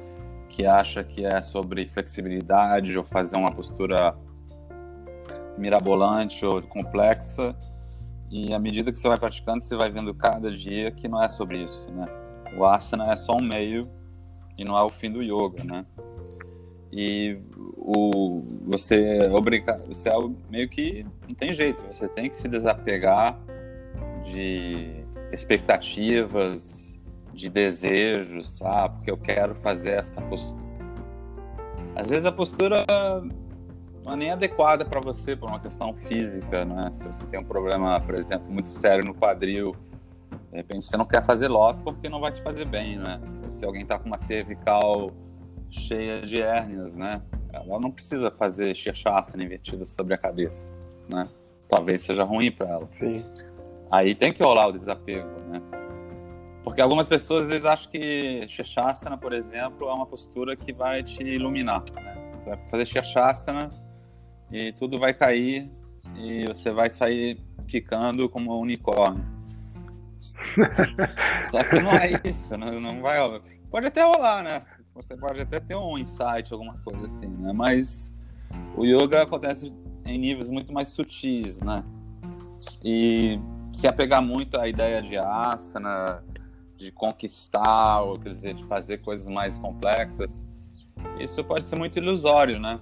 que 0.49 0.65
acha 0.67 1.03
que 1.03 1.25
é 1.25 1.43
sobre 1.43 1.87
flexibilidade 1.87 2.97
ou 2.97 3.05
fazer 3.05 3.37
uma 3.37 3.51
postura 3.51 4.15
mirabolante 5.59 6.45
ou 6.45 6.63
complexa. 6.63 7.57
E 8.31 8.53
à 8.55 8.59
medida 8.59 8.93
que 8.93 8.99
você 8.99 9.09
vai 9.09 9.19
praticando, 9.19 9.63
você 9.63 9.77
vai 9.77 9.91
vendo 9.91 10.15
cada 10.15 10.51
dia 10.51 10.91
que 10.91 11.09
não 11.09 11.23
é 11.23 11.29
sobre 11.29 11.59
isso, 11.59 11.91
né? 11.91 12.07
O 12.57 12.65
asana 12.65 13.13
é 13.13 13.17
só 13.17 13.37
um 13.37 13.43
meio 13.43 13.91
e 14.57 14.65
não 14.65 14.77
é 14.77 14.83
o 14.83 14.91
fim 14.91 15.11
do 15.11 15.23
yoga, 15.23 15.65
né? 15.65 15.85
E 16.93 17.39
o 17.77 18.45
você 18.67 19.19
é 19.23 19.33
obrigado, 19.33 19.87
você 19.87 20.11
é 20.11 20.15
meio 20.51 20.69
que 20.69 21.07
não 21.27 21.35
tem 21.35 21.53
jeito, 21.53 21.85
você 21.87 22.07
tem 22.09 22.29
que 22.29 22.37
se 22.37 22.49
desapegar 22.49 23.39
de 24.25 25.02
expectativas, 25.33 26.83
de 27.33 27.49
desejos, 27.49 28.59
sabe? 28.59 28.97
Porque 28.97 29.11
eu 29.11 29.17
quero 29.17 29.55
fazer 29.57 29.93
essa 29.93 30.21
postura. 30.23 30.71
Às 31.97 32.09
vezes 32.09 32.27
a 32.27 32.33
postura 32.33 32.85
não 34.05 34.13
é 34.13 34.17
nem 34.17 34.31
adequada 34.31 34.85
para 34.85 35.01
você 35.01 35.35
por 35.35 35.49
uma 35.49 35.61
questão 35.61 35.95
física, 35.95 36.65
né? 36.65 36.91
Se 36.93 37.07
você 37.07 37.25
tem 37.27 37.41
um 37.41 37.45
problema, 37.45 38.01
por 38.01 38.15
exemplo, 38.15 38.51
muito 38.51 38.69
sério 38.69 39.05
no 39.05 39.15
quadril, 39.15 39.75
de 40.51 40.57
repente 40.57 40.87
você 40.87 40.97
não 40.97 41.07
quer 41.07 41.25
fazer 41.25 41.49
loto 41.49 41.83
porque 41.83 42.09
não 42.09 42.21
vai 42.21 42.33
te 42.33 42.43
fazer 42.43 42.65
bem, 42.65 42.99
né? 42.99 43.21
Ou 43.45 43.51
se 43.51 43.65
alguém 43.65 43.83
está 43.83 43.99
com 43.99 44.07
uma 44.07 44.19
cervical 44.19 45.11
cheia 45.71 46.23
de 46.23 46.41
hérnias, 46.41 46.97
né? 46.97 47.23
Ela 47.53 47.79
não 47.79 47.91
precisa 47.91 48.31
fazer 48.31 48.75
shirshasana 48.75 49.43
invertida 49.43 49.87
sobre 49.87 50.15
a 50.15 50.19
cabeça, 50.19 50.73
né? 51.09 51.29
Talvez 51.69 52.03
seja 52.03 52.25
ruim 52.25 52.51
para 52.51 52.69
ela. 52.69 52.87
Sim. 52.93 53.25
Aí 53.93 54.15
tem 54.15 54.33
que 54.33 54.43
rolar 54.43 54.69
o 54.69 54.73
desapego, 54.73 55.29
né? 55.51 55.61
Porque 56.65 56.81
algumas 56.81 57.07
pessoas 57.07 57.43
às 57.43 57.49
vezes 57.51 57.67
acham 57.67 57.91
que 57.91 58.49
shirshasana, 58.49 59.19
por 59.19 59.35
exemplo, 59.35 59.87
é 59.87 59.93
uma 59.93 60.07
postura 60.07 60.57
que 60.57 60.73
vai 60.73 61.03
te 61.03 61.23
iluminar, 61.23 61.85
né? 61.93 62.17
Você 62.43 62.51
vai 62.51 62.69
fazer 62.69 62.87
shirshasana 62.87 63.71
e 64.51 64.73
tudo 64.73 64.99
vai 64.99 65.13
cair 65.13 65.69
e 66.25 66.47
você 66.47 66.71
vai 66.71 66.89
sair 66.89 67.39
quicando 67.69 68.31
como 68.31 68.57
um 68.57 68.61
unicórnio. 68.61 69.23
Só 71.51 71.63
que 71.63 71.79
não 71.79 71.93
é 71.93 72.19
isso, 72.25 72.57
não, 72.57 72.81
não 72.81 73.03
vai. 73.03 73.19
Pode 73.71 73.89
até 73.89 74.05
rolar, 74.05 74.43
né? 74.43 74.63
Você 74.95 75.15
pode 75.19 75.43
até 75.43 75.61
ter 75.61 75.77
um 75.77 75.99
insight, 75.99 76.51
alguma 76.51 76.79
coisa 76.79 77.05
assim, 77.05 77.29
né? 77.29 77.53
Mas 77.53 78.15
o 78.75 78.87
yoga 78.87 79.23
acontece 79.23 79.71
em 80.07 80.19
níveis 80.19 80.49
muito 80.49 80.73
mais 80.73 80.89
sutis, 80.89 81.61
né? 81.61 81.85
E 82.83 83.37
se 83.73 83.89
apegar 83.89 84.23
muito 84.23 84.61
à 84.61 84.69
ideia 84.69 85.01
de 85.01 85.17
asana, 85.17 86.23
de 86.77 86.93
conquistar, 86.93 88.03
ou 88.03 88.19
quer 88.19 88.29
dizer, 88.29 88.55
de 88.55 88.69
fazer 88.69 88.99
coisas 88.99 89.29
mais 89.29 89.57
complexas, 89.57 90.63
isso 91.19 91.43
pode 91.43 91.65
ser 91.65 91.77
muito 91.77 91.99
ilusório, 91.99 92.61
né? 92.61 92.79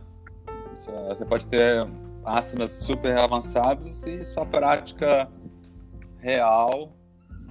Você 1.08 1.24
pode 1.24 1.46
ter 1.46 1.86
asanas 2.24 2.70
super 2.70 3.16
avançados 3.18 4.04
e 4.06 4.24
sua 4.24 4.44
prática 4.44 5.28
real 6.18 6.92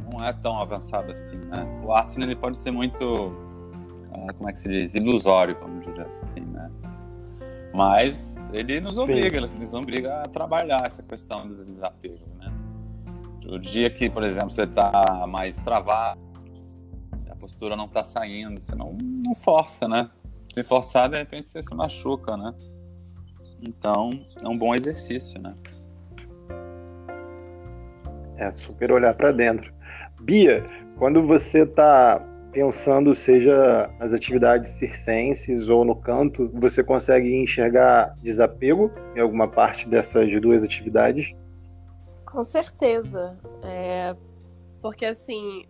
não 0.03 0.23
é 0.23 0.31
tão 0.33 0.57
avançada 0.59 1.11
assim, 1.11 1.37
né? 1.37 1.65
O 1.83 1.93
asana 1.93 2.25
ele 2.25 2.35
pode 2.35 2.57
ser 2.57 2.71
muito, 2.71 3.33
ah, 4.11 4.33
como 4.33 4.49
é 4.49 4.53
que 4.53 4.59
se 4.59 4.69
diz, 4.69 4.93
ilusório, 4.95 5.57
vamos 5.59 5.85
dizer 5.85 6.05
assim, 6.05 6.41
né? 6.41 6.69
Mas 7.73 8.49
ele 8.53 8.81
nos 8.81 8.97
obriga, 8.97 9.39
Sim. 9.39 9.45
ele 9.45 9.59
nos 9.59 9.73
obriga 9.73 10.23
a 10.23 10.27
trabalhar 10.27 10.85
essa 10.85 11.03
questão 11.03 11.47
do 11.47 11.55
desapego, 11.55 12.25
né? 12.37 12.51
O 13.51 13.57
dia 13.57 13.89
que, 13.89 14.11
por 14.11 14.23
exemplo, 14.23 14.51
você 14.51 14.63
está 14.63 15.25
mais 15.27 15.57
travado, 15.57 16.21
a 17.31 17.35
postura 17.35 17.75
não 17.75 17.85
está 17.85 18.03
saindo, 18.03 18.59
você 18.59 18.75
não, 18.75 18.93
não 18.93 19.33
força, 19.33 19.87
né? 19.87 20.07
Se 20.53 20.63
forçar, 20.63 21.09
de 21.09 21.17
repente 21.17 21.47
você 21.47 21.59
se 21.63 21.73
machuca, 21.73 22.37
né? 22.37 22.53
Então, 23.63 24.11
é 24.43 24.47
um 24.47 24.55
bom 24.55 24.75
exercício, 24.75 25.41
né? 25.41 25.55
É 28.37 28.51
super 28.51 28.91
olhar 28.91 29.15
para 29.15 29.31
dentro. 29.31 29.73
Bia, 30.21 30.61
quando 30.99 31.25
você 31.25 31.63
está 31.63 32.23
pensando, 32.51 33.15
seja 33.15 33.89
nas 33.99 34.13
atividades 34.13 34.73
circenses 34.73 35.69
ou 35.69 35.83
no 35.83 35.95
canto, 35.95 36.47
você 36.59 36.83
consegue 36.83 37.35
enxergar 37.35 38.13
desapego 38.21 38.91
em 39.15 39.19
alguma 39.19 39.47
parte 39.47 39.89
dessas 39.89 40.39
duas 40.39 40.63
atividades? 40.63 41.33
Com 42.31 42.43
certeza. 42.45 43.27
É... 43.67 44.15
Porque, 44.81 45.05
assim, 45.05 45.65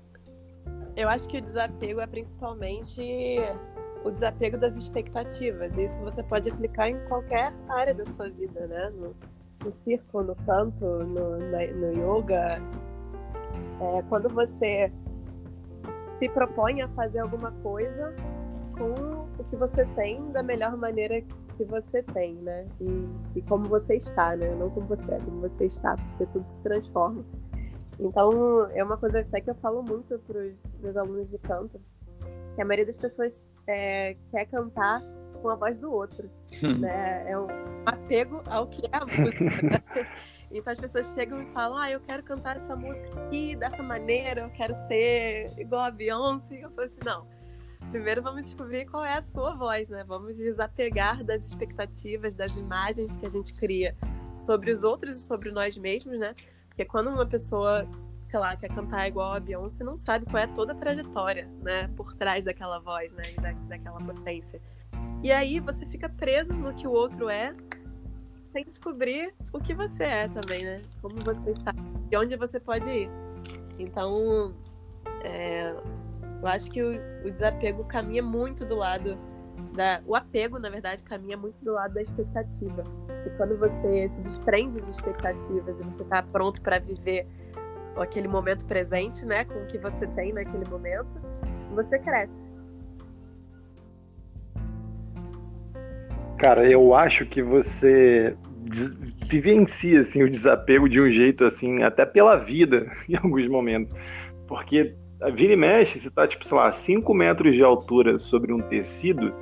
eu 0.96 1.08
acho 1.10 1.28
que 1.28 1.38
o 1.38 1.42
desapego 1.42 2.00
é 2.00 2.08
principalmente 2.08 3.40
o 4.04 4.12
desapego 4.12 4.58
das 4.58 4.76
expectativas. 4.76 5.78
Isso 5.78 6.02
você 6.02 6.22
pode 6.24 6.50
aplicar 6.50 6.90
em 6.90 7.00
qualquer 7.08 7.54
área 7.70 7.94
da 7.94 8.10
sua 8.12 8.30
vida, 8.30 8.68
né? 8.68 8.92
No, 8.96 9.16
no 9.64 9.72
circo, 9.72 10.22
no 10.22 10.36
canto, 10.36 10.86
no, 10.86 11.38
na, 11.38 11.66
no 11.68 12.18
yoga. 12.18 12.62
É, 13.82 14.02
quando 14.10 14.30
você 14.30 14.92
se 16.20 16.30
propõe 16.30 16.82
a 16.82 16.90
fazer 16.90 17.20
alguma 17.20 17.52
coisa 17.64 18.14
com 18.78 18.94
o 19.40 19.44
que 19.50 19.56
você 19.56 19.86
tem 19.96 20.32
da 20.32 20.44
melhor 20.44 20.76
maneira 20.78 21.22
que 21.60 21.66
você 21.66 22.02
tem, 22.02 22.36
né? 22.36 22.66
E, 22.80 23.40
e 23.40 23.42
como 23.42 23.68
você 23.68 23.96
está, 23.96 24.34
né? 24.34 24.56
Não 24.56 24.70
como 24.70 24.88
você 24.88 25.12
é, 25.12 25.18
como 25.20 25.42
você 25.42 25.66
está, 25.66 25.98
porque 25.98 26.26
tudo 26.28 26.48
se 26.50 26.60
transforma. 26.62 27.26
Então, 28.00 28.66
é 28.72 28.82
uma 28.82 28.96
coisa 28.96 29.20
até 29.20 29.42
que 29.42 29.50
eu 29.50 29.56
falo 29.56 29.84
muito 29.84 30.18
para 30.20 30.40
os 30.40 30.74
meus 30.80 30.96
alunos 30.96 31.30
de 31.30 31.38
canto, 31.40 31.82
que 32.56 32.62
a 32.62 32.66
maioria 32.66 32.86
das 32.86 32.96
pessoas 32.96 33.44
é, 33.68 34.16
quer 34.32 34.46
cantar 34.46 35.02
com 35.42 35.50
a 35.50 35.56
voz 35.56 35.78
do 35.80 35.92
outro. 35.92 36.30
né? 36.80 37.30
É 37.30 37.38
um 37.38 37.48
apego 37.86 38.42
ao 38.46 38.68
que 38.68 38.88
é 38.90 38.96
a 38.96 39.06
música. 39.06 39.44
Né? 39.44 40.08
Então 40.52 40.74
as 40.74 40.80
pessoas 40.80 41.14
chegam 41.14 41.44
e 41.44 41.46
falam: 41.54 41.78
Ah, 41.78 41.92
eu 41.92 42.00
quero 42.00 42.24
cantar 42.24 42.56
essa 42.56 42.76
música 42.76 43.08
aqui 43.22 43.56
dessa 43.56 43.84
maneira, 43.84 44.42
eu 44.42 44.50
quero 44.50 44.74
ser 44.88 45.52
igual 45.60 45.84
a 45.84 45.92
Beyoncé. 45.92 46.56
Eu 46.56 46.72
falo 46.72 46.86
assim: 46.86 47.00
não. 47.06 47.28
Primeiro 47.92 48.22
vamos 48.22 48.46
descobrir 48.46 48.86
qual 48.86 49.04
é 49.04 49.14
a 49.16 49.22
sua 49.22 49.54
voz, 49.54 49.90
né? 49.90 50.04
Vamos 50.04 50.38
desapegar 50.38 51.24
das 51.24 51.48
expectativas, 51.48 52.36
das 52.36 52.56
imagens 52.56 53.18
que 53.18 53.26
a 53.26 53.30
gente 53.30 53.54
cria 53.60 53.96
sobre 54.38 54.72
os 54.72 54.84
outros 54.84 55.16
e 55.16 55.22
sobre 55.22 55.52
nós 55.52 55.78
mesmos, 55.78 56.20
né? 56.20 56.36
Porque 56.68 56.86
quando 56.86 57.10
uma 57.10 57.26
pessoa 57.26 57.88
sei 58.30 58.40
lá, 58.40 58.56
quer 58.56 58.70
cantar 58.70 59.08
igual 59.08 59.34
a 59.34 59.40
Beyoncé, 59.40 59.84
não 59.84 59.98
sabe 59.98 60.24
qual 60.26 60.44
é 60.44 60.46
toda 60.46 60.74
a 60.74 60.76
trajetória, 60.76 61.50
né, 61.64 61.88
por 61.98 62.14
trás 62.14 62.46
daquela 62.46 62.78
voz, 62.78 63.12
né, 63.12 63.24
e 63.32 63.42
da, 63.42 63.52
daquela 63.54 64.00
potência. 64.00 64.62
E 65.24 65.32
aí 65.32 65.60
você 65.60 65.84
fica 65.88 66.08
preso 66.08 66.54
no 66.54 66.72
que 66.72 66.88
o 66.88 66.92
outro 66.92 67.28
é, 67.28 67.56
sem 68.52 68.64
descobrir 68.64 69.34
o 69.52 69.60
que 69.60 69.74
você 69.74 70.04
é 70.04 70.28
também, 70.28 70.64
né, 70.64 70.82
como 71.02 71.16
você 71.22 71.50
está 71.50 71.74
e 72.12 72.16
onde 72.16 72.36
você 72.36 72.60
pode 72.60 72.88
ir. 72.88 73.10
Então, 73.80 74.54
é, 75.24 75.76
eu 76.42 76.48
acho 76.48 76.70
que 76.70 76.82
o, 76.82 76.92
o 77.26 77.32
desapego 77.32 77.84
caminha 77.86 78.24
muito 78.24 78.66
do 78.66 78.76
lado 78.76 79.18
da, 79.74 80.02
o 80.06 80.16
apego, 80.16 80.58
na 80.58 80.70
verdade, 80.70 81.04
caminha 81.04 81.38
muito 81.38 81.56
do 81.64 81.74
lado 81.74 81.94
da 81.94 82.02
expectativa. 82.02 82.84
E 83.26 83.30
quando 83.32 83.58
você 83.58 84.10
se 84.10 84.22
desprende 84.22 84.82
de 84.82 84.92
expectativas 84.92 85.80
e 85.80 85.84
você 85.84 86.04
está 86.04 86.24
pronto 86.24 86.62
para 86.62 86.80
viver 86.80 87.28
aquele 87.98 88.28
momento 88.28 88.66
presente, 88.66 89.26
né, 89.26 89.44
com 89.46 89.56
o 89.56 89.68
que 89.68 89.78
você 89.78 90.08
tem 90.08 90.32
naquele 90.32 90.68
momento, 90.70 91.10
você 91.76 92.00
cresce. 92.00 92.50
Cara, 96.38 96.70
eu 96.70 96.96
acho 96.96 97.26
que 97.26 97.42
você 97.42 98.36
vivencia 99.28 100.02
assim 100.02 100.24
o 100.24 100.30
desapego 100.30 100.88
de 100.88 101.02
um 101.02 101.12
jeito 101.12 101.44
assim, 101.44 101.84
até 101.84 102.06
pela 102.06 102.38
vida 102.38 102.90
em 103.10 103.16
alguns 103.16 103.48
momentos. 103.48 103.98
Porque 104.48 104.96
vira 105.34 105.54
e 105.54 105.56
mexe, 105.56 106.00
você 106.00 106.10
tá 106.10 106.28
tipo, 106.28 106.46
sei 106.46 106.58
lá, 106.58 106.72
5 106.72 107.14
metros 107.14 107.54
de 107.54 107.64
altura 107.64 108.18
sobre 108.18 108.54
um 108.54 108.62
tecido, 108.62 109.34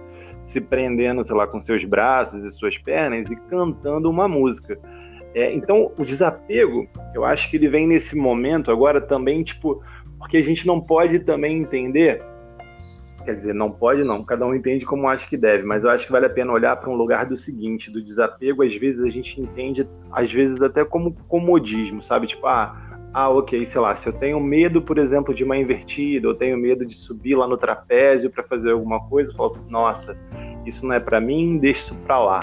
se 0.44 0.60
prendendo, 0.60 1.24
sei 1.24 1.36
lá, 1.36 1.46
com 1.46 1.60
seus 1.60 1.84
braços 1.84 2.44
e 2.44 2.52
suas 2.52 2.78
pernas 2.78 3.30
e 3.30 3.36
cantando 3.36 4.10
uma 4.10 4.28
música. 4.28 4.80
É, 5.36 5.54
então, 5.54 5.92
o 5.98 6.04
desapego, 6.04 6.88
eu 7.13 7.24
acho 7.24 7.50
que 7.50 7.58
ele 7.58 7.70
vem 7.70 7.86
nesse 7.86 8.16
momento 8.16 8.72
agora 8.72 9.00
também, 9.00 9.44
tipo, 9.44 9.84
porque 10.18 10.38
a 10.38 10.42
gente 10.42 10.66
não 10.66 10.82
pode 10.82 11.20
também 11.20 11.60
entender, 11.60 12.24
quer 13.24 13.36
dizer, 13.36 13.54
não 13.54 13.70
pode 13.70 14.04
não, 14.04 14.24
cada 14.24 14.48
um 14.48 14.56
entende 14.56 14.86
como 14.86 15.08
acha 15.08 15.28
que 15.28 15.38
deve, 15.38 15.63
mas 15.63 15.84
eu 15.84 15.92
acho 15.92 16.06
que 16.06 16.12
vale 16.12 16.26
a 16.26 16.30
pena 16.30 16.52
olhar 16.52 16.76
para 16.78 16.90
um 16.90 16.96
lugar 16.96 17.26
do 17.26 17.36
seguinte, 17.36 17.92
do 17.92 18.02
desapego, 18.02 18.63
às 18.63 18.74
vezes 18.74 19.04
a 19.04 19.10
gente 19.10 19.40
entende, 19.40 19.88
às 20.12 20.32
vezes 20.32 20.62
até 20.62 20.84
como 20.84 21.13
comodismo, 21.28 22.02
sabe? 22.02 22.26
Tipo, 22.26 22.48
ah, 22.48 22.87
ah, 23.19 23.30
ok, 23.32 23.65
sei 23.65 23.82
lá, 23.82 23.95
se 23.95 24.08
eu 24.08 24.13
tenho 24.13 24.39
medo, 24.39 24.80
por 24.80 24.99
exemplo, 24.99 25.34
de 25.34 25.43
uma 25.43 25.58
invertida, 25.58 26.27
eu 26.27 26.36
tenho 26.36 26.56
medo 26.56 26.86
de 26.86 26.93
subir 26.93 27.36
lá 27.36 27.47
no 27.47 27.58
trapézio 27.58 28.30
para 28.30 28.43
fazer 28.43 28.69
alguma 28.69 28.99
coisa, 29.10 29.32
eu 29.32 29.36
falo, 29.36 29.58
nossa, 29.67 30.15
isso 30.67 30.86
não 30.86 30.93
é 30.93 30.99
para 30.99 31.19
mim, 31.19 31.58
deixa 31.58 31.80
isso 31.80 31.95
para 32.06 32.23
lá. 32.23 32.39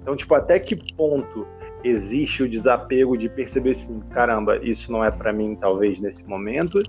Então, 0.00 0.14
tipo, 0.14 0.32
até 0.36 0.60
que 0.60 0.76
ponto 0.94 1.44
existe 1.82 2.44
o 2.44 2.48
desapego 2.48 3.18
de 3.18 3.28
perceber 3.28 3.70
assim, 3.70 3.98
caramba, 4.10 4.56
isso 4.58 4.92
não 4.92 5.04
é 5.04 5.10
para 5.10 5.32
mim, 5.32 5.56
talvez 5.60 5.98
nesse 5.98 6.24
momento, 6.28 6.80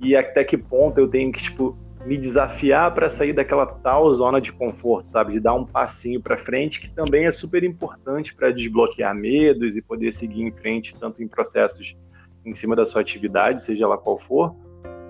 e 0.00 0.16
até 0.16 0.42
que 0.42 0.58
ponto 0.58 0.98
eu 0.98 1.06
tenho 1.06 1.30
que, 1.30 1.44
tipo, 1.44 1.78
me 2.04 2.18
desafiar 2.18 2.92
para 2.92 3.08
sair 3.08 3.32
daquela 3.32 3.66
tal 3.66 4.12
zona 4.12 4.40
de 4.40 4.52
conforto, 4.52 5.06
sabe? 5.06 5.34
De 5.34 5.38
dar 5.38 5.54
um 5.54 5.64
passinho 5.64 6.20
para 6.20 6.36
frente, 6.36 6.80
que 6.80 6.90
também 6.90 7.26
é 7.26 7.30
super 7.30 7.62
importante 7.62 8.34
para 8.34 8.50
desbloquear 8.50 9.14
medos 9.14 9.76
e 9.76 9.80
poder 9.80 10.12
seguir 10.12 10.42
em 10.42 10.50
frente, 10.50 10.92
tanto 10.98 11.22
em 11.22 11.28
processos 11.28 11.96
em 12.44 12.54
cima 12.54 12.76
da 12.76 12.84
sua 12.84 13.00
atividade, 13.00 13.62
seja 13.62 13.86
lá 13.86 13.96
qual 13.96 14.18
for, 14.18 14.54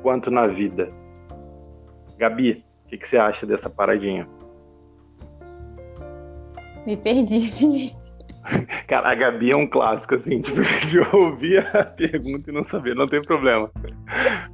quanto 0.03 0.31
na 0.31 0.47
vida. 0.47 0.93
Gabi, 2.17 2.65
o 2.85 2.89
que, 2.89 2.99
que 2.99 3.09
você 3.09 3.17
acha 3.17 3.47
dessa 3.47 3.69
paradinha? 3.69 4.29
Me 6.87 6.97
perdi, 6.97 7.41
Felipe. 7.51 8.05
Cara, 8.87 9.11
a 9.11 9.15
Gabi 9.15 9.53
é 9.53 9.57
um 9.57 9.67
clássico, 9.67 10.15
assim, 10.15 10.41
tipo, 10.43 10.61
de 10.87 11.01
ouvir 11.17 11.67
a 11.75 11.85
pergunta 11.85 12.51
e 12.51 12.55
não 12.55 12.63
saber, 12.63 12.95
não 12.95 13.09
tem 13.09 13.23
problema. 13.23 13.71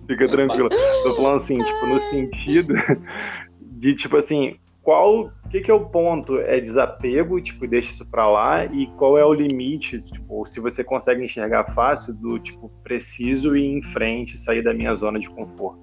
Fica 0.06 0.28
tranquilo. 0.28 0.68
Tô 1.02 1.16
falando 1.16 1.36
assim, 1.36 1.62
tipo, 1.62 1.86
no 1.86 1.98
sentido 1.98 2.74
de, 3.60 3.94
tipo 3.94 4.16
assim, 4.16 4.56
qual, 4.82 5.32
o 5.50 5.52
que, 5.52 5.62
que 5.62 5.70
é 5.70 5.74
o 5.74 5.84
ponto? 5.84 6.38
É 6.38 6.60
desapego, 6.60 7.40
tipo, 7.40 7.66
deixa 7.66 7.90
isso 7.90 8.06
pra 8.06 8.30
lá, 8.30 8.64
e 8.66 8.86
qual 8.96 9.18
é 9.18 9.26
o 9.26 9.34
limite, 9.34 10.00
tipo, 10.00 10.46
se 10.46 10.60
você 10.60 10.84
consegue 10.84 11.24
enxergar 11.24 11.64
fácil 11.72 12.14
do, 12.14 12.38
tipo, 12.38 12.68
preciso 12.84 13.56
ir 13.56 13.78
em 13.78 13.82
frente, 13.82 14.38
sair 14.38 14.62
da 14.62 14.72
minha 14.72 14.94
zona 14.94 15.18
de 15.18 15.28
conforto? 15.28 15.80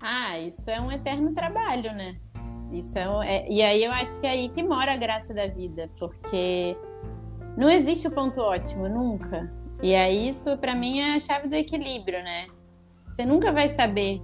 Ah, 0.00 0.38
isso 0.38 0.70
é 0.70 0.80
um 0.80 0.92
eterno 0.92 1.34
trabalho, 1.34 1.92
né? 1.92 2.16
Isso 2.70 2.96
é, 2.96 3.38
é, 3.38 3.50
e 3.50 3.60
aí 3.60 3.82
eu 3.82 3.90
acho 3.90 4.20
que 4.20 4.26
é 4.28 4.30
aí 4.30 4.48
que 4.50 4.62
mora 4.62 4.92
a 4.92 4.96
graça 4.96 5.34
da 5.34 5.48
vida, 5.48 5.90
porque 5.98 6.76
não 7.56 7.68
existe 7.68 8.06
o 8.06 8.12
ponto 8.12 8.40
ótimo 8.40 8.88
nunca. 8.88 9.52
E 9.82 9.96
aí 9.96 10.28
isso 10.28 10.56
para 10.58 10.76
mim 10.76 11.00
é 11.00 11.16
a 11.16 11.18
chave 11.18 11.48
do 11.48 11.56
equilíbrio, 11.56 12.22
né? 12.22 12.46
Você 13.08 13.26
nunca 13.26 13.50
vai 13.50 13.66
saber. 13.70 14.22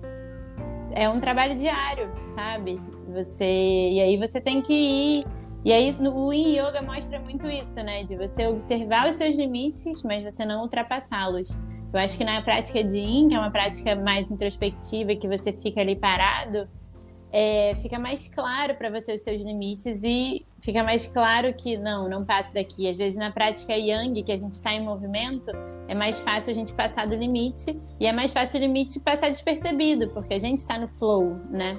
É 0.95 1.09
um 1.09 1.19
trabalho 1.19 1.57
diário, 1.57 2.13
sabe? 2.37 2.81
Você 3.15 3.45
e 3.45 4.01
aí 4.01 4.17
você 4.17 4.41
tem 4.41 4.61
que 4.61 4.73
ir. 4.73 5.27
E 5.65 5.73
aí 5.73 5.97
o 5.99 6.33
Yin 6.33 6.59
Yoga 6.59 6.83
mostra 6.83 7.19
muito 7.19 7.47
isso, 7.47 7.77
né? 7.77 8.05
De 8.05 8.17
você 8.17 8.47
observar 8.47 9.09
os 9.09 9.15
seus 9.15 9.35
limites, 9.35 10.03
mas 10.03 10.23
você 10.23 10.45
não 10.45 10.63
ultrapassá-los. 10.63 11.59
Eu 11.93 12.01
acho 12.01 12.19
que 12.19 12.25
na 12.25 12.43
prática 12.43 12.83
de 12.83 12.99
Yin, 12.99 13.29
que 13.29 13.35
é 13.35 13.39
uma 13.39 13.51
prática 13.51 13.97
mais 13.97 14.31
introspectiva, 14.31 15.15
que 15.15 15.29
você 15.29 15.53
fica 15.53 15.81
ali 15.81 15.97
parado, 15.97 16.69
é, 17.33 17.75
fica 17.83 17.99
mais 17.99 18.29
claro 18.29 18.75
para 18.75 18.91
você 18.91 19.15
os 19.15 19.21
seus 19.21 19.41
limites 19.41 20.03
e 20.05 20.45
fica 20.61 20.85
mais 20.85 21.07
claro 21.07 21.53
que 21.55 21.77
não, 21.77 22.09
não 22.09 22.25
passe 22.25 22.53
daqui. 22.53 22.89
Às 22.89 22.97
vezes 22.97 23.19
na 23.19 23.31
prática 23.31 23.73
Yang, 23.73 24.23
que 24.23 24.33
a 24.33 24.37
gente 24.37 24.53
está 24.53 24.73
em 24.73 24.85
movimento, 24.85 25.51
é 25.89 25.95
mais 25.95 26.21
fácil 26.21 26.53
a 26.53 26.55
gente 26.55 26.73
passar 26.75 27.07
do 27.07 27.15
limite 27.15 27.81
e 27.99 28.07
é 28.07 28.13
mais 28.13 28.33
fácil 28.33 28.61
o 28.61 28.63
limite 28.63 29.01
passar 29.01 29.31
despercebido, 29.31 30.11
porque 30.11 30.35
a 30.35 30.39
gente 30.39 30.59
está 30.59 30.79
no 30.79 30.89
flow, 30.89 31.41
né? 31.51 31.77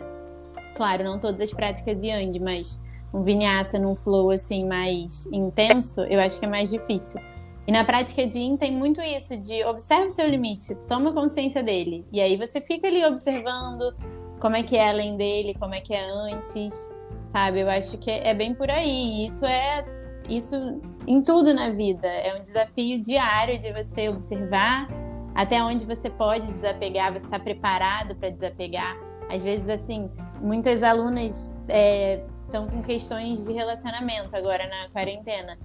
Claro, 0.75 1.03
não 1.03 1.19
todas 1.19 1.41
as 1.41 1.53
práticas 1.53 2.03
Yang, 2.03 2.39
mas 2.39 2.83
um 3.13 3.23
vinyasa 3.23 3.79
num 3.79 3.95
flow 3.95 4.29
assim 4.29 4.65
mais 4.65 5.25
intenso, 5.27 6.01
eu 6.01 6.19
acho 6.19 6.39
que 6.39 6.45
é 6.45 6.49
mais 6.49 6.69
difícil. 6.69 7.21
E 7.67 7.71
na 7.71 7.83
prática 7.83 8.27
de 8.27 8.37
Yin 8.37 8.57
tem 8.57 8.71
muito 8.71 9.01
isso, 9.01 9.35
de 9.37 9.63
observe 9.65 10.11
seu 10.11 10.27
limite, 10.27 10.75
toma 10.87 11.11
consciência 11.11 11.63
dele. 11.63 12.05
E 12.11 12.21
aí 12.21 12.37
você 12.37 12.61
fica 12.61 12.87
ali 12.87 13.03
observando, 13.03 13.95
como 14.39 14.55
é 14.55 14.61
que 14.61 14.77
é 14.77 14.89
além 14.89 15.17
dele, 15.17 15.55
como 15.55 15.73
é 15.73 15.81
que 15.81 15.93
é 15.93 16.05
antes, 16.05 16.93
sabe? 17.23 17.61
Eu 17.61 17.69
acho 17.69 17.97
que 17.97 18.11
é 18.11 18.35
bem 18.35 18.53
por 18.53 18.69
aí. 18.69 19.25
Isso 19.25 19.45
é 19.45 19.83
isso 20.29 20.79
em 21.07 21.23
tudo 21.23 21.53
na 21.53 21.71
vida. 21.71 22.07
É 22.07 22.35
um 22.35 22.43
desafio 22.43 23.01
diário 23.01 23.57
de 23.57 23.71
você 23.71 24.09
observar 24.09 24.87
até 25.33 25.63
onde 25.63 25.85
você 25.85 26.09
pode 26.09 26.51
desapegar, 26.53 27.11
você 27.13 27.25
está 27.25 27.39
preparado 27.39 28.15
para 28.15 28.29
desapegar. 28.29 28.95
Às 29.29 29.43
vezes, 29.43 29.67
assim, 29.67 30.09
muitas 30.41 30.83
alunas 30.83 31.55
estão 31.67 32.65
é, 32.65 32.67
com 32.67 32.81
questões 32.81 33.45
de 33.45 33.53
relacionamento 33.53 34.35
agora 34.35 34.67
na 34.67 34.89
quarentena. 34.89 35.57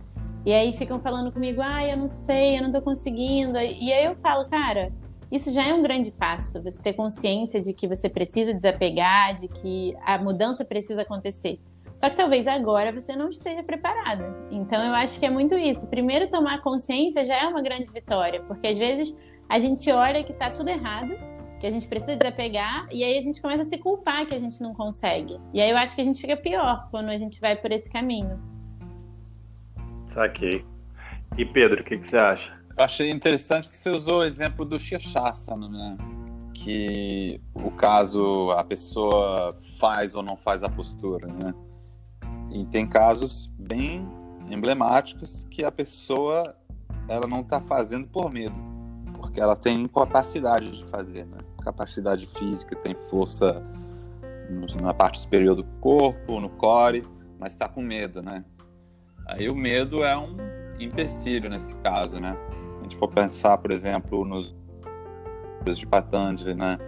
E 0.45 0.53
aí 0.53 0.73
ficam 0.73 0.99
falando 1.01 1.31
comigo, 1.31 1.61
ah, 1.63 1.87
eu 1.87 1.97
não 1.97 2.09
sei, 2.09 2.59
eu 2.59 2.63
não 2.63 2.71
tô 2.71 2.81
conseguindo. 2.81 3.59
E 3.59 3.93
aí 3.93 4.05
eu 4.05 4.17
falo, 4.17 4.49
cara, 4.49 4.91
isso 5.31 5.53
já 5.53 5.67
é 5.67 5.75
um 5.75 5.83
grande 5.83 6.11
passo, 6.11 6.63
você 6.63 6.81
ter 6.83 6.95
consciência 6.95 7.61
de 7.61 7.73
que 7.73 7.87
você 7.87 8.09
precisa 8.09 8.53
desapegar, 8.53 9.35
de 9.35 9.49
que 9.49 9.97
a 10.05 10.19
mudança 10.19 10.65
precisa 10.65 11.03
acontecer. 11.03 11.61
Só 11.95 12.09
que 12.09 12.17
talvez 12.17 12.47
agora 12.47 12.93
você 12.93 13.15
não 13.15 13.29
esteja 13.29 13.63
preparada. 13.63 14.35
Então 14.51 14.83
eu 14.83 14.95
acho 14.95 15.21
que 15.21 15.27
é 15.27 15.31
muito 15.31 15.55
isso. 15.55 15.87
Primeiro 15.87 16.29
tomar 16.29 16.63
consciência 16.63 17.25
já 17.27 17.43
é 17.43 17.47
uma 17.47 17.61
grande 17.61 17.93
vitória, 17.93 18.43
porque 18.45 18.67
às 18.67 18.79
vezes 18.79 19.15
a 19.49 19.59
gente 19.59 19.91
olha 19.93 20.25
que 20.25 20.33
está 20.33 20.51
tudo 20.51 20.69
errado, 20.69 21.13
que 21.61 21.67
a 21.67 21.71
gente 21.71 21.87
precisa 21.87 22.17
desapegar, 22.17 22.89
e 22.91 23.05
aí 23.05 23.19
a 23.19 23.21
gente 23.21 23.41
começa 23.41 23.63
a 23.63 23.67
se 23.67 23.77
culpar 23.77 24.25
que 24.25 24.35
a 24.35 24.41
gente 24.41 24.63
não 24.63 24.73
consegue. 24.73 25.39
E 25.53 25.61
aí 25.61 25.71
eu 25.71 25.77
acho 25.77 25.95
que 25.95 26.01
a 26.01 26.05
gente 26.05 26.19
fica 26.19 26.35
pior 26.35 26.89
quando 26.91 27.11
a 27.11 27.19
gente 27.19 27.39
vai 27.39 27.55
por 27.55 27.71
esse 27.71 27.91
caminho. 27.91 28.41
Saquei. 30.09 30.65
E 31.37 31.45
Pedro, 31.45 31.83
o 31.83 31.85
que, 31.85 31.99
que 31.99 32.09
você 32.09 32.17
acha? 32.17 32.59
Eu 32.77 32.83
achei 32.83 33.11
interessante 33.11 33.69
que 33.69 33.77
você 33.77 33.91
usou 33.91 34.21
o 34.21 34.25
exemplo 34.25 34.65
do 34.65 34.79
Shirshasana, 34.79 35.69
né? 35.69 35.99
Que 36.55 37.39
o 37.55 37.71
caso 37.71 38.51
a 38.53 38.65
pessoa 38.65 39.55
faz 39.79 40.15
ou 40.15 40.23
não 40.23 40.39
faz 40.39 40.63
a 40.63 40.69
postura, 40.69 41.27
né? 41.29 41.53
E 42.51 42.65
tem 42.65 42.89
casos 42.89 43.49
bem 43.59 44.09
emblemáticos 44.51 45.45
que 45.51 45.63
a 45.63 45.71
pessoa 45.71 46.57
ela 47.07 47.27
não 47.27 47.41
está 47.41 47.61
fazendo 47.61 48.09
por 48.09 48.33
medo, 48.33 48.57
porque 49.15 49.39
ela 49.39 49.55
tem 49.55 49.87
capacidade 49.87 50.71
de 50.71 50.85
fazer, 50.87 51.27
né? 51.27 51.39
Capacidade 51.61 52.27
física, 52.27 52.75
tem 52.77 52.95
força 53.11 53.63
na 54.81 54.93
parte 54.93 55.21
superior 55.21 55.55
do 55.55 55.65
corpo, 55.81 56.41
no 56.41 56.51
core, 56.51 57.07
mas 57.39 57.53
está 57.53 57.69
com 57.69 57.81
medo, 57.81 58.23
né? 58.23 58.45
Aí 59.27 59.49
o 59.49 59.55
medo 59.55 60.03
é 60.03 60.17
um 60.19 60.37
empecilho 60.81 61.49
nesse 61.49 61.75
caso, 61.77 62.19
né? 62.19 62.37
gente 62.91 62.97
for 62.97 63.09
pensar, 63.09 63.57
por 63.59 63.71
exemplo, 63.71 64.25
nos 64.25 64.59
de 65.65 65.87
Patanjali, 65.87 66.55
né, 66.55 66.79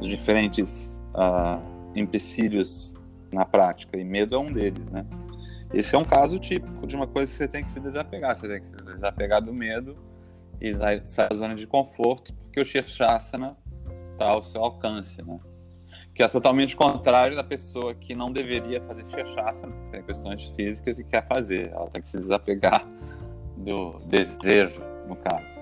os 0.00 0.08
diferentes 0.08 1.00
uh, 1.14 1.62
empecilhos 1.94 2.94
na 3.32 3.46
prática, 3.46 3.98
e 3.98 4.04
medo 4.04 4.36
é 4.36 4.38
um 4.38 4.52
deles, 4.52 4.90
né? 4.90 5.06
Esse 5.72 5.94
é 5.94 5.98
um 5.98 6.04
caso 6.04 6.38
típico 6.38 6.86
de 6.86 6.94
uma 6.94 7.06
coisa 7.06 7.30
que 7.30 7.36
você 7.38 7.48
tem 7.48 7.64
que 7.64 7.70
se 7.70 7.80
desapegar, 7.80 8.36
você 8.36 8.48
tem 8.48 8.60
que 8.60 8.66
se 8.66 8.76
desapegar 8.76 9.40
do 9.40 9.52
medo 9.52 9.96
e 10.60 10.72
sair 10.72 11.00
da 11.00 11.34
zona 11.34 11.54
de 11.54 11.66
conforto, 11.66 12.34
porque 12.34 12.60
o 12.60 12.64
Shirshasana 12.64 13.56
está 14.16 14.28
ao 14.28 14.42
seu 14.42 14.62
alcance, 14.62 15.22
né? 15.22 15.38
Que 16.14 16.22
é 16.22 16.28
totalmente 16.28 16.74
contrário 16.74 17.36
da 17.36 17.44
pessoa 17.44 17.94
que 17.94 18.14
não 18.14 18.32
deveria 18.32 18.80
fazer 18.80 19.04
Shirshasana, 19.08 19.72
porque 19.72 19.90
tem 19.90 20.02
questões 20.02 20.48
físicas 20.50 20.98
e 20.98 21.04
quer 21.04 21.26
fazer. 21.28 21.70
Ela 21.70 21.88
tem 21.90 22.00
que 22.00 22.08
se 22.08 22.18
desapegar 22.18 22.86
do 23.58 23.98
desejo, 24.06 24.82
no 25.06 25.16
caso. 25.16 25.60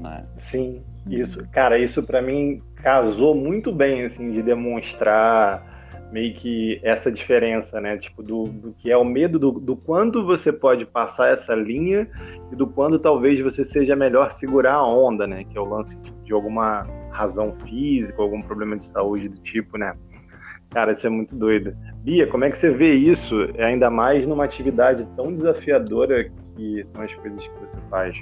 Né? 0.00 0.26
Sim, 0.38 0.82
isso, 1.06 1.46
cara, 1.52 1.78
isso 1.78 2.02
para 2.02 2.22
mim 2.22 2.62
casou 2.76 3.34
muito 3.34 3.70
bem, 3.70 4.04
assim, 4.04 4.32
de 4.32 4.42
demonstrar 4.42 5.71
meio 6.12 6.34
que 6.34 6.78
essa 6.82 7.10
diferença, 7.10 7.80
né? 7.80 7.96
Tipo, 7.96 8.22
do, 8.22 8.44
do 8.44 8.72
que 8.74 8.90
é 8.90 8.96
o 8.96 9.04
medo 9.04 9.38
do, 9.38 9.52
do 9.52 9.74
quando 9.74 10.24
você 10.24 10.52
pode 10.52 10.84
passar 10.84 11.32
essa 11.32 11.54
linha 11.54 12.08
e 12.52 12.56
do 12.56 12.66
quando 12.66 12.98
talvez 12.98 13.40
você 13.40 13.64
seja 13.64 13.96
melhor 13.96 14.30
segurar 14.30 14.74
a 14.74 14.86
onda, 14.86 15.26
né? 15.26 15.44
Que 15.44 15.56
é 15.56 15.60
o 15.60 15.64
lance 15.64 15.98
de 16.22 16.32
alguma 16.32 16.86
razão 17.10 17.56
física, 17.64 18.20
algum 18.20 18.42
problema 18.42 18.76
de 18.76 18.84
saúde 18.84 19.28
do 19.30 19.38
tipo, 19.38 19.78
né? 19.78 19.94
Cara, 20.70 20.92
isso 20.92 21.06
é 21.06 21.10
muito 21.10 21.34
doido. 21.34 21.76
Bia, 21.96 22.26
como 22.26 22.44
é 22.44 22.50
que 22.50 22.56
você 22.56 22.70
vê 22.70 22.92
isso, 22.92 23.34
ainda 23.58 23.90
mais 23.90 24.26
numa 24.26 24.44
atividade 24.44 25.06
tão 25.16 25.32
desafiadora 25.32 26.30
que 26.56 26.84
são 26.84 27.02
as 27.02 27.14
coisas 27.14 27.46
que 27.46 27.60
você 27.60 27.78
faz? 27.90 28.16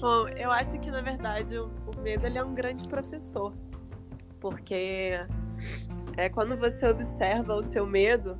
Bom, 0.00 0.28
eu 0.28 0.50
acho 0.50 0.78
que 0.80 0.90
na 0.90 1.00
verdade 1.00 1.58
o, 1.58 1.70
medo 2.02 2.26
é 2.26 2.44
um 2.44 2.54
grande 2.54 2.86
professor, 2.88 3.54
porque 4.38 5.18
é 6.16 6.28
quando 6.28 6.56
você 6.56 6.86
observa 6.86 7.54
o 7.54 7.62
seu 7.62 7.86
medo, 7.86 8.36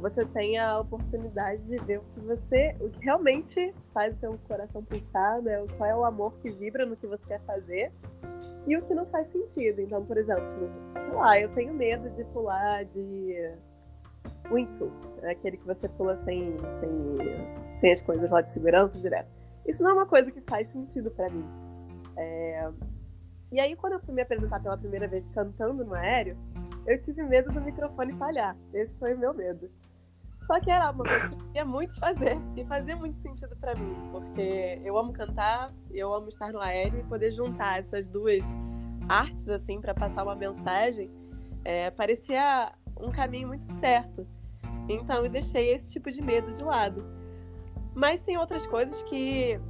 você 0.00 0.24
tem 0.26 0.58
a 0.58 0.78
oportunidade 0.78 1.64
de 1.64 1.76
ver 1.78 1.98
o 1.98 2.04
que 2.14 2.20
você, 2.20 2.76
o 2.80 2.88
que 2.88 3.04
realmente 3.04 3.74
faz 3.92 4.16
o 4.16 4.20
seu 4.20 4.38
coração 4.46 4.82
pulsar, 4.84 5.42
né? 5.42 5.64
Qual 5.76 5.90
é 5.90 5.94
o 5.94 6.04
amor 6.04 6.32
que 6.40 6.50
vibra 6.50 6.86
no 6.86 6.96
que 6.96 7.06
você 7.06 7.26
quer 7.26 7.40
fazer 7.40 7.92
e 8.66 8.76
o 8.76 8.82
que 8.82 8.94
não 8.94 9.06
faz 9.06 9.28
sentido. 9.28 9.80
Então, 9.80 10.04
por 10.04 10.16
exemplo, 10.16 10.46
sei 10.52 11.14
lá, 11.14 11.40
eu 11.40 11.48
tenho 11.50 11.74
medo 11.74 12.08
de 12.10 12.24
pular 12.26 12.84
de 12.84 13.52
wingsuit, 14.50 14.92
aquele 15.24 15.56
que 15.56 15.66
você 15.66 15.88
pula 15.88 16.16
sem, 16.18 16.56
sem, 16.80 17.80
sem 17.80 17.92
as 17.92 18.02
coisas 18.02 18.30
lá 18.30 18.40
de 18.40 18.52
segurança 18.52 18.98
direto. 18.98 19.28
Isso 19.66 19.82
não 19.82 19.90
é 19.90 19.94
uma 19.94 20.06
coisa 20.06 20.30
que 20.30 20.40
faz 20.42 20.68
sentido 20.70 21.10
para 21.10 21.28
mim. 21.28 21.44
É... 22.16 22.70
E 23.50 23.58
aí, 23.58 23.74
quando 23.74 23.94
eu 23.94 24.00
fui 24.00 24.14
me 24.14 24.22
apresentar 24.22 24.60
pela 24.60 24.76
primeira 24.76 25.08
vez 25.08 25.26
cantando 25.28 25.84
no 25.84 25.94
aéreo, 25.94 26.36
eu 26.88 26.98
tive 26.98 27.22
medo 27.22 27.52
do 27.52 27.60
microfone 27.60 28.14
falhar. 28.14 28.56
Esse 28.72 28.98
foi 28.98 29.14
o 29.14 29.18
meu 29.18 29.34
medo. 29.34 29.70
Só 30.46 30.58
que 30.58 30.70
era 30.70 30.90
uma 30.90 31.04
coisa 31.04 31.28
que 31.28 31.34
eu 31.34 31.38
queria 31.38 31.64
muito 31.66 31.94
fazer. 32.00 32.38
E 32.56 32.64
fazia 32.64 32.96
muito 32.96 33.18
sentido 33.18 33.54
para 33.56 33.74
mim. 33.74 33.94
Porque 34.10 34.80
eu 34.82 34.96
amo 34.96 35.12
cantar, 35.12 35.70
eu 35.90 36.12
amo 36.14 36.30
estar 36.30 36.50
no 36.50 36.60
aéreo 36.60 37.00
e 37.00 37.04
poder 37.04 37.30
juntar 37.30 37.78
essas 37.78 38.08
duas 38.08 38.42
artes, 39.06 39.46
assim, 39.48 39.80
para 39.80 39.94
passar 39.94 40.22
uma 40.22 40.34
mensagem, 40.34 41.10
é, 41.64 41.90
parecia 41.90 42.72
um 42.98 43.10
caminho 43.10 43.48
muito 43.48 43.70
certo. 43.74 44.26
Então 44.88 45.24
eu 45.24 45.30
deixei 45.30 45.74
esse 45.74 45.92
tipo 45.92 46.10
de 46.10 46.22
medo 46.22 46.52
de 46.54 46.64
lado. 46.64 47.04
Mas 47.94 48.22
tem 48.22 48.38
outras 48.38 48.66
coisas 48.66 49.02
que, 49.04 49.60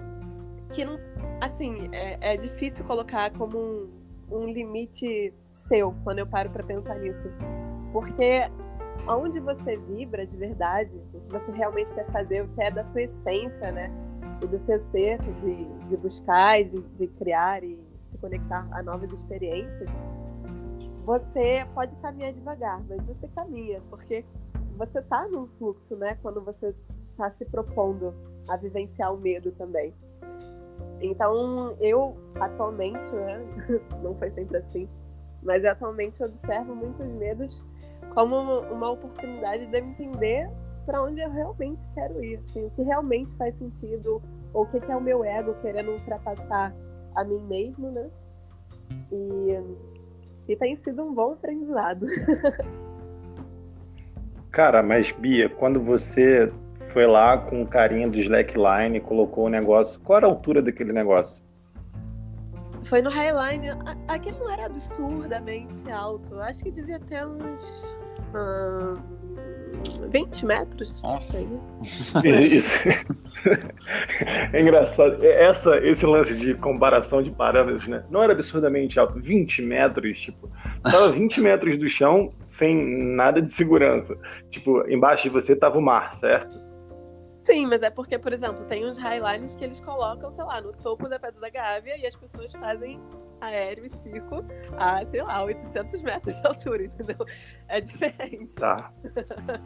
que 0.72 0.85
não. 0.85 0.98
Assim, 1.40 1.88
é, 1.92 2.35
é 2.35 2.37
difícil 2.37 2.85
colocar 2.85 3.31
como 3.33 3.59
um, 3.59 3.90
um 4.31 4.46
limite 4.46 5.33
seu 5.68 5.94
quando 6.02 6.18
eu 6.18 6.26
paro 6.26 6.50
para 6.50 6.64
pensar 6.64 6.98
nisso. 6.98 7.28
Porque 7.92 8.50
onde 9.07 9.38
você 9.40 9.76
vibra 9.76 10.26
de 10.26 10.37
verdade, 10.37 10.90
o 11.14 11.20
que 11.20 11.33
você 11.33 11.52
realmente 11.52 11.92
quer 11.92 12.07
fazer, 12.11 12.42
o 12.42 12.48
que 12.48 12.62
é 12.62 12.70
da 12.70 12.85
sua 12.85 13.02
essência, 13.02 13.70
né? 13.70 13.90
E 14.42 14.46
do 14.46 14.59
seu 14.61 14.78
ser, 14.78 15.18
de, 15.18 15.64
de 15.88 15.96
buscar 15.96 16.62
de, 16.62 16.81
de 16.81 17.07
criar 17.09 17.62
e 17.62 17.78
se 18.11 18.18
conectar 18.18 18.66
a 18.72 18.83
novas 18.83 19.12
experiências, 19.12 19.88
você 21.04 21.66
pode 21.74 21.96
caminhar 21.96 22.33
devagar, 22.33 22.83
mas 22.88 23.02
você 23.07 23.26
caminha, 23.28 23.81
porque 23.88 24.24
você 24.76 24.98
está 24.98 25.26
num 25.26 25.46
fluxo, 25.59 25.96
né? 25.96 26.18
Quando 26.22 26.40
você 26.40 26.74
está 27.11 27.31
se 27.31 27.44
propondo 27.46 28.14
a 28.48 28.57
vivenciar 28.57 29.12
o 29.12 29.16
medo 29.16 29.50
também. 29.52 29.94
Então, 31.00 31.76
eu 31.81 32.16
atualmente, 32.40 33.09
né? 33.12 33.40
Não 34.02 34.14
foi 34.16 34.31
sempre 34.31 34.59
assim, 34.59 34.88
mas 35.42 35.64
eu 35.64 35.72
atualmente 35.72 36.22
observo 36.22 36.74
muitos 36.74 37.07
medos 37.07 37.64
como 38.14 38.61
uma 38.70 38.90
oportunidade 38.90 39.66
de 39.66 39.79
eu 39.79 39.85
entender 39.85 40.51
para 40.87 41.03
onde 41.03 41.20
eu 41.20 41.31
realmente 41.31 41.87
quero 41.92 42.24
ir, 42.24 42.40
assim, 42.46 42.64
o 42.64 42.70
que 42.70 42.83
realmente 42.83 43.37
faz 43.37 43.55
sentido, 43.57 44.22
ou 44.55 44.62
o 44.62 44.66
que, 44.66 44.79
é 44.90 44.96
o 44.96 45.01
meu 45.01 45.22
ego 45.22 45.55
querendo 45.61 45.90
ultrapassar 45.90 46.74
a 47.14 47.24
mim 47.24 47.40
mesmo, 47.42 47.90
né? 47.90 48.09
E, 49.12 50.53
e 50.53 50.57
tem 50.57 50.77
sido 50.77 51.03
um 51.03 51.12
bom 51.12 51.33
aprendizado. 51.33 52.07
Cara, 54.51 54.83
mas 54.83 55.12
Bia, 55.12 55.51
quando 55.51 55.79
você 55.79 56.51
foi 56.92 57.07
lá 57.07 57.37
com 57.37 57.62
o 57.62 57.66
carinha 57.66 58.09
do 58.09 58.18
slackline, 58.18 58.98
colocou 59.01 59.44
o 59.44 59.51
negócio, 59.51 60.01
qual 60.01 60.16
era 60.16 60.27
a 60.27 60.31
altura 60.31 60.62
daquele 60.62 60.92
negócio? 60.92 61.44
Foi 62.88 63.03
no 63.03 63.11
Highline. 63.11 63.68
Aquele 64.09 64.38
não 64.38 64.51
era 64.51 64.66
absurdamente 64.66 65.90
alto. 65.90 66.35
Acho 66.40 66.64
que 66.64 66.70
devia 66.70 66.98
ter 66.98 67.27
uns. 67.27 67.94
Hum, 68.35 68.94
20 70.11 70.46
metros. 70.46 71.01
Nossa. 71.03 71.38
Isso. 72.24 72.74
É 74.53 74.61
engraçado. 74.61 75.24
Essa, 75.24 75.77
esse 75.87 76.05
lance 76.05 76.37
de 76.37 76.53
comparação 76.55 77.22
de 77.22 77.31
parâmetros, 77.31 77.87
né? 77.87 78.03
Não 78.11 78.20
era 78.20 78.33
absurdamente 78.33 78.98
alto. 78.98 79.20
20 79.20 79.62
metros, 79.62 80.20
tipo. 80.20 80.51
Tava 80.83 81.11
20 81.12 81.40
metros 81.40 81.79
do 81.79 81.88
chão 81.88 82.33
sem 82.48 83.14
nada 83.14 83.40
de 83.40 83.48
segurança. 83.48 84.16
Tipo, 84.51 84.85
embaixo 84.90 85.22
de 85.24 85.29
você 85.29 85.55
tava 85.55 85.79
o 85.79 85.83
mar, 85.83 86.14
certo? 86.16 86.67
Sim, 87.48 87.64
mas 87.64 87.82
é 87.82 87.88
porque, 87.88 88.18
por 88.18 88.30
exemplo, 88.30 88.62
tem 88.66 88.84
uns 88.84 88.98
highlines 88.98 89.56
que 89.56 89.64
eles 89.64 89.80
colocam, 89.80 90.30
sei 90.30 90.44
lá, 90.44 90.61
no 90.61 90.70
topo 90.70 91.08
da 91.08 91.18
Pedra 91.18 91.40
da 91.40 91.48
Gávea 91.48 91.96
e 91.96 92.06
as 92.06 92.14
pessoas 92.14 92.52
fazem 92.52 93.00
aéreo 93.40 93.87
e 93.87 93.88
circo 93.88 94.44
a, 94.78 95.02
sei 95.06 95.22
lá, 95.22 95.42
800 95.44 96.02
metros 96.02 96.38
de 96.38 96.46
altura, 96.46 96.84
entendeu? 96.84 97.16
É 97.66 97.80
diferente. 97.80 98.54
Tá. 98.54 98.92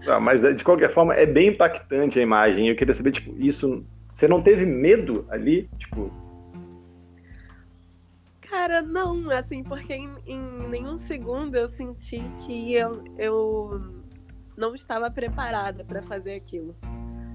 tá 0.07 0.21
mas 0.21 0.43
de 0.43 0.63
qualquer 0.63 0.95
forma, 0.95 1.13
é 1.17 1.27
bem 1.27 1.49
impactante 1.49 2.21
a 2.21 2.23
imagem. 2.23 2.69
Eu 2.69 2.77
queria 2.77 2.95
saber, 2.95 3.11
tipo, 3.11 3.35
isso. 3.37 3.85
Você 4.13 4.29
não 4.29 4.41
teve 4.41 4.65
medo 4.65 5.27
ali? 5.29 5.69
Tipo. 5.77 6.09
Cara, 8.43 8.81
não, 8.81 9.29
assim, 9.29 9.65
porque 9.65 9.93
em, 9.93 10.09
em 10.25 10.69
nenhum 10.69 10.97
segundo 10.97 11.57
eu 11.57 11.67
senti 11.67 12.23
que 12.47 12.75
eu, 12.75 13.03
eu 13.19 14.03
não 14.57 14.73
estava 14.73 15.11
preparada 15.11 15.83
para 15.83 16.01
fazer 16.01 16.37
aquilo. 16.37 16.77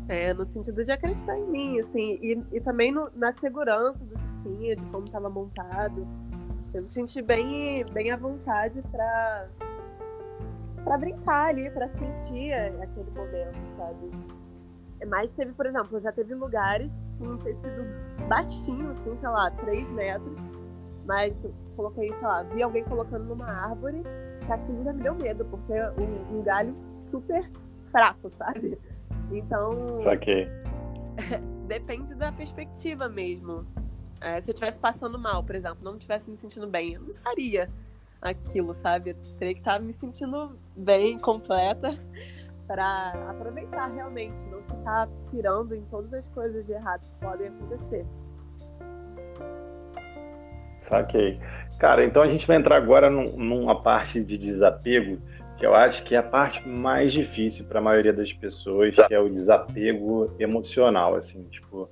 É, 0.09 0.33
no 0.33 0.45
sentido 0.45 0.83
de 0.83 0.91
acreditar 0.91 1.37
em 1.37 1.45
mim, 1.45 1.79
assim, 1.79 2.17
e, 2.21 2.39
e 2.53 2.61
também 2.61 2.91
no, 2.91 3.09
na 3.13 3.33
segurança 3.33 3.99
do 4.05 4.15
que 4.15 4.37
tinha, 4.43 4.75
de 4.75 4.85
como 4.85 5.03
estava 5.03 5.29
montado. 5.29 6.07
Eu 6.73 6.83
me 6.83 6.89
senti 6.89 7.21
bem, 7.21 7.85
bem 7.91 8.11
à 8.11 8.17
vontade 8.17 8.81
para 8.91 9.47
para 10.87 10.97
brincar 10.97 11.49
ali, 11.49 11.69
para 11.69 11.89
sentir 11.89 12.53
aquele 12.53 13.11
momento, 13.11 13.57
sabe? 13.75 14.09
Mas 15.05 15.33
teve, 15.33 15.51
por 15.51 15.65
exemplo, 15.65 15.99
já 15.99 16.13
teve 16.13 16.33
lugares 16.33 16.89
com 17.19 17.25
um 17.25 17.37
tecido 17.37 17.83
baixinho, 18.29 18.91
assim, 18.91 19.17
sei 19.19 19.29
lá, 19.29 19.51
3 19.51 19.89
metros, 19.91 20.37
mas 21.05 21.37
coloquei, 21.75 22.11
sei 22.13 22.27
lá, 22.27 22.43
vi 22.43 22.63
alguém 22.63 22.83
colocando 22.85 23.25
numa 23.25 23.49
árvore, 23.49 24.01
que 24.45 24.51
aquilo 24.51 24.83
já 24.83 24.93
me 24.93 25.03
deu 25.03 25.15
medo, 25.15 25.45
porque 25.45 25.73
um, 25.73 26.39
um 26.39 26.43
galho 26.43 26.73
super 27.01 27.49
fraco, 27.91 28.29
sabe? 28.29 28.79
Então. 29.31 29.99
Saquei. 29.99 30.47
Depende 31.67 32.15
da 32.15 32.31
perspectiva 32.31 33.09
mesmo. 33.09 33.65
É, 34.21 34.41
se 34.41 34.49
eu 34.49 34.53
estivesse 34.53 34.79
passando 34.79 35.19
mal, 35.19 35.43
por 35.43 35.55
exemplo, 35.55 35.79
não 35.83 35.93
estivesse 35.93 36.31
me 36.31 36.37
sentindo 36.37 36.67
bem, 36.67 36.93
eu 36.93 37.01
não 37.01 37.13
faria 37.15 37.69
aquilo, 38.21 38.73
sabe? 38.73 39.11
Eu 39.11 39.15
teria 39.37 39.53
que 39.53 39.59
estar 39.59 39.79
me 39.79 39.93
sentindo 39.93 40.57
bem, 40.75 41.19
completa, 41.19 41.91
para 42.65 43.11
aproveitar 43.29 43.87
realmente, 43.87 44.43
não 44.45 44.61
ficar 44.61 45.07
pirando 45.29 45.75
em 45.75 45.81
todas 45.83 46.13
as 46.13 46.27
coisas 46.29 46.65
de 46.65 46.71
errado 46.71 47.01
que 47.01 47.25
podem 47.25 47.47
acontecer. 47.47 48.05
Saquei. 50.79 51.39
Cara, 51.79 52.03
então 52.03 52.21
a 52.21 52.27
gente 52.27 52.47
vai 52.47 52.57
entrar 52.57 52.77
agora 52.77 53.09
num, 53.09 53.37
numa 53.37 53.81
parte 53.81 54.23
de 54.23 54.37
desapego 54.37 55.19
que 55.57 55.65
eu 55.65 55.73
acho 55.73 56.03
que 56.03 56.15
é 56.15 56.19
a 56.19 56.23
parte 56.23 56.67
mais 56.67 57.11
difícil 57.11 57.65
para 57.65 57.79
a 57.79 57.81
maioria 57.81 58.13
das 58.13 58.31
pessoas, 58.31 58.95
que 58.95 59.13
é 59.13 59.19
o 59.19 59.29
desapego 59.29 60.33
emocional, 60.39 61.15
assim, 61.15 61.43
tipo, 61.45 61.89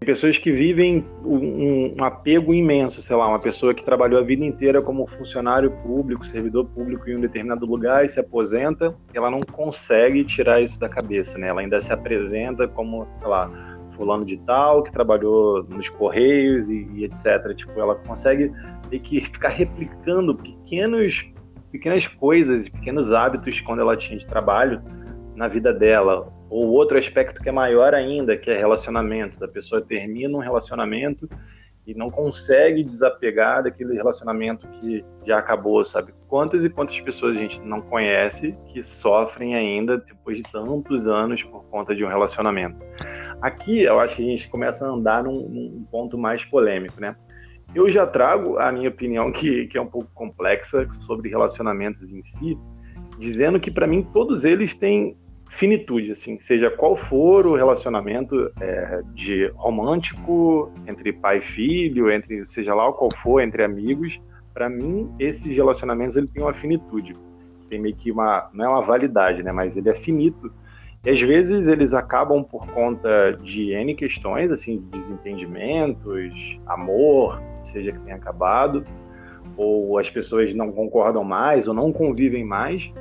tem 0.00 0.06
pessoas 0.06 0.38
que 0.38 0.50
vivem 0.50 1.04
um, 1.22 1.92
um, 1.98 2.04
apego 2.04 2.54
imenso, 2.54 3.02
sei 3.02 3.14
lá, 3.14 3.28
uma 3.28 3.38
pessoa 3.38 3.74
que 3.74 3.84
trabalhou 3.84 4.18
a 4.18 4.22
vida 4.22 4.42
inteira 4.42 4.80
como 4.80 5.06
funcionário 5.06 5.70
público, 5.82 6.26
servidor 6.26 6.64
público 6.64 7.10
em 7.10 7.16
um 7.16 7.20
determinado 7.20 7.66
lugar 7.66 8.02
e 8.02 8.08
se 8.08 8.18
aposenta, 8.18 8.94
ela 9.12 9.30
não 9.30 9.40
consegue 9.40 10.24
tirar 10.24 10.62
isso 10.62 10.80
da 10.80 10.88
cabeça, 10.88 11.36
né? 11.36 11.48
Ela 11.48 11.60
ainda 11.60 11.78
se 11.82 11.92
apresenta 11.92 12.66
como, 12.66 13.06
sei 13.16 13.28
lá, 13.28 13.50
fulano 13.94 14.24
de 14.24 14.38
tal, 14.38 14.82
que 14.82 14.90
trabalhou 14.90 15.64
nos 15.64 15.90
correios 15.90 16.70
e, 16.70 16.88
e 16.94 17.04
etc. 17.04 17.54
Tipo, 17.54 17.78
ela 17.78 17.94
consegue 17.94 18.50
ter 18.88 19.00
que 19.00 19.20
ficar 19.20 19.50
replicando 19.50 20.34
pequenos 20.34 21.30
pequenas 21.70 22.06
coisas 22.06 22.68
pequenos 22.68 23.12
hábitos 23.12 23.60
quando 23.60 23.80
ela 23.80 23.96
tinha 23.96 24.18
de 24.18 24.26
trabalho 24.26 24.82
na 25.34 25.48
vida 25.48 25.72
dela. 25.72 26.32
Ou 26.48 26.68
outro 26.68 26.98
aspecto 26.98 27.40
que 27.40 27.48
é 27.48 27.52
maior 27.52 27.94
ainda, 27.94 28.36
que 28.36 28.50
é 28.50 28.58
relacionamentos. 28.58 29.42
A 29.42 29.48
pessoa 29.48 29.80
termina 29.80 30.36
um 30.36 30.40
relacionamento 30.40 31.28
e 31.86 31.94
não 31.94 32.10
consegue 32.10 32.84
desapegar 32.84 33.62
daquele 33.62 33.94
relacionamento 33.94 34.70
que 34.72 35.04
já 35.24 35.38
acabou, 35.38 35.84
sabe? 35.84 36.12
Quantas 36.28 36.64
e 36.64 36.68
quantas 36.68 37.00
pessoas 37.00 37.36
a 37.36 37.40
gente 37.40 37.60
não 37.62 37.80
conhece 37.80 38.56
que 38.66 38.82
sofrem 38.82 39.54
ainda 39.54 39.98
depois 39.98 40.36
de 40.36 40.42
tantos 40.44 41.08
anos 41.08 41.42
por 41.42 41.64
conta 41.64 41.94
de 41.94 42.04
um 42.04 42.08
relacionamento? 42.08 42.78
Aqui 43.40 43.82
eu 43.82 43.98
acho 43.98 44.16
que 44.16 44.22
a 44.22 44.30
gente 44.30 44.48
começa 44.48 44.86
a 44.86 44.90
andar 44.90 45.24
num, 45.24 45.48
num 45.48 45.86
ponto 45.90 46.18
mais 46.18 46.44
polêmico, 46.44 47.00
né? 47.00 47.16
Eu 47.74 47.88
já 47.88 48.06
trago 48.06 48.58
a 48.58 48.72
minha 48.72 48.88
opinião, 48.88 49.30
que, 49.30 49.66
que 49.66 49.78
é 49.78 49.80
um 49.80 49.86
pouco 49.86 50.08
complexa, 50.14 50.86
sobre 51.00 51.28
relacionamentos 51.28 52.12
em 52.12 52.22
si, 52.22 52.58
dizendo 53.18 53.60
que, 53.60 53.70
para 53.70 53.86
mim, 53.86 54.02
todos 54.02 54.44
eles 54.44 54.74
têm 54.74 55.16
finitude, 55.48 56.12
assim, 56.12 56.38
seja 56.38 56.70
qual 56.70 56.96
for 56.96 57.46
o 57.46 57.54
relacionamento 57.54 58.52
é, 58.60 59.02
de 59.14 59.48
romântico, 59.56 60.72
entre 60.86 61.12
pai 61.12 61.38
e 61.38 61.42
filho, 61.42 62.10
entre 62.10 62.44
seja 62.44 62.74
lá 62.74 62.92
qual 62.92 63.10
for, 63.16 63.40
entre 63.40 63.62
amigos, 63.64 64.20
para 64.54 64.68
mim, 64.68 65.12
esses 65.18 65.54
relacionamentos 65.54 66.16
ele 66.16 66.28
tem 66.28 66.42
uma 66.42 66.54
finitude. 66.54 67.14
Tem 67.68 67.80
meio 67.80 67.94
que 67.94 68.10
uma, 68.10 68.48
não 68.52 68.64
é 68.64 68.68
uma 68.68 68.82
validade, 68.82 69.42
né, 69.42 69.52
mas 69.52 69.76
ele 69.76 69.88
é 69.88 69.94
finito 69.94 70.52
e 71.02 71.08
às 71.08 71.20
vezes 71.20 71.66
eles 71.66 71.94
acabam 71.94 72.44
por 72.44 72.66
conta 72.66 73.32
de 73.42 73.72
N 73.72 73.94
questões, 73.94 74.52
assim, 74.52 74.78
desentendimentos, 74.92 76.60
amor, 76.66 77.40
seja 77.66 77.92
que 77.92 77.98
tenha 78.00 78.16
acabado, 78.16 78.84
ou 79.56 79.98
as 79.98 80.08
pessoas 80.10 80.54
não 80.54 80.72
concordam 80.72 81.24
mais, 81.24 81.68
ou 81.68 81.74
não 81.74 81.92
convivem 81.92 82.44
mais, 82.44 82.92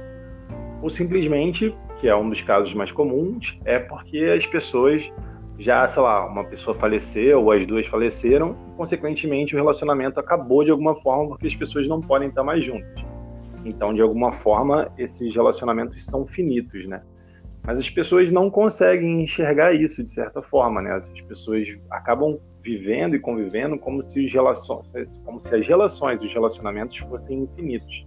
ou 0.82 0.90
simplesmente, 0.90 1.76
que 2.00 2.08
é 2.08 2.16
um 2.16 2.30
dos 2.30 2.42
casos 2.42 2.74
mais 2.74 2.92
comuns, 2.92 3.60
é 3.66 3.80
porque 3.80 4.24
as 4.26 4.46
pessoas 4.46 5.12
já, 5.58 5.86
sei 5.88 6.02
lá, 6.02 6.26
uma 6.26 6.46
pessoa 6.46 6.76
faleceu 6.76 7.44
ou 7.44 7.52
as 7.52 7.68
duas 7.68 7.86
faleceram, 7.86 8.56
consequentemente 8.78 9.56
o 9.56 9.58
relacionamento 9.58 10.18
acabou 10.20 10.64
de 10.64 10.72
alguma 10.72 10.96
forma 11.02 11.30
porque 11.30 11.48
as 11.48 11.56
pessoas 11.56 11.88
não 11.88 12.00
podem 12.00 12.30
estar 12.30 12.44
mais 12.44 12.64
juntas. 12.64 13.04
Então, 13.66 13.94
de 13.94 14.02
alguma 14.02 14.32
forma, 14.32 14.90
esses 14.98 15.36
relacionamentos 15.36 16.06
são 16.06 16.26
finitos, 16.26 16.88
né? 16.88 17.02
Mas 17.62 17.78
as 17.78 17.90
pessoas 17.90 18.32
não 18.32 18.50
conseguem 18.50 19.22
enxergar 19.22 19.74
isso 19.74 20.02
de 20.02 20.10
certa 20.10 20.42
forma, 20.42 20.82
né? 20.82 21.04
As 21.14 21.22
pessoas 21.22 21.68
acabam 21.92 22.40
vivendo 22.70 23.16
e 23.16 23.20
convivendo 23.20 23.78
como 23.78 24.02
se, 24.02 24.24
os 24.24 24.32
relações, 24.32 24.86
como 25.26 25.40
se 25.40 25.56
as 25.56 25.68
relações 25.68 26.22
os 26.22 26.32
relacionamentos 26.32 26.98
fossem 26.98 27.40
infinitos. 27.40 28.06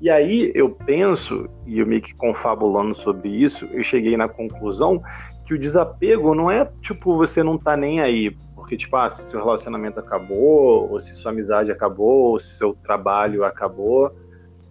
E 0.00 0.10
aí 0.10 0.52
eu 0.54 0.70
penso, 0.70 1.48
e 1.66 1.78
eu 1.78 1.86
meio 1.86 2.02
que 2.02 2.14
confabulando 2.14 2.94
sobre 2.94 3.30
isso, 3.30 3.66
eu 3.72 3.82
cheguei 3.82 4.16
na 4.16 4.28
conclusão 4.28 5.02
que 5.46 5.54
o 5.54 5.58
desapego 5.58 6.34
não 6.34 6.50
é 6.50 6.68
tipo 6.82 7.16
você 7.16 7.42
não 7.42 7.56
tá 7.56 7.76
nem 7.76 8.00
aí, 8.00 8.36
porque 8.54 8.76
tipo, 8.76 8.94
ah, 8.96 9.08
se 9.08 9.22
seu 9.22 9.42
relacionamento 9.42 9.98
acabou, 9.98 10.90
ou 10.90 11.00
se 11.00 11.14
sua 11.14 11.30
amizade 11.32 11.70
acabou, 11.70 12.32
ou 12.32 12.38
se 12.38 12.58
seu 12.58 12.74
trabalho 12.74 13.44
acabou, 13.44 14.14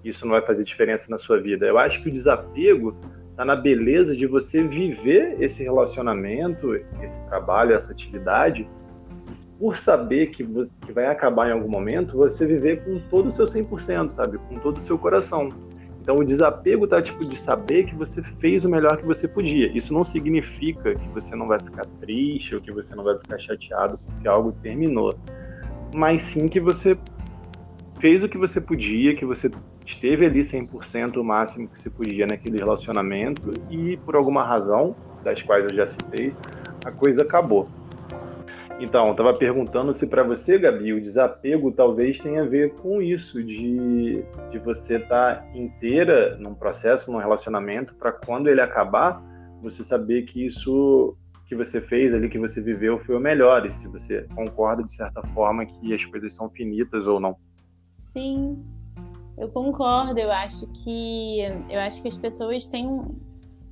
isso 0.04 0.26
não 0.26 0.34
vai 0.34 0.42
fazer 0.42 0.64
diferença 0.64 1.10
na 1.10 1.18
sua 1.18 1.42
vida. 1.42 1.66
Eu 1.66 1.80
acho 1.80 2.04
que 2.04 2.10
o 2.10 2.12
desapego 2.12 2.96
tá 3.36 3.44
na 3.44 3.56
beleza 3.56 4.16
de 4.16 4.28
você 4.28 4.64
viver 4.64 5.38
esse 5.40 5.64
relacionamento, 5.64 6.76
esse 7.02 7.20
trabalho, 7.26 7.74
essa 7.74 7.92
atividade 7.92 8.68
por 9.60 9.78
saber 9.78 10.28
que, 10.28 10.44
você, 10.44 10.72
que 10.86 10.92
vai 10.92 11.08
acabar 11.08 11.50
em 11.50 11.54
algum 11.54 11.70
momento, 11.70 12.18
você 12.18 12.46
viver 12.46 12.84
com 12.84 13.00
todo 13.10 13.28
o 13.28 13.32
seu 13.32 13.46
100%, 13.46 14.10
sabe? 14.10 14.38
Com 14.38 14.60
todo 14.60 14.78
o 14.78 14.82
seu 14.82 14.98
coração. 14.98 15.50
Então, 16.02 16.18
o 16.18 16.24
desapego 16.24 16.86
tá 16.86 17.02
tipo 17.02 17.26
de 17.26 17.36
saber 17.36 17.86
que 17.86 17.96
você 17.96 18.22
fez 18.22 18.64
o 18.64 18.70
melhor 18.70 18.98
que 18.98 19.06
você 19.06 19.28
podia. 19.28 19.76
Isso 19.76 19.92
não 19.92 20.04
significa 20.04 20.94
que 20.94 21.10
você 21.10 21.36
não 21.36 21.48
vai 21.48 21.60
ficar 21.60 21.86
triste 22.00 22.54
ou 22.54 22.62
que 22.62 22.72
você 22.72 22.94
não 22.94 23.04
vai 23.04 23.18
ficar 23.18 23.40
chateado 23.40 23.98
porque 23.98 24.28
algo 24.28 24.52
terminou. 24.62 25.18
Mas 25.96 26.22
sim 26.22 26.48
que 26.48 26.60
você 26.60 26.96
fez 28.00 28.24
o 28.24 28.30
que 28.30 28.38
você 28.38 28.62
podia, 28.62 29.16
que 29.16 29.26
você 29.26 29.50
esteve 29.84 30.26
ali 30.26 30.42
100% 30.42 31.18
o 31.18 31.24
máximo 31.24 31.68
que 31.68 31.80
você 31.80 31.90
podia 31.90 32.28
naquele 32.28 32.58
relacionamento 32.58 33.52
e 33.72 33.98
por 33.98 34.16
alguma 34.16 34.44
razão, 34.44 34.96
das 35.24 35.42
quais 35.42 35.66
eu 35.72 35.76
já 35.76 35.88
citei, 35.88 36.36
a 36.86 36.92
coisa 36.92 37.24
acabou. 37.24 37.68
Então, 38.78 39.12
estava 39.12 39.34
perguntando 39.34 39.94
se 39.94 40.06
para 40.06 40.22
você, 40.22 40.58
Gabi, 40.58 40.92
o 40.92 41.02
desapego 41.02 41.72
talvez 41.72 42.20
tenha 42.20 42.44
a 42.44 42.46
ver 42.46 42.74
com 42.76 43.02
isso, 43.02 43.42
de, 43.42 44.22
de 44.52 44.60
você 44.60 44.98
estar 44.98 45.38
tá 45.38 45.58
inteira 45.58 46.36
num 46.38 46.54
processo, 46.54 47.10
num 47.12 47.18
relacionamento, 47.18 47.96
para 47.96 48.12
quando 48.12 48.48
ele 48.48 48.60
acabar, 48.60 49.24
você 49.62 49.82
saber 49.82 50.24
que 50.24 50.46
isso 50.46 51.16
que 51.48 51.56
você 51.56 51.80
fez 51.80 52.14
ali, 52.14 52.28
que 52.28 52.40
você 52.40 52.62
viveu, 52.62 53.00
foi 53.00 53.16
o 53.16 53.20
melhor, 53.20 53.66
e 53.66 53.72
se 53.72 53.88
você 53.88 54.24
concorda 54.36 54.84
de 54.84 54.94
certa 54.94 55.22
forma 55.28 55.66
que 55.66 55.94
as 55.94 56.04
coisas 56.04 56.34
são 56.34 56.50
finitas 56.50 57.08
ou 57.08 57.20
não. 57.20 57.38
Sim, 57.98 58.62
eu 59.38 59.48
concordo. 59.50 60.20
Eu 60.20 60.32
acho 60.32 60.68
que 60.84 61.40
eu 61.70 61.80
acho 61.80 62.02
que 62.02 62.08
as 62.08 62.18
pessoas 62.18 62.68
têm 62.68 62.88
um, 62.88 63.16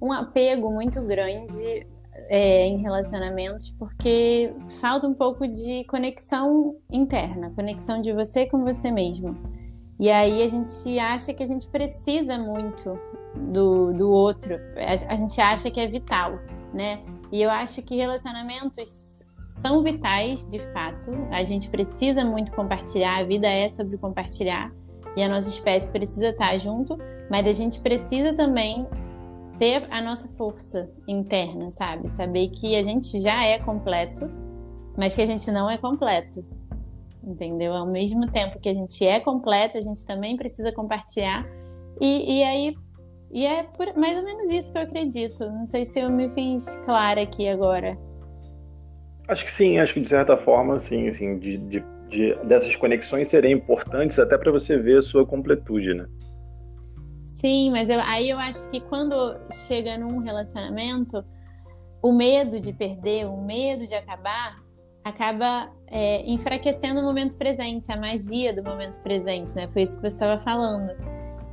um 0.01 0.13
apego 0.13 0.71
muito 0.71 1.03
grande 1.05 1.87
é, 2.29 2.67
em 2.67 2.81
relacionamentos 2.81 3.71
porque 3.77 4.53
falta 4.79 5.07
um 5.07 5.13
pouco 5.13 5.47
de 5.47 5.83
conexão 5.85 6.75
interna, 6.91 7.51
conexão 7.55 8.01
de 8.01 8.13
você 8.13 8.45
com 8.45 8.63
você 8.63 8.91
mesmo. 8.91 9.37
E 9.99 10.09
aí 10.09 10.43
a 10.43 10.47
gente 10.47 10.99
acha 10.99 11.33
que 11.33 11.43
a 11.43 11.45
gente 11.45 11.67
precisa 11.69 12.37
muito 12.37 12.99
do, 13.35 13.93
do 13.93 14.09
outro, 14.09 14.55
a, 14.77 15.13
a 15.13 15.15
gente 15.15 15.39
acha 15.39 15.69
que 15.69 15.79
é 15.79 15.87
vital, 15.87 16.39
né? 16.73 17.03
E 17.31 17.41
eu 17.41 17.49
acho 17.49 17.81
que 17.81 17.95
relacionamentos 17.95 19.23
são 19.47 19.83
vitais, 19.83 20.47
de 20.47 20.59
fato. 20.71 21.11
A 21.31 21.43
gente 21.43 21.69
precisa 21.69 22.25
muito 22.25 22.51
compartilhar, 22.51 23.19
a 23.19 23.23
vida 23.23 23.47
é 23.47 23.67
sobre 23.67 23.97
compartilhar 23.97 24.71
e 25.15 25.21
a 25.21 25.29
nossa 25.29 25.47
espécie 25.47 25.91
precisa 25.91 26.29
estar 26.29 26.57
junto, 26.57 26.97
mas 27.29 27.45
a 27.45 27.53
gente 27.53 27.79
precisa 27.79 28.33
também 28.33 28.87
ter 29.57 29.87
a 29.89 30.01
nossa 30.01 30.27
força 30.29 30.89
interna, 31.07 31.69
sabe? 31.69 32.09
Saber 32.09 32.49
que 32.49 32.75
a 32.75 32.83
gente 32.83 33.21
já 33.21 33.43
é 33.45 33.59
completo, 33.59 34.29
mas 34.97 35.15
que 35.15 35.21
a 35.21 35.25
gente 35.25 35.51
não 35.51 35.69
é 35.69 35.77
completo. 35.77 36.43
Entendeu? 37.23 37.73
Ao 37.73 37.85
mesmo 37.85 38.29
tempo 38.29 38.59
que 38.59 38.67
a 38.67 38.73
gente 38.73 39.05
é 39.05 39.19
completo, 39.19 39.77
a 39.77 39.81
gente 39.81 40.05
também 40.05 40.35
precisa 40.35 40.73
compartilhar. 40.73 41.45
E, 42.01 42.39
e 42.39 42.43
aí, 42.43 42.75
e 43.31 43.45
é 43.45 43.63
por, 43.63 43.95
mais 43.95 44.17
ou 44.17 44.23
menos 44.23 44.49
isso 44.49 44.71
que 44.71 44.77
eu 44.77 44.83
acredito. 44.83 45.45
Não 45.45 45.67
sei 45.67 45.85
se 45.85 45.99
eu 45.99 46.09
me 46.09 46.29
fiz 46.29 46.75
clara 46.85 47.21
aqui 47.21 47.47
agora. 47.47 47.97
Acho 49.27 49.45
que 49.45 49.51
sim, 49.51 49.79
acho 49.79 49.93
que 49.93 50.01
de 50.01 50.07
certa 50.07 50.35
forma, 50.35 50.77
sim, 50.77 51.07
assim, 51.07 51.39
de, 51.39 51.57
de, 51.57 51.83
de 52.09 52.35
dessas 52.43 52.75
conexões 52.75 53.29
serem 53.29 53.53
importantes 53.53 54.19
até 54.19 54.37
para 54.37 54.51
você 54.51 54.77
ver 54.77 54.97
a 54.97 55.01
sua 55.01 55.25
completude, 55.25 55.93
né? 55.93 56.05
Sim, 57.43 57.71
mas 57.71 57.89
eu, 57.89 57.99
aí 57.99 58.29
eu 58.29 58.39
acho 58.39 58.69
que 58.69 58.79
quando 58.79 59.13
chega 59.67 59.97
num 59.97 60.19
relacionamento, 60.19 61.25
o 62.01 62.13
medo 62.13 62.57
de 62.57 62.71
perder, 62.71 63.25
o 63.25 63.35
medo 63.35 63.85
de 63.85 63.93
acabar, 63.93 64.63
acaba 65.03 65.69
é, 65.87 66.23
enfraquecendo 66.25 67.01
o 67.01 67.03
momento 67.03 67.35
presente, 67.37 67.91
a 67.91 67.97
magia 67.97 68.53
do 68.53 68.63
momento 68.63 69.01
presente, 69.01 69.53
né? 69.57 69.67
Foi 69.73 69.81
isso 69.81 69.97
que 69.97 70.09
você 70.09 70.15
estava 70.15 70.39
falando. 70.39 70.93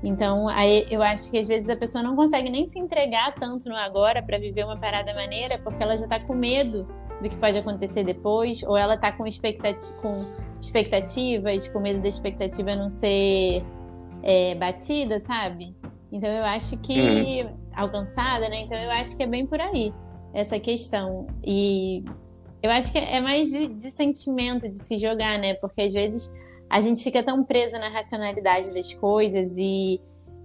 Então, 0.05 0.47
aí 0.47 0.87
eu 0.89 1.03
acho 1.03 1.29
que 1.29 1.39
às 1.39 1.49
vezes 1.49 1.69
a 1.69 1.75
pessoa 1.75 2.05
não 2.05 2.15
consegue 2.15 2.51
nem 2.51 2.69
se 2.69 2.79
entregar 2.79 3.35
tanto 3.35 3.69
no 3.69 3.75
agora 3.75 4.23
para 4.23 4.39
viver 4.39 4.65
uma 4.65 4.79
parada 4.79 5.13
maneira, 5.13 5.59
porque 5.59 5.83
ela 5.83 5.97
já 5.97 6.05
está 6.05 6.21
com 6.21 6.37
medo 6.37 6.87
do 7.21 7.29
que 7.29 7.37
pode 7.37 7.59
acontecer 7.59 8.05
depois, 8.05 8.63
ou 8.63 8.77
ela 8.77 8.95
está 8.95 9.11
com, 9.11 9.27
expectati 9.27 9.93
com 10.01 10.25
expectativas, 10.61 11.67
com 11.67 11.81
medo 11.81 12.01
da 12.01 12.09
expectativa 12.09 12.77
não 12.77 12.89
ser 12.89 13.65
é, 14.23 14.55
batida, 14.55 15.19
sabe? 15.19 15.80
Então 16.13 16.29
eu 16.29 16.45
acho 16.45 16.79
que 16.79 17.43
uhum. 17.43 17.57
alcançada, 17.75 18.49
né? 18.49 18.63
Então 18.63 18.77
eu 18.77 18.91
acho 18.91 19.17
que 19.17 19.23
é 19.23 19.27
bem 19.27 19.47
por 19.47 19.61
aí 19.61 19.93
essa 20.35 20.59
questão. 20.59 21.27
E 21.45 22.05
eu 22.63 22.71
acho 22.71 22.93
que 22.93 22.99
é 22.99 23.21
mais 23.21 23.51
de, 23.51 23.69
de 23.69 23.91
sentimento 23.91 24.69
de 24.69 24.79
se 24.79 24.99
jogar, 24.99 25.39
né? 25.39 25.55
Porque 25.55 25.83
às 25.83 25.93
vezes 25.93 26.33
a 26.69 26.81
gente 26.81 27.03
fica 27.03 27.23
tão 27.23 27.45
presa 27.45 27.79
na 27.79 27.89
racionalidade 27.89 28.73
das 28.73 28.95
coisas 28.95 29.57
e, 29.57 30.01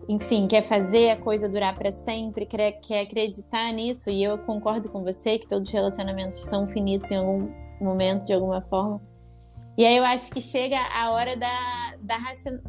enfim, 0.09 0.47
quer 0.47 0.61
fazer 0.61 1.11
a 1.11 1.17
coisa 1.17 1.47
durar 1.47 1.77
para 1.77 1.91
sempre, 1.91 2.45
quer, 2.45 2.71
quer 2.73 3.01
acreditar 3.01 3.71
nisso. 3.73 4.09
E 4.09 4.23
eu 4.23 4.37
concordo 4.39 4.89
com 4.89 5.03
você 5.03 5.37
que 5.37 5.47
todos 5.47 5.67
os 5.67 5.73
relacionamentos 5.73 6.43
são 6.43 6.67
finitos 6.67 7.11
em 7.11 7.17
algum 7.17 7.49
momento, 7.79 8.25
de 8.25 8.33
alguma 8.33 8.61
forma. 8.61 9.01
E 9.77 9.85
aí 9.85 9.97
eu 9.97 10.05
acho 10.05 10.31
que 10.31 10.41
chega 10.41 10.77
a 10.77 11.11
hora 11.11 11.35
da, 11.35 11.95
da, 12.01 12.17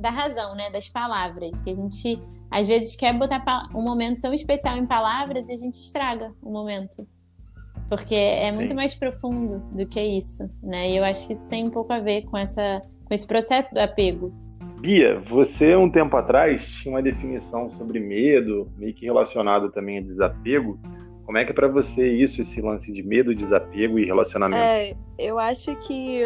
da 0.01 0.11
razão, 0.11 0.57
né? 0.57 0.71
Das 0.71 0.89
palavras. 0.89 1.63
Que 1.63 1.71
a 1.71 1.75
gente, 1.75 2.21
às 2.51 2.67
vezes, 2.67 2.97
quer 2.97 3.17
botar 3.17 3.69
um 3.75 3.83
momento 3.83 4.21
tão 4.21 4.35
especial 4.35 4.77
em 4.77 4.87
palavras 4.87 5.49
e 5.49 5.53
a 5.53 5.57
gente 5.57 5.75
estraga 5.75 6.33
o 6.43 6.51
momento. 6.51 7.07
Porque 7.89 8.15
é 8.15 8.51
Sim. 8.51 8.57
muito 8.57 8.75
mais 8.75 8.95
profundo 8.95 9.61
do 9.73 9.87
que 9.87 10.01
isso, 10.01 10.51
né? 10.63 10.91
E 10.91 10.97
eu 10.97 11.05
acho 11.05 11.27
que 11.27 11.33
isso 11.33 11.49
tem 11.49 11.65
um 11.65 11.71
pouco 11.71 11.93
a 11.93 12.01
ver 12.01 12.23
com, 12.23 12.37
essa, 12.37 12.83
com 13.05 13.15
esse 13.15 13.27
processo 13.27 13.73
do 13.73 13.79
apego. 13.79 14.33
Bia, 14.81 15.21
você 15.21 15.77
um 15.77 15.89
tempo 15.89 16.17
atrás 16.17 16.67
tinha 16.67 16.93
uma 16.93 17.03
definição 17.03 17.71
sobre 17.71 18.01
medo, 18.01 18.69
meio 18.77 18.93
que 18.93 19.07
relacionado 19.07 19.71
também 19.71 19.99
a 19.99 20.01
desapego. 20.03 20.79
Como 21.25 21.39
é 21.39 21.45
que 21.45 21.51
é 21.51 21.55
para 21.55 21.69
você 21.69 22.09
isso, 22.09 22.41
esse 22.41 22.61
lance 22.61 22.93
de 22.93 23.03
medo, 23.03 23.35
desapego 23.35 23.99
e 23.99 24.05
relacionamento? 24.05 24.63
É, 24.63 24.95
eu 25.19 25.39
acho 25.39 25.75
que 25.77 26.23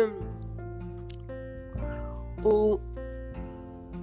o 2.44 2.80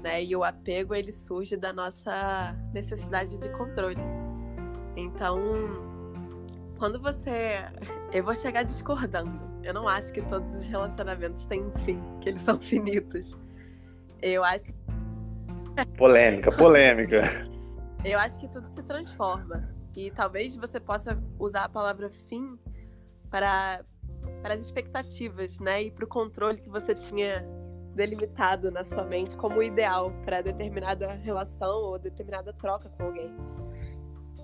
né, 0.02 0.24
e 0.24 0.36
o 0.36 0.44
apego 0.44 0.94
ele 0.94 1.12
surge 1.12 1.58
da 1.58 1.74
nossa 1.74 2.56
necessidade 2.74 3.38
de 3.40 3.50
controle. 3.50 3.98
Então, 4.96 5.40
quando 6.78 7.00
você, 7.00 7.66
eu 8.14 8.24
vou 8.24 8.36
chegar 8.36 8.64
discordando. 8.64 9.48
Eu 9.64 9.74
não 9.74 9.88
acho 9.88 10.14
que 10.14 10.22
todos 10.22 10.54
os 10.56 10.66
relacionamentos 10.66 11.46
têm 11.46 11.70
fim, 11.84 12.00
que 12.22 12.30
eles 12.30 12.42
são 12.42 12.60
finitos. 12.60 13.38
Eu 14.22 14.44
acho 14.44 14.74
polêmica, 15.98 16.52
polêmica. 16.52 17.24
eu 18.04 18.18
acho 18.18 18.40
que 18.40 18.48
tudo 18.48 18.68
se 18.68 18.82
transforma 18.84 19.70
e 19.96 20.10
talvez 20.12 20.56
você 20.56 20.80
possa 20.80 21.22
usar 21.38 21.66
a 21.66 21.70
palavra 21.70 22.10
fim 22.10 22.58
para 23.30 23.84
para 24.42 24.54
as 24.54 24.62
expectativas, 24.62 25.60
né, 25.60 25.84
e 25.84 25.92
para 25.92 26.06
o 26.06 26.08
controle 26.08 26.60
que 26.60 26.70
você 26.70 26.94
tinha 26.94 27.46
delimitado 27.98 28.72
na 28.72 28.84
sua 28.84 29.04
mente 29.04 29.36
como 29.36 29.62
ideal 29.62 30.12
para 30.24 30.42
determinada 30.42 31.12
relação 31.12 31.84
ou 31.84 32.00
determinada 32.00 32.54
troca 32.54 32.88
com 32.90 33.04
alguém. 33.04 33.36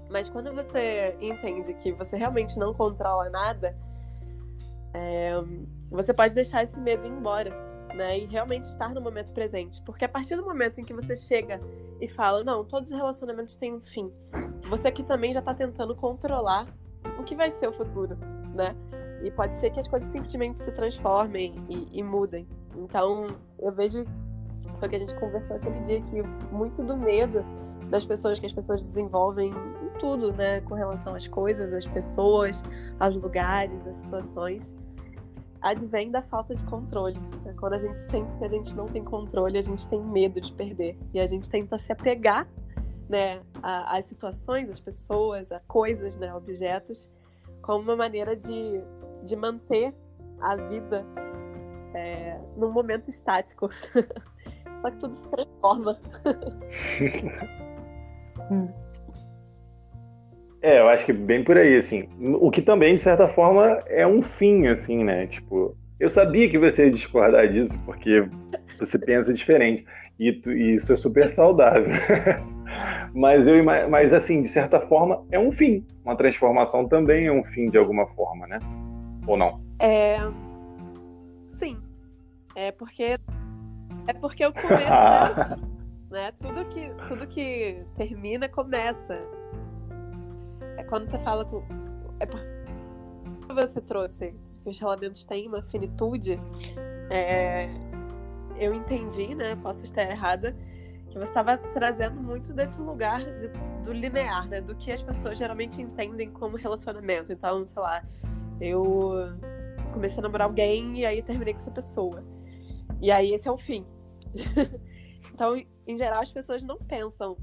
Mas 0.09 0.27
quando 0.27 0.53
você 0.53 1.15
entende 1.21 1.73
que 1.75 1.93
você 1.93 2.17
realmente 2.17 2.59
não 2.59 2.73
controla 2.73 3.29
nada, 3.29 3.77
é, 4.93 5.31
você 5.89 6.13
pode 6.13 6.35
deixar 6.35 6.63
esse 6.63 6.79
medo 6.79 7.05
ir 7.05 7.09
embora, 7.09 7.51
né? 7.95 8.19
E 8.19 8.25
realmente 8.25 8.65
estar 8.65 8.93
no 8.93 9.01
momento 9.01 9.31
presente. 9.31 9.81
Porque 9.83 10.03
a 10.03 10.09
partir 10.09 10.35
do 10.35 10.43
momento 10.43 10.79
em 10.79 10.83
que 10.83 10.93
você 10.93 11.15
chega 11.15 11.59
e 12.01 12.07
fala, 12.07 12.43
não, 12.43 12.65
todos 12.65 12.91
os 12.91 12.97
relacionamentos 12.97 13.55
têm 13.55 13.73
um 13.73 13.81
fim, 13.81 14.11
você 14.69 14.87
aqui 14.87 15.03
também 15.03 15.33
já 15.33 15.39
está 15.39 15.53
tentando 15.53 15.95
controlar 15.95 16.67
o 17.19 17.23
que 17.23 17.35
vai 17.35 17.49
ser 17.49 17.67
o 17.67 17.73
futuro. 17.73 18.17
né? 18.53 18.75
E 19.23 19.31
pode 19.31 19.55
ser 19.55 19.71
que 19.71 19.79
as 19.79 19.87
coisas 19.87 20.11
simplesmente 20.11 20.59
se 20.59 20.71
transformem 20.71 21.55
e, 21.69 21.99
e 21.99 22.03
mudem. 22.03 22.47
Então, 22.75 23.27
eu 23.59 23.71
vejo, 23.71 24.05
foi 24.79 24.87
o 24.87 24.89
que 24.89 24.95
a 24.95 24.99
gente 24.99 25.15
conversou 25.15 25.55
aquele 25.55 25.79
dia, 25.81 26.01
que 26.01 26.21
muito 26.51 26.83
do 26.83 26.97
medo 26.97 27.43
das 27.89 28.05
pessoas 28.05 28.39
que 28.39 28.45
as 28.45 28.53
pessoas 28.53 28.87
desenvolvem 28.87 29.51
em 29.51 29.99
tudo, 29.99 30.33
né? 30.33 30.61
Com 30.61 30.73
relação 30.73 31.13
às 31.13 31.27
coisas, 31.27 31.73
às 31.73 31.85
pessoas, 31.85 32.63
aos 32.99 33.15
lugares, 33.15 33.85
às 33.85 33.97
situações, 33.97 34.75
advém 35.61 36.11
da 36.11 36.21
falta 36.21 36.53
de 36.53 36.63
controle. 36.65 37.19
Né? 37.45 37.53
Quando 37.57 37.73
a 37.73 37.79
gente 37.79 37.97
sente 38.11 38.35
que 38.35 38.43
a 38.43 38.49
gente 38.49 38.75
não 38.75 38.85
tem 38.85 39.03
controle, 39.03 39.57
a 39.57 39.61
gente 39.61 39.87
tem 39.87 40.01
medo 40.01 40.41
de 40.41 40.51
perder. 40.51 40.97
E 41.13 41.19
a 41.19 41.25
gente 41.25 41.49
tenta 41.49 41.77
se 41.77 41.91
apegar 41.91 42.47
né, 43.07 43.41
às 43.61 44.05
situações, 44.05 44.69
às 44.69 44.79
pessoas, 44.79 45.51
a 45.51 45.59
coisas, 45.61 46.17
né, 46.17 46.33
objetos, 46.33 47.09
como 47.61 47.83
uma 47.83 47.95
maneira 47.95 48.35
de, 48.35 48.83
de 49.23 49.35
manter 49.35 49.93
a 50.41 50.55
vida 50.55 51.05
é, 51.93 52.37
num 52.57 52.71
momento 52.71 53.09
estático. 53.09 53.69
Só 54.81 54.91
que 54.91 54.97
tudo 54.97 55.15
se 55.15 55.27
transforma. 55.29 55.99
É, 60.61 60.79
eu 60.79 60.87
acho 60.87 61.05
que 61.05 61.11
bem 61.11 61.43
por 61.43 61.57
aí, 61.57 61.75
assim. 61.75 62.07
O 62.39 62.49
que 62.49 62.61
também, 62.61 62.95
de 62.95 63.01
certa 63.01 63.27
forma, 63.27 63.83
é 63.85 64.07
um 64.07 64.21
fim, 64.21 64.67
assim, 64.67 65.03
né? 65.03 65.27
Tipo, 65.27 65.75
eu 65.99 66.09
sabia 66.09 66.49
que 66.49 66.57
você 66.57 66.85
ia 66.85 66.91
discordar 66.91 67.49
disso, 67.49 67.77
porque 67.85 68.25
você 68.79 68.97
pensa 68.97 69.33
diferente. 69.33 69.85
E, 70.17 70.31
tu, 70.31 70.53
e 70.53 70.75
isso 70.75 70.93
é 70.93 70.95
super 70.95 71.29
saudável. 71.29 71.91
mas, 73.13 73.45
eu, 73.45 73.61
mas, 73.61 74.13
assim, 74.13 74.41
de 74.41 74.47
certa 74.47 74.79
forma, 74.79 75.25
é 75.31 75.37
um 75.37 75.51
fim. 75.51 75.85
Uma 76.05 76.15
transformação 76.15 76.87
também 76.87 77.27
é 77.27 77.31
um 77.31 77.43
fim, 77.43 77.69
de 77.69 77.77
alguma 77.77 78.07
forma, 78.07 78.47
né? 78.47 78.59
Ou 79.27 79.35
não? 79.35 79.59
É. 79.79 80.17
É 82.55 82.71
porque. 82.71 83.19
É 84.07 84.13
porque 84.13 84.45
o 84.45 84.53
começo 84.53 84.73
é 84.73 84.87
assim, 85.53 85.61
né? 86.11 86.31
Tudo 86.33 86.65
que, 86.65 86.89
tudo 87.07 87.27
que 87.27 87.85
termina 87.95 88.47
começa. 88.49 89.17
É 90.77 90.83
quando 90.83 91.05
você 91.05 91.17
fala 91.19 91.45
com. 91.45 91.63
É 92.19 92.25
porque 92.25 93.53
você 93.53 93.81
trouxe 93.81 94.35
que 94.63 94.69
os 94.69 94.79
relamentos 94.79 95.23
têm 95.25 95.47
uma 95.47 95.61
finitude. 95.61 96.39
É, 97.09 97.69
eu 98.57 98.73
entendi, 98.73 99.33
né? 99.35 99.55
Posso 99.55 99.83
estar 99.83 100.03
errada, 100.03 100.55
que 101.09 101.17
você 101.17 101.29
estava 101.29 101.57
trazendo 101.57 102.21
muito 102.21 102.53
desse 102.53 102.81
lugar 102.81 103.19
de, 103.19 103.49
do 103.83 103.93
linear, 103.93 104.47
né? 104.47 104.61
Do 104.61 104.75
que 104.75 104.91
as 104.91 105.01
pessoas 105.01 105.37
geralmente 105.37 105.81
entendem 105.81 106.29
como 106.29 106.57
relacionamento. 106.57 107.31
Então, 107.31 107.67
sei 107.67 107.81
lá, 107.81 108.03
eu 108.59 109.33
comecei 109.91 110.19
a 110.19 110.21
namorar 110.21 110.47
alguém 110.47 110.99
e 110.99 111.05
aí 111.05 111.19
eu 111.19 111.23
terminei 111.23 111.53
com 111.53 111.59
essa 111.59 111.71
pessoa. 111.71 112.23
E 113.03 113.11
aí 113.11 113.33
esse 113.33 113.49
é 113.49 113.51
o 113.51 113.57
fim. 113.57 113.85
então, 115.33 115.61
em 115.85 115.97
geral, 115.97 116.21
as 116.21 116.31
pessoas 116.31 116.63
não 116.63 116.77
pensam 116.77 117.35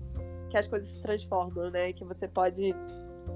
que 0.49 0.57
as 0.57 0.67
coisas 0.67 0.89
se 0.89 1.03
transformam, 1.03 1.71
né? 1.71 1.93
Que 1.93 2.03
você 2.03 2.27
pode 2.27 2.75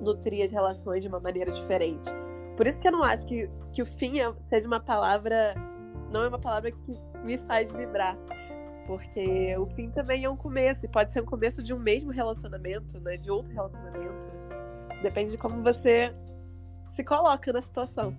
nutrir 0.01 0.47
as 0.47 0.51
relações 0.51 1.03
de 1.03 1.09
uma 1.09 1.21
maneira 1.21 1.53
diferente. 1.53 2.09
Por 2.57 2.67
isso 2.67 2.81
que 2.81 2.89
eu 2.89 2.93
não 2.93 3.03
acho 3.03 3.27
que, 3.27 3.51
que 3.75 3.83
o 3.83 3.87
fim 3.87 4.21
é, 4.21 4.35
seja 4.49 4.67
uma 4.67 4.81
palavra. 4.81 5.55
Não 6.11 6.23
é 6.23 6.29
uma 6.29 6.39
palavra 6.39 6.73
que 6.73 6.99
me 7.23 7.37
faz 7.37 7.71
vibrar. 7.71 8.17
Porque 8.87 9.55
o 9.59 9.67
fim 9.67 9.91
também 9.91 10.25
é 10.25 10.31
um 10.31 10.37
começo. 10.37 10.87
E 10.87 10.89
pode 10.89 11.13
ser 11.13 11.21
um 11.21 11.27
começo 11.27 11.63
de 11.63 11.75
um 11.75 11.79
mesmo 11.79 12.11
relacionamento, 12.11 12.99
né? 13.01 13.19
De 13.19 13.31
outro 13.31 13.53
relacionamento. 13.53 14.31
Depende 15.03 15.33
de 15.33 15.37
como 15.37 15.63
você 15.63 16.11
se 16.89 17.05
coloca 17.05 17.53
na 17.53 17.61
situação. 17.61 18.17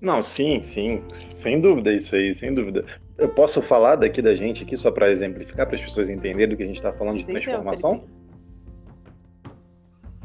Não, 0.00 0.22
sim, 0.22 0.62
sim, 0.62 1.02
sem 1.14 1.60
dúvida 1.60 1.92
isso 1.92 2.16
aí, 2.16 2.34
sem 2.34 2.54
dúvida. 2.54 2.84
Eu 3.18 3.28
posso 3.28 3.60
falar 3.60 3.96
daqui 3.96 4.22
da 4.22 4.34
gente 4.34 4.62
aqui 4.62 4.76
só 4.76 4.90
para 4.90 5.10
exemplificar 5.10 5.66
para 5.66 5.76
as 5.76 5.82
pessoas 5.82 6.08
entenderem 6.08 6.48
do 6.48 6.56
que 6.56 6.62
a 6.62 6.66
gente 6.66 6.76
está 6.76 6.90
falando 6.90 7.18
de 7.18 7.26
transformação? 7.26 8.00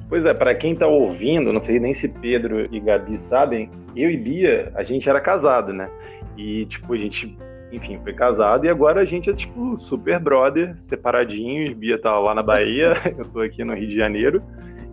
Pois 0.08 0.26
é, 0.26 0.34
para 0.34 0.56
quem 0.56 0.74
está 0.74 0.88
ouvindo, 0.88 1.52
não 1.52 1.60
sei 1.60 1.80
nem 1.80 1.94
se 1.94 2.08
Pedro 2.08 2.74
e 2.74 2.80
Gabi 2.80 3.20
sabem, 3.20 3.70
eu 3.96 4.10
e 4.10 4.16
Bia, 4.16 4.72
a 4.76 4.84
gente 4.84 5.10
era 5.10 5.20
casado, 5.20 5.74
né? 5.74 5.90
E 6.38 6.66
tipo, 6.68 6.94
a 6.94 6.98
gente, 6.98 7.38
enfim, 7.72 8.00
foi 8.02 8.14
casado 8.14 8.66
e 8.66 8.70
agora 8.70 9.02
a 9.02 9.06
gente 9.06 9.30
é 9.30 9.34
tipo 9.34 9.76
super 9.76 10.20
brother, 10.20 10.78
separadinhos. 10.80 11.74
Bia 11.74 11.98
tá 11.98 12.18
lá 12.18 12.34
na 12.34 12.44
Bahia, 12.44 12.94
eu 13.18 13.26
tô 13.26 13.42
aqui 13.42 13.64
no 13.64 13.74
Rio 13.74 13.90
de 13.90 13.96
Janeiro. 13.96 14.42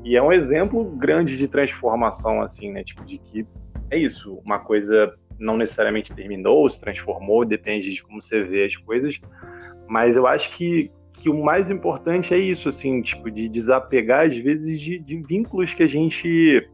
E 0.02 0.16
é 0.16 0.22
um 0.22 0.32
exemplo 0.32 0.84
grande 0.84 1.36
de 1.36 1.46
transformação 1.46 2.42
assim, 2.42 2.72
né? 2.72 2.82
Tipo 2.82 3.04
de 3.04 3.18
que 3.18 3.46
é 3.92 3.98
isso, 3.98 4.40
uma 4.44 4.58
coisa 4.58 5.14
não 5.38 5.56
necessariamente 5.56 6.14
terminou, 6.14 6.68
se 6.68 6.80
transformou, 6.80 7.44
depende 7.44 7.92
de 7.92 8.02
como 8.02 8.22
você 8.22 8.42
vê 8.42 8.64
as 8.64 8.74
coisas, 8.74 9.20
mas 9.86 10.16
eu 10.16 10.26
acho 10.26 10.50
que, 10.56 10.90
que 11.12 11.28
o 11.28 11.44
mais 11.44 11.70
importante 11.70 12.32
é 12.32 12.38
isso, 12.38 12.70
assim, 12.70 13.02
tipo, 13.02 13.30
de 13.30 13.50
desapegar, 13.50 14.26
às 14.26 14.36
vezes, 14.36 14.80
de, 14.80 14.98
de 14.98 15.16
vínculos 15.22 15.74
que 15.74 15.82
a 15.82 15.86
gente, 15.86 16.66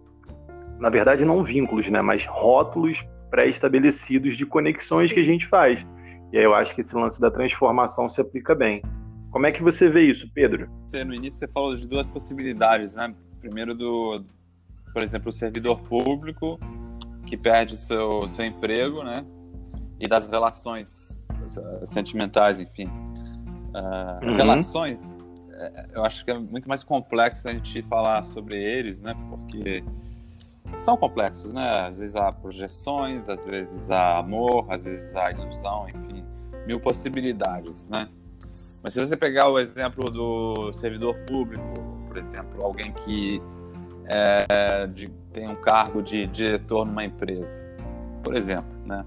na 0.78 0.90
verdade, 0.90 1.24
não 1.24 1.42
vínculos, 1.42 1.90
né, 1.90 2.00
mas 2.00 2.24
rótulos 2.24 3.04
pré-estabelecidos 3.30 4.36
de 4.36 4.46
conexões 4.46 5.12
que 5.12 5.18
a 5.18 5.24
gente 5.24 5.46
faz. 5.48 5.84
E 6.32 6.38
aí 6.38 6.44
eu 6.44 6.54
acho 6.54 6.72
que 6.72 6.82
esse 6.82 6.94
lance 6.94 7.20
da 7.20 7.30
transformação 7.30 8.08
se 8.08 8.20
aplica 8.20 8.54
bem. 8.54 8.80
Como 9.30 9.46
é 9.46 9.52
que 9.52 9.62
você 9.62 9.88
vê 9.88 10.02
isso, 10.02 10.30
Pedro? 10.32 10.70
Você, 10.86 11.04
no 11.04 11.14
início 11.14 11.38
você 11.38 11.48
falou 11.48 11.74
de 11.74 11.86
duas 11.88 12.10
possibilidades, 12.10 12.94
né? 12.94 13.12
Primeiro 13.40 13.74
do, 13.74 14.24
por 14.92 15.02
exemplo, 15.02 15.28
o 15.28 15.32
servidor 15.32 15.80
público 15.80 16.58
que 17.28 17.36
perde 17.36 17.76
seu, 17.76 18.26
seu 18.26 18.44
emprego, 18.44 19.02
né? 19.02 19.24
E 20.00 20.08
das 20.08 20.26
relações 20.26 21.26
sentimentais, 21.84 22.60
enfim. 22.60 22.86
Uh, 22.86 24.26
uhum. 24.26 24.34
Relações, 24.34 25.14
é, 25.52 25.86
eu 25.92 26.04
acho 26.04 26.24
que 26.24 26.30
é 26.30 26.38
muito 26.38 26.68
mais 26.68 26.82
complexo 26.82 27.48
a 27.48 27.52
gente 27.52 27.82
falar 27.82 28.22
sobre 28.22 28.60
eles, 28.60 29.00
né? 29.00 29.14
Porque 29.28 29.84
são 30.78 30.96
complexos, 30.96 31.52
né? 31.52 31.86
Às 31.86 31.98
vezes 31.98 32.16
há 32.16 32.32
projeções, 32.32 33.28
às 33.28 33.44
vezes 33.44 33.90
há 33.90 34.18
amor, 34.18 34.66
às 34.68 34.84
vezes 34.84 35.14
há 35.14 35.30
ilusão, 35.30 35.88
enfim, 35.88 36.24
mil 36.66 36.80
possibilidades, 36.80 37.88
né? 37.88 38.08
Mas 38.82 38.92
se 38.92 39.00
você 39.00 39.16
pegar 39.16 39.48
o 39.48 39.58
exemplo 39.58 40.10
do 40.10 40.72
servidor 40.72 41.14
público, 41.26 41.64
por 42.06 42.16
exemplo, 42.16 42.64
alguém 42.64 42.92
que 42.92 43.40
é, 44.06 44.86
de, 44.86 45.10
tem 45.38 45.48
um 45.48 45.54
cargo 45.54 46.02
de 46.02 46.26
diretor 46.26 46.84
numa 46.84 47.04
empresa, 47.04 47.64
por 48.24 48.34
exemplo, 48.34 48.76
né? 48.84 49.04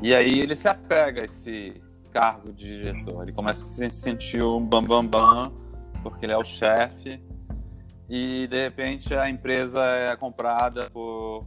E 0.00 0.14
aí 0.14 0.38
ele 0.38 0.54
se 0.54 0.68
apega 0.68 1.22
a 1.22 1.24
esse 1.24 1.82
cargo 2.12 2.52
de 2.52 2.64
diretor, 2.64 3.24
ele 3.24 3.32
começa 3.32 3.68
a 3.68 3.72
se 3.72 3.90
sentir 3.90 4.40
um 4.40 4.64
bambambam, 4.64 5.08
bam, 5.08 5.48
bam, 5.48 5.52
porque 6.00 6.26
ele 6.26 6.32
é 6.32 6.36
o 6.36 6.44
chefe, 6.44 7.20
e 8.08 8.46
de 8.48 8.62
repente 8.62 9.12
a 9.14 9.28
empresa 9.28 9.84
é 9.84 10.14
comprada 10.14 10.88
por 10.90 11.44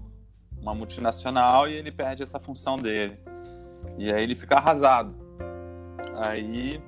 uma 0.59 0.75
multinacional 0.75 1.69
e 1.69 1.73
ele 1.73 1.91
perde 1.91 2.21
essa 2.21 2.37
função 2.37 2.75
dele. 2.75 3.17
E 3.97 4.11
aí 4.11 4.23
ele 4.23 4.35
fica 4.35 4.57
arrasado. 4.57 5.15
Aí 6.15 6.81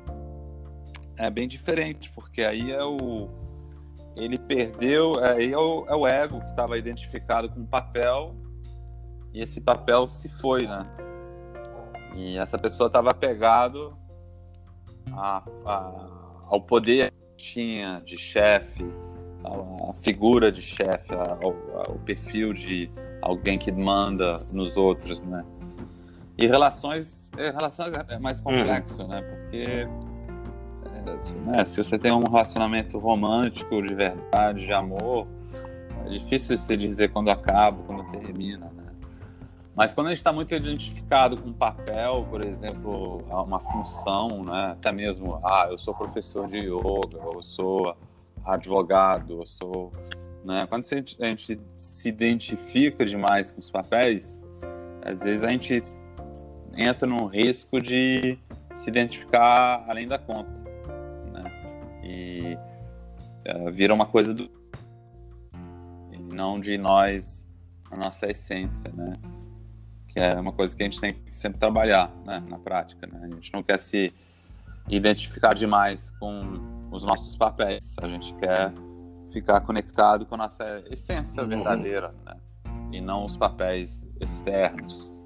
é 1.17 1.29
bem 1.29 1.47
diferente, 1.47 2.11
porque 2.11 2.41
aí 2.41 2.71
é 2.71 2.83
o 2.83 3.29
ele 4.19 4.37
perdeu, 4.37 5.23
aí 5.23 5.49
é, 5.49 5.51
é, 5.53 5.57
o, 5.57 5.85
é 5.87 5.95
o 5.95 6.07
ego 6.07 6.39
que 6.39 6.47
estava 6.47 6.77
identificado 6.77 7.49
com 7.49 7.61
o 7.61 7.67
papel 7.67 8.35
e 9.33 9.41
esse 9.41 9.61
papel 9.61 10.07
se 10.07 10.29
foi, 10.39 10.67
né? 10.67 10.85
E 12.15 12.37
essa 12.37 12.57
pessoa 12.57 12.87
estava 12.87 13.11
apegado 13.11 13.97
a, 15.11 15.43
a, 15.65 16.45
ao 16.47 16.61
poder 16.61 17.11
que 17.37 17.43
tinha 17.53 18.01
de 18.05 18.17
chefe, 18.17 18.85
a, 19.43 19.91
a, 19.91 19.93
figura 19.93 20.51
de 20.51 20.61
chefe, 20.61 21.13
ao, 21.13 21.53
ao 21.73 21.95
perfil 21.99 22.53
de 22.53 22.91
alguém 23.21 23.57
que 23.57 23.71
manda 23.71 24.33
nos 24.53 24.75
outros, 24.75 25.21
né? 25.21 25.45
E 26.37 26.47
relações, 26.47 27.31
é, 27.37 27.51
relações 27.51 27.93
é 27.93 28.17
mais 28.17 28.39
complexo, 28.39 29.05
né? 29.07 29.21
Porque 29.21 29.87
né? 31.45 31.65
Se 31.65 31.83
você 31.83 31.97
tem 31.97 32.11
um 32.11 32.23
relacionamento 32.23 32.97
romântico 32.99 33.81
de 33.81 33.93
verdade, 33.93 34.65
de 34.65 34.73
amor, 34.73 35.27
é 36.05 36.09
difícil 36.09 36.57
você 36.57 36.75
dizer 36.77 37.11
quando 37.11 37.29
acaba, 37.29 37.81
quando 37.83 38.03
termina, 38.11 38.65
né? 38.75 38.85
Mas 39.75 39.93
quando 39.93 40.07
a 40.07 40.09
gente 40.09 40.17
está 40.17 40.33
muito 40.33 40.53
identificado 40.53 41.37
com 41.37 41.49
um 41.49 41.53
papel, 41.53 42.25
por 42.29 42.45
exemplo, 42.45 43.19
uma 43.29 43.59
função, 43.59 44.43
né? 44.43 44.71
Até 44.73 44.91
mesmo, 44.91 45.39
ah, 45.43 45.67
eu 45.69 45.77
sou 45.77 45.93
professor 45.93 46.47
de 46.47 46.57
yoga, 46.57 47.17
eu 47.33 47.41
sou 47.41 47.95
advogado, 48.43 49.39
eu 49.41 49.45
sou, 49.45 49.93
né? 50.43 50.67
Quando 50.67 50.83
a 50.83 51.25
gente, 51.25 51.61
se 51.77 52.09
identifica 52.09 53.05
demais 53.05 53.51
com 53.51 53.59
os 53.59 53.69
papéis, 53.69 54.43
às 55.01 55.23
vezes 55.23 55.43
a 55.43 55.47
gente 55.47 55.81
entra 56.75 57.07
num 57.07 57.25
risco 57.25 57.79
de 57.79 58.37
se 58.75 58.89
identificar 58.89 59.85
além 59.87 60.07
da 60.07 60.17
conta 60.17 60.58
e 62.09 62.57
uh, 63.47 63.71
vira 63.71 63.93
uma 63.93 64.07
coisa 64.07 64.33
do 64.33 64.49
não 66.33 66.59
de 66.59 66.77
nós, 66.77 67.45
a 67.91 67.97
nossa 67.97 68.29
essência, 68.31 68.91
né? 68.93 69.13
Que 70.07 70.19
é 70.19 70.39
uma 70.39 70.53
coisa 70.53 70.75
que 70.75 70.81
a 70.81 70.85
gente 70.85 70.99
tem 70.99 71.13
que 71.13 71.35
sempre 71.35 71.59
trabalhar 71.59 72.11
né? 72.25 72.43
na 72.47 72.57
prática, 72.57 73.05
né? 73.05 73.19
A 73.23 73.27
gente 73.27 73.51
não 73.53 73.61
quer 73.61 73.77
se 73.77 74.13
identificar 74.87 75.53
demais 75.53 76.11
com 76.11 76.53
os 76.91 77.03
nossos 77.03 77.35
papéis, 77.35 77.95
a 78.01 78.07
gente 78.07 78.33
quer 78.35 78.71
ficar 79.31 79.61
conectado 79.61 80.25
com 80.25 80.35
a 80.35 80.37
nossa 80.39 80.83
essência 80.89 81.43
uhum. 81.43 81.49
verdadeira, 81.49 82.15
né? 82.25 82.37
E 82.91 83.01
não 83.01 83.25
os 83.25 83.37
papéis 83.37 84.07
externos. 84.19 85.21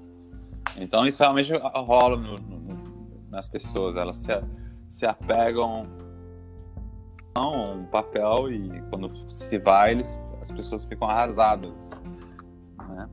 Então 0.76 1.06
isso 1.06 1.22
realmente 1.22 1.52
rola 1.74 2.16
no, 2.16 2.38
no, 2.38 3.30
nas 3.30 3.48
pessoas, 3.48 3.96
elas 3.96 4.16
se, 4.16 4.32
se 4.90 5.06
apegam 5.06 5.86
um 7.36 7.84
papel 7.86 8.52
e 8.52 8.82
quando 8.90 9.10
se 9.28 9.58
vai, 9.58 9.92
eles, 9.92 10.16
as 10.40 10.52
pessoas 10.52 10.84
ficam 10.84 11.08
arrasadas. 11.08 12.02
Né? 12.88 13.08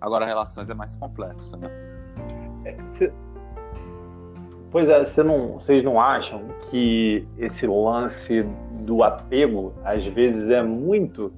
Agora, 0.00 0.26
relações 0.26 0.68
é 0.68 0.74
mais 0.74 0.94
complexo, 0.96 1.56
né? 1.56 1.70
É, 2.64 2.76
cê... 2.86 3.12
Pois 4.70 4.88
é, 4.88 5.04
cê 5.04 5.22
não, 5.22 5.54
vocês 5.54 5.82
não 5.82 6.00
acham 6.00 6.48
que 6.70 7.26
esse 7.38 7.66
lance 7.66 8.44
do 8.84 9.02
apego, 9.02 9.72
às 9.84 10.04
vezes, 10.06 10.48
é 10.48 10.62
muito 10.62 11.32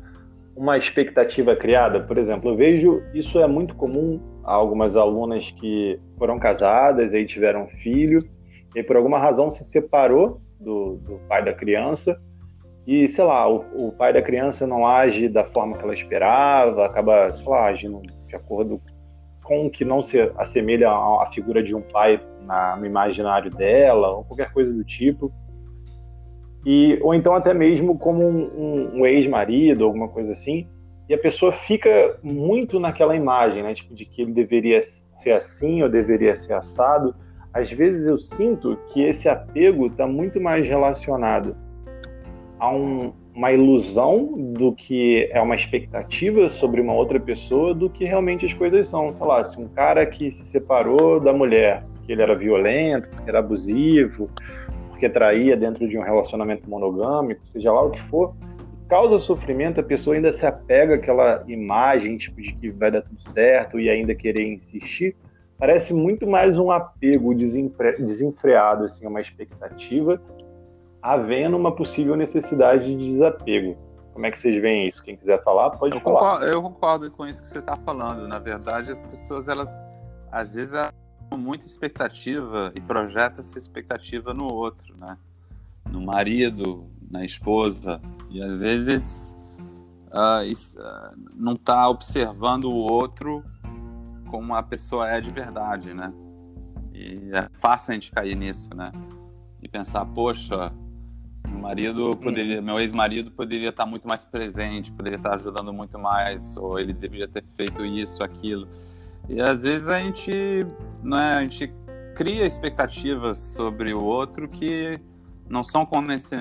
uma 0.54 0.76
expectativa 0.76 1.56
criada? 1.56 2.00
Por 2.00 2.18
exemplo, 2.18 2.50
eu 2.50 2.56
vejo 2.56 3.02
isso 3.14 3.38
é 3.38 3.46
muito 3.46 3.74
comum 3.74 4.20
a 4.44 4.52
algumas 4.52 4.96
alunas 4.96 5.50
que 5.52 5.98
foram 6.18 6.38
casadas, 6.38 7.14
aí 7.14 7.24
tiveram 7.24 7.68
filho, 7.68 8.28
e 8.74 8.82
por 8.82 8.96
alguma 8.96 9.18
razão 9.18 9.50
se 9.50 9.64
separou 9.64 10.40
do, 10.62 10.96
do 10.96 11.20
pai 11.28 11.44
da 11.44 11.52
criança, 11.52 12.20
e 12.86 13.08
sei 13.08 13.24
lá, 13.24 13.48
o, 13.48 13.64
o, 13.74 13.92
pai 13.92 14.12
da 14.12 14.22
criança 14.22 14.66
não 14.66 14.86
age 14.86 15.28
da 15.28 15.44
forma 15.44 15.76
que 15.76 15.84
ela 15.84 15.94
esperava, 15.94 16.86
acaba, 16.86 17.32
sei 17.32 17.48
lá, 17.48 17.66
agindo 17.66 18.02
de 18.26 18.34
acordo 18.34 18.80
com 19.44 19.66
o 19.66 19.70
que 19.70 19.84
não 19.84 20.02
se 20.02 20.20
assemelha 20.36 20.90
à 20.90 21.28
figura 21.32 21.62
de 21.62 21.74
um 21.74 21.80
pai 21.80 22.20
na, 22.40 22.76
no 22.76 22.86
imaginário 22.86 23.50
dela, 23.50 24.10
ou 24.10 24.24
qualquer 24.24 24.52
coisa 24.52 24.72
do 24.72 24.84
tipo. 24.84 25.32
E, 26.64 26.98
ou 27.02 27.14
então 27.14 27.34
até 27.34 27.52
mesmo 27.52 27.98
como 27.98 28.24
um, 28.24 28.44
um, 28.56 29.00
um 29.00 29.06
ex-marido, 29.06 29.84
alguma 29.84 30.08
coisa 30.08 30.32
assim, 30.32 30.68
e 31.08 31.14
a 31.14 31.18
pessoa 31.18 31.52
fica 31.52 32.18
muito 32.22 32.78
naquela 32.80 33.14
imagem, 33.14 33.62
né? 33.62 33.74
Tipo, 33.74 33.94
de 33.94 34.04
que 34.04 34.22
ele 34.22 34.32
deveria 34.32 34.80
ser 34.82 35.32
assim 35.32 35.82
ou 35.82 35.88
deveria 35.88 36.34
ser 36.34 36.54
assado. 36.54 37.14
Às 37.52 37.70
vezes 37.70 38.06
eu 38.06 38.18
sinto 38.18 38.78
que 38.92 39.02
esse 39.02 39.28
apego 39.28 39.86
está 39.86 40.06
muito 40.06 40.40
mais 40.40 40.66
relacionado 40.66 41.54
a 42.58 42.70
um, 42.70 43.12
uma 43.34 43.52
ilusão 43.52 44.52
do 44.54 44.72
que 44.72 45.28
é 45.32 45.40
uma 45.40 45.54
expectativa 45.54 46.48
sobre 46.48 46.80
uma 46.80 46.94
outra 46.94 47.18
pessoa 47.18 47.74
do 47.74 47.90
que 47.90 48.04
realmente 48.04 48.46
as 48.46 48.54
coisas 48.54 48.88
são. 48.88 49.12
Sei 49.12 49.26
lá, 49.26 49.44
se 49.44 49.60
um 49.60 49.68
cara 49.68 50.06
que 50.06 50.30
se 50.30 50.44
separou 50.44 51.20
da 51.20 51.32
mulher, 51.32 51.82
porque 51.94 52.12
ele 52.12 52.22
era 52.22 52.34
violento, 52.34 53.10
porque 53.10 53.28
era 53.28 53.40
abusivo, 53.40 54.30
porque 54.88 55.08
traía 55.08 55.56
dentro 55.56 55.88
de 55.88 55.98
um 55.98 56.02
relacionamento 56.02 56.68
monogâmico, 56.68 57.46
seja 57.46 57.72
lá 57.72 57.82
o 57.82 57.90
que 57.90 58.00
for, 58.02 58.34
causa 58.88 59.18
sofrimento, 59.18 59.80
a 59.80 59.82
pessoa 59.82 60.14
ainda 60.14 60.32
se 60.32 60.44
apega 60.44 60.96
àquela 60.96 61.42
imagem 61.48 62.16
tipo, 62.18 62.40
de 62.42 62.52
que 62.52 62.70
vai 62.70 62.90
dar 62.90 63.00
tudo 63.00 63.22
certo 63.22 63.80
e 63.80 63.88
ainda 63.88 64.14
querer 64.14 64.46
insistir, 64.46 65.16
parece 65.62 65.94
muito 65.94 66.26
mais 66.26 66.58
um 66.58 66.72
apego 66.72 67.32
desenfreado, 67.32 68.82
assim, 68.82 69.06
uma 69.06 69.20
expectativa, 69.20 70.20
havendo 71.00 71.56
uma 71.56 71.70
possível 71.70 72.16
necessidade 72.16 72.88
de 72.88 73.06
desapego. 73.06 73.76
Como 74.12 74.26
é 74.26 74.32
que 74.32 74.40
vocês 74.40 74.60
veem 74.60 74.88
isso? 74.88 75.00
Quem 75.04 75.16
quiser 75.16 75.40
falar, 75.44 75.70
pode 75.70 75.94
eu 75.94 76.00
falar. 76.00 76.18
Concordo, 76.18 76.46
eu 76.46 76.62
concordo 76.62 77.10
com 77.12 77.24
isso 77.28 77.40
que 77.40 77.48
você 77.48 77.60
está 77.60 77.76
falando. 77.76 78.26
Na 78.26 78.40
verdade, 78.40 78.90
as 78.90 78.98
pessoas, 78.98 79.48
elas, 79.48 79.86
às 80.32 80.52
vezes, 80.52 80.74
elas 80.74 80.92
têm 81.30 81.38
muita 81.38 81.64
expectativa 81.64 82.72
e 82.74 82.80
projetam 82.80 83.38
essa 83.38 83.56
expectativa 83.56 84.34
no 84.34 84.52
outro, 84.52 84.96
né? 84.96 85.16
No 85.88 86.00
marido, 86.00 86.90
na 87.08 87.24
esposa, 87.24 88.00
e 88.28 88.42
às 88.42 88.62
vezes 88.62 89.32
uh, 90.08 91.16
não 91.36 91.52
está 91.52 91.88
observando 91.88 92.64
o 92.64 92.74
outro 92.74 93.44
como 94.32 94.54
a 94.54 94.62
pessoa 94.62 95.10
é 95.10 95.20
de 95.20 95.30
verdade, 95.30 95.92
né? 95.92 96.10
E 96.94 97.30
é 97.34 97.50
fácil 97.60 97.90
a 97.90 97.94
gente 97.94 98.10
cair 98.10 98.34
nisso, 98.34 98.70
né? 98.74 98.90
E 99.60 99.68
pensar, 99.68 100.06
poxa, 100.06 100.72
meu 101.46 101.60
marido 101.60 102.16
poderia, 102.16 102.62
meu 102.62 102.80
ex-marido 102.80 103.30
poderia 103.30 103.68
estar 103.68 103.84
muito 103.84 104.08
mais 104.08 104.24
presente, 104.24 104.90
poderia 104.90 105.18
estar 105.18 105.34
ajudando 105.34 105.70
muito 105.70 105.98
mais, 105.98 106.56
ou 106.56 106.78
ele 106.78 106.94
deveria 106.94 107.28
ter 107.28 107.44
feito 107.58 107.84
isso, 107.84 108.24
aquilo. 108.24 108.66
E 109.28 109.38
às 109.38 109.64
vezes 109.64 109.88
a 109.88 109.98
gente, 109.98 110.32
né, 111.02 111.34
a 111.34 111.40
gente 111.42 111.70
cria 112.14 112.46
expectativas 112.46 113.36
sobre 113.36 113.92
o 113.92 114.02
outro 114.02 114.48
que 114.48 114.98
não 115.46 115.62
são 115.62 115.86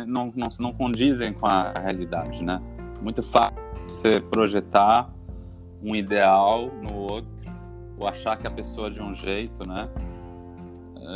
não, 0.07 0.31
não, 0.33 0.47
não 0.57 0.73
condizem 0.73 1.33
com 1.33 1.45
a 1.45 1.73
realidade, 1.73 2.41
né? 2.41 2.61
Muito 3.01 3.21
fácil 3.21 3.57
você 3.85 4.21
projetar 4.21 5.13
um 5.83 5.93
ideal 5.93 6.71
no 6.81 6.93
outro 6.93 7.60
ou 8.01 8.07
achar 8.07 8.37
que 8.37 8.47
a 8.47 8.51
pessoa 8.51 8.87
é 8.87 8.89
de 8.89 9.01
um 9.01 9.13
jeito, 9.13 9.65
né? 9.67 9.89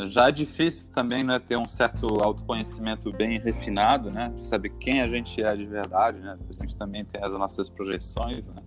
Já 0.06 0.28
é 0.28 0.32
difícil 0.32 0.90
também 0.92 1.22
né, 1.24 1.38
ter 1.38 1.56
um 1.56 1.68
certo 1.68 2.06
autoconhecimento 2.22 3.12
bem 3.12 3.38
refinado, 3.38 4.10
né? 4.10 4.32
De 4.34 4.46
saber 4.46 4.70
quem 4.80 5.00
a 5.00 5.08
gente 5.08 5.42
é 5.42 5.54
de 5.56 5.66
verdade, 5.66 6.18
né? 6.18 6.38
A 6.58 6.62
gente 6.62 6.76
também 6.76 7.04
tem 7.04 7.22
as 7.22 7.32
nossas 7.32 7.68
projeções, 7.68 8.48
né? 8.48 8.62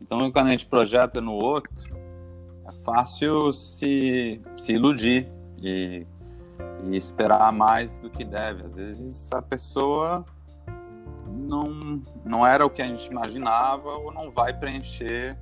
Então, 0.00 0.30
quando 0.30 0.46
a 0.46 0.50
gente 0.50 0.66
projeta 0.66 1.20
no 1.20 1.32
outro, 1.32 1.96
é 2.66 2.72
fácil 2.84 3.52
se, 3.52 4.40
se 4.56 4.72
iludir 4.72 5.28
e 5.62 6.06
e 6.84 6.96
esperar 6.96 7.52
mais 7.52 7.98
do 7.98 8.10
que 8.10 8.24
deve. 8.24 8.64
Às 8.64 8.76
vezes 8.76 9.32
a 9.32 9.42
pessoa 9.42 10.24
não, 11.26 12.02
não 12.24 12.46
era 12.46 12.64
o 12.64 12.70
que 12.70 12.82
a 12.82 12.86
gente 12.86 13.06
imaginava 13.06 13.88
ou 13.88 14.12
não 14.12 14.30
vai 14.30 14.52
preencher 14.52 15.36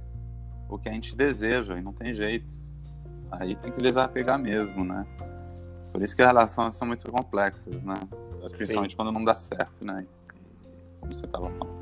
o 0.68 0.78
que 0.78 0.88
a 0.88 0.92
gente 0.92 1.16
deseja 1.16 1.78
e 1.78 1.82
não 1.82 1.92
tem 1.92 2.12
jeito. 2.12 2.66
Aí 3.30 3.56
tem 3.56 3.72
que 3.72 3.82
desapegar 3.82 4.38
mesmo, 4.38 4.84
né? 4.84 5.06
Por 5.92 6.02
isso 6.02 6.14
que 6.14 6.22
as 6.22 6.28
relações 6.28 6.74
são 6.74 6.86
muito 6.86 7.10
complexas, 7.10 7.82
né? 7.82 7.98
Principalmente 8.56 8.90
Sim. 8.90 8.96
quando 8.96 9.12
não 9.12 9.24
dá 9.24 9.34
certo, 9.34 9.84
né? 9.84 10.04
Como 11.00 11.12
você 11.12 11.24
estava 11.24 11.50
falando. 11.50 11.76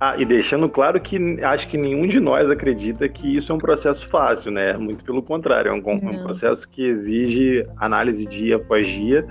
Ah, 0.00 0.16
e 0.18 0.24
deixando 0.24 0.68
claro 0.68 1.00
que 1.00 1.42
acho 1.42 1.68
que 1.68 1.78
nenhum 1.78 2.06
de 2.06 2.20
nós 2.20 2.50
acredita 2.50 3.08
que 3.08 3.36
isso 3.36 3.52
é 3.52 3.54
um 3.54 3.58
processo 3.58 4.06
fácil, 4.08 4.50
né? 4.50 4.76
Muito 4.76 5.04
pelo 5.04 5.22
contrário, 5.22 5.70
é 5.70 5.72
um, 5.72 5.78
um 5.78 6.22
processo 6.22 6.68
que 6.68 6.84
exige 6.84 7.66
análise 7.78 8.26
dia 8.26 8.56
após 8.56 8.86
dia, 8.86 9.26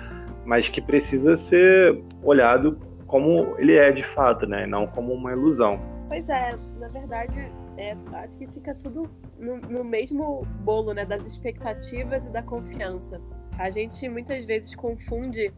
mas 0.46 0.70
que 0.70 0.82
precisa 0.82 1.36
ser 1.36 2.02
olhado 2.24 2.78
como 3.06 3.56
ele 3.60 3.76
é 3.76 3.92
de 3.92 4.04
fato, 4.04 4.48
né? 4.48 4.66
Não 4.66 4.88
como 4.88 5.14
uma 5.14 5.32
ilusão. 5.32 5.80
Pois 6.10 6.28
é, 6.30 6.56
na 6.80 6.88
verdade, 6.88 7.52
é, 7.78 7.95
acho 8.17 8.38
que 8.38 8.47
fica 8.47 8.76
tudo 8.76 9.09
no, 9.38 9.57
no 9.57 9.84
mesmo 9.84 10.45
bolo, 10.63 10.93
né? 10.93 11.05
Das 11.05 11.26
expectativas 11.26 12.26
e 12.26 12.30
da 12.30 12.41
confiança. 12.41 13.19
A 13.57 13.69
gente 13.69 14.07
muitas 14.09 14.45
vezes 14.45 14.76
confunde 14.76 15.53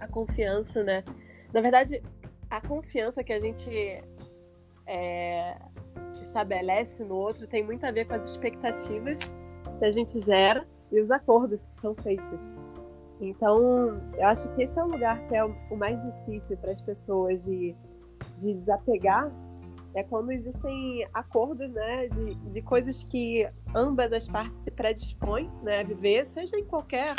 a 0.00 0.08
confiança, 0.08 0.82
né? 0.82 1.04
Na 1.52 1.60
verdade, 1.60 2.02
a 2.50 2.60
confiança 2.60 3.22
que 3.22 3.32
a 3.32 3.40
gente 3.40 3.70
é, 4.86 5.56
estabelece 6.20 7.04
no 7.04 7.14
outro 7.14 7.46
tem 7.46 7.64
muito 7.64 7.84
a 7.84 7.90
ver 7.90 8.06
com 8.06 8.14
as 8.14 8.24
expectativas 8.24 9.18
que 9.78 9.84
a 9.84 9.92
gente 9.92 10.20
gera 10.20 10.66
e 10.90 11.00
os 11.00 11.10
acordos 11.10 11.66
que 11.66 11.80
são 11.80 11.94
feitos. 11.94 12.46
Então, 13.20 14.00
eu 14.16 14.26
acho 14.26 14.48
que 14.54 14.62
esse 14.62 14.78
é 14.78 14.82
o 14.82 14.86
lugar 14.86 15.26
que 15.28 15.34
é 15.34 15.44
o 15.44 15.76
mais 15.76 16.00
difícil 16.02 16.56
para 16.56 16.72
as 16.72 16.80
pessoas 16.80 17.44
de, 17.44 17.74
de 18.38 18.54
desapegar, 18.54 19.30
é 19.98 20.04
quando 20.04 20.30
existem 20.30 21.06
acordos, 21.12 21.68
né, 21.70 22.08
de, 22.08 22.34
de 22.34 22.62
coisas 22.62 23.02
que 23.02 23.48
ambas 23.74 24.12
as 24.12 24.28
partes 24.28 24.60
se 24.60 24.70
predispõem, 24.70 25.50
né, 25.62 25.80
a 25.80 25.82
viver, 25.82 26.24
seja 26.24 26.56
em 26.56 26.64
qualquer 26.64 27.16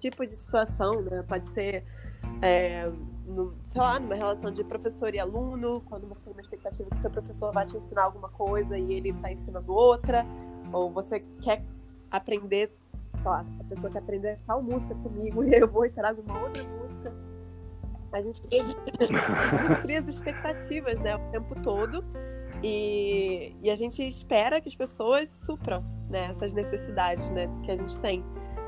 tipo 0.00 0.26
de 0.26 0.34
situação, 0.34 1.02
né, 1.02 1.22
pode 1.22 1.46
ser 1.48 1.84
é, 2.40 2.90
no, 3.26 3.54
sei 3.66 3.80
lá, 3.80 4.00
numa 4.00 4.14
relação 4.14 4.50
de 4.50 4.64
professor 4.64 5.14
e 5.14 5.20
aluno, 5.20 5.82
quando 5.82 6.08
você 6.08 6.22
tem 6.22 6.32
uma 6.32 6.40
expectativa 6.40 6.88
que 6.88 7.00
seu 7.00 7.10
professor 7.10 7.52
vai 7.52 7.66
te 7.66 7.76
ensinar 7.76 8.04
alguma 8.04 8.30
coisa 8.30 8.78
e 8.78 8.94
ele 8.94 9.10
está 9.10 9.30
ensinando 9.30 9.72
outra, 9.72 10.24
ou 10.72 10.90
você 10.90 11.20
quer 11.42 11.62
aprender, 12.10 12.72
sei 13.20 13.30
lá, 13.30 13.44
a 13.60 13.64
pessoa 13.64 13.92
quer 13.92 13.98
aprender 13.98 14.38
tal 14.46 14.62
música 14.62 14.94
comigo 14.94 15.44
e 15.44 15.54
eu 15.54 15.68
vou 15.68 15.84
e 15.84 15.90
trago 15.90 16.22
uma 16.22 16.42
outra 16.42 16.64
música. 16.64 17.31
A 18.12 18.20
gente 18.20 18.42
cria, 18.42 19.98
as 19.98 20.08
expectativas, 20.08 21.00
né, 21.00 21.16
o 21.16 21.30
tempo 21.30 21.54
todo. 21.62 22.04
E, 22.62 23.56
e 23.62 23.70
a 23.70 23.76
gente 23.76 24.06
espera 24.06 24.60
que 24.60 24.68
as 24.68 24.74
pessoas 24.74 25.28
supram 25.28 25.82
né, 26.08 26.26
essas 26.26 26.52
necessidades 26.52 27.30
né, 27.30 27.50
que 27.64 27.70
a 27.70 27.76
gente 27.76 27.98
tem. 27.98 28.24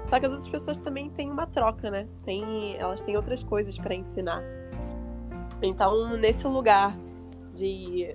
Só 0.07 0.19
que 0.19 0.27
as 0.27 0.33
outras 0.33 0.49
pessoas 0.49 0.79
também 0.79 1.11
têm 1.11 1.31
uma 1.31 1.47
troca, 1.47 1.91
né? 1.91 2.07
Tem, 2.25 2.77
elas 2.77 3.01
têm 3.03 3.17
outras 3.17 3.43
coisas 3.43 3.79
para 3.79 3.95
ensinar. 3.95 4.43
Então, 5.63 6.17
nesse 6.17 6.47
lugar 6.47 6.95
de, 7.55 8.15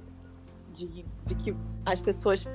de, 0.71 1.05
de 1.25 1.35
que 1.35 1.55
as 1.85 1.99
pessoas 1.99 2.45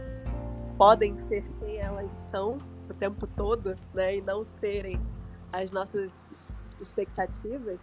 podem 0.79 1.17
ser 1.27 1.45
quem 1.59 1.79
elas 1.79 2.09
são 2.31 2.59
o 2.89 2.95
tempo 2.95 3.27
todo, 3.27 3.75
né? 3.93 4.17
E 4.17 4.21
não 4.21 4.45
serem 4.45 5.01
as 5.53 5.73
nossas 5.73 6.29
expectativas, 6.81 7.81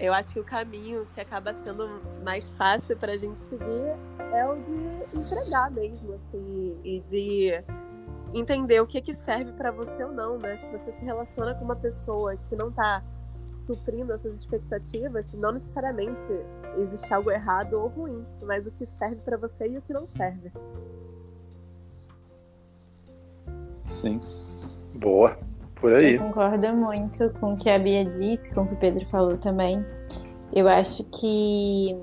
eu 0.00 0.14
acho 0.14 0.32
que 0.32 0.40
o 0.40 0.44
caminho 0.44 1.06
que 1.14 1.20
acaba 1.20 1.52
sendo 1.52 1.86
mais 2.24 2.50
fácil 2.52 2.96
para 2.96 3.12
a 3.12 3.16
gente 3.16 3.38
seguir 3.38 3.94
é 4.32 4.46
o 4.46 4.56
de 4.56 5.18
entregar 5.18 5.70
mesmo, 5.70 6.14
assim, 6.14 6.80
e 6.82 7.00
de 7.00 7.64
entender 8.32 8.80
o 8.80 8.86
que 8.86 9.00
que 9.02 9.12
serve 9.14 9.52
para 9.52 9.70
você 9.70 10.02
ou 10.02 10.10
não, 10.10 10.38
né? 10.38 10.56
Se 10.56 10.66
você 10.70 10.90
se 10.92 11.04
relaciona 11.04 11.54
com 11.54 11.64
uma 11.64 11.76
pessoa 11.76 12.34
que 12.48 12.56
não 12.56 12.70
está 12.70 13.02
suprindo 13.66 14.12
as 14.14 14.22
suas 14.22 14.36
expectativas, 14.36 15.32
não 15.34 15.52
necessariamente 15.52 16.18
existe 16.78 17.12
algo 17.12 17.30
errado 17.30 17.74
ou 17.74 17.88
ruim, 17.88 18.24
mas 18.42 18.66
o 18.66 18.70
que 18.70 18.86
serve 18.86 19.16
para 19.16 19.36
você 19.36 19.68
e 19.68 19.78
o 19.78 19.82
que 19.82 19.92
não 19.92 20.08
serve. 20.08 20.50
Sim. 23.82 24.20
Boa. 24.94 25.36
Por 25.80 25.94
aí. 25.94 26.16
Eu 26.16 26.22
concordo 26.22 26.72
muito 26.74 27.30
com 27.40 27.54
o 27.54 27.56
que 27.56 27.70
a 27.70 27.78
Bia 27.78 28.04
disse, 28.04 28.54
com 28.54 28.62
o 28.62 28.66
que 28.66 28.74
o 28.74 28.76
Pedro 28.76 29.06
falou 29.06 29.36
também. 29.36 29.84
Eu 30.52 30.68
acho 30.68 31.04
que 31.04 31.96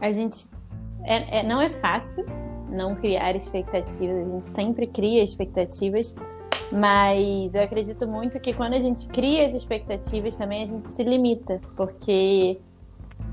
a 0.00 0.10
gente. 0.10 0.50
É, 1.04 1.40
é, 1.40 1.42
não 1.42 1.60
é 1.60 1.70
fácil 1.70 2.24
não 2.68 2.94
criar 2.94 3.34
expectativas, 3.36 4.16
a 4.16 4.30
gente 4.30 4.44
sempre 4.46 4.86
cria 4.86 5.22
expectativas, 5.22 6.14
mas 6.70 7.54
eu 7.54 7.62
acredito 7.62 8.06
muito 8.08 8.40
que 8.40 8.54
quando 8.54 8.74
a 8.74 8.80
gente 8.80 9.06
cria 9.08 9.44
as 9.44 9.52
expectativas 9.52 10.36
também 10.36 10.62
a 10.62 10.66
gente 10.66 10.86
se 10.86 11.02
limita, 11.02 11.60
porque 11.76 12.58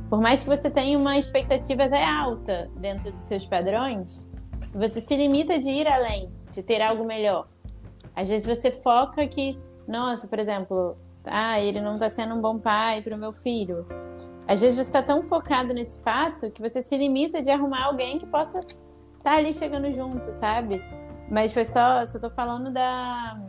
por 0.10 0.20
mais 0.20 0.43
que 0.43 0.50
você 0.50 0.70
tenha 0.70 0.97
uma 0.97 1.18
expectativa 1.18 1.84
até 1.84 2.04
alta 2.04 2.70
dentro 2.76 3.12
dos 3.12 3.24
seus 3.24 3.45
padrões, 3.45 4.30
você 4.74 5.00
se 5.00 5.16
limita 5.16 5.58
de 5.58 5.70
ir 5.70 5.88
além, 5.88 6.30
de 6.52 6.62
ter 6.62 6.82
algo 6.82 7.06
melhor. 7.06 7.47
Às 8.16 8.28
vezes 8.28 8.45
você 8.45 8.72
foca 8.72 9.26
que 9.28 9.58
nossa, 9.89 10.27
por 10.27 10.37
exemplo, 10.37 10.95
ah, 11.25 11.59
ele 11.59 11.81
não 11.81 11.93
está 11.93 12.07
sendo 12.07 12.35
um 12.35 12.41
bom 12.41 12.59
pai 12.59 13.01
para 13.01 13.15
o 13.15 13.19
meu 13.19 13.33
filho. 13.33 13.87
Às 14.47 14.61
vezes 14.61 14.75
você 14.75 14.89
está 14.89 15.01
tão 15.01 15.23
focado 15.23 15.73
nesse 15.73 15.99
fato 16.01 16.51
que 16.51 16.61
você 16.61 16.81
se 16.81 16.95
limita 16.95 17.41
de 17.41 17.49
arrumar 17.49 17.85
alguém 17.85 18.19
que 18.19 18.25
possa 18.27 18.59
estar 18.59 18.75
tá 19.23 19.35
ali 19.35 19.51
chegando 19.51 19.91
junto, 19.91 20.31
sabe? 20.31 20.79
Mas 21.29 21.53
foi 21.53 21.65
só, 21.65 22.05
só 22.05 22.19
tô 22.19 22.29
falando 22.29 22.71
da 22.71 23.41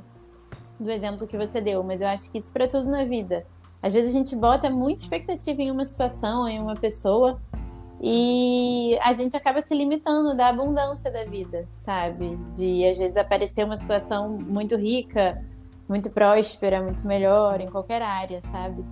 do 0.78 0.90
exemplo 0.90 1.26
que 1.26 1.36
você 1.36 1.60
deu, 1.60 1.84
mas 1.84 2.00
eu 2.00 2.08
acho 2.08 2.32
que 2.32 2.38
isso 2.38 2.50
para 2.50 2.66
tudo 2.66 2.90
na 2.90 3.04
vida. 3.04 3.46
Às 3.82 3.92
vezes 3.92 4.14
a 4.14 4.18
gente 4.18 4.34
bota 4.34 4.70
muita 4.70 5.02
expectativa 5.02 5.60
em 5.60 5.70
uma 5.70 5.84
situação, 5.84 6.48
em 6.48 6.58
uma 6.58 6.74
pessoa, 6.74 7.38
e 8.00 8.98
a 9.02 9.12
gente 9.12 9.36
acaba 9.36 9.60
se 9.60 9.74
limitando 9.74 10.34
da 10.34 10.48
abundância 10.48 11.10
da 11.10 11.24
vida, 11.24 11.66
sabe? 11.70 12.38
De 12.50 12.86
às 12.86 12.96
vezes 12.96 13.16
aparecer 13.18 13.62
uma 13.62 13.76
situação 13.76 14.38
muito 14.38 14.74
rica, 14.74 15.44
muito 15.90 16.08
próspera, 16.08 16.80
muito 16.80 17.04
melhor 17.04 17.60
em 17.60 17.68
qualquer 17.68 18.00
área, 18.00 18.40
sabe? 18.42 18.84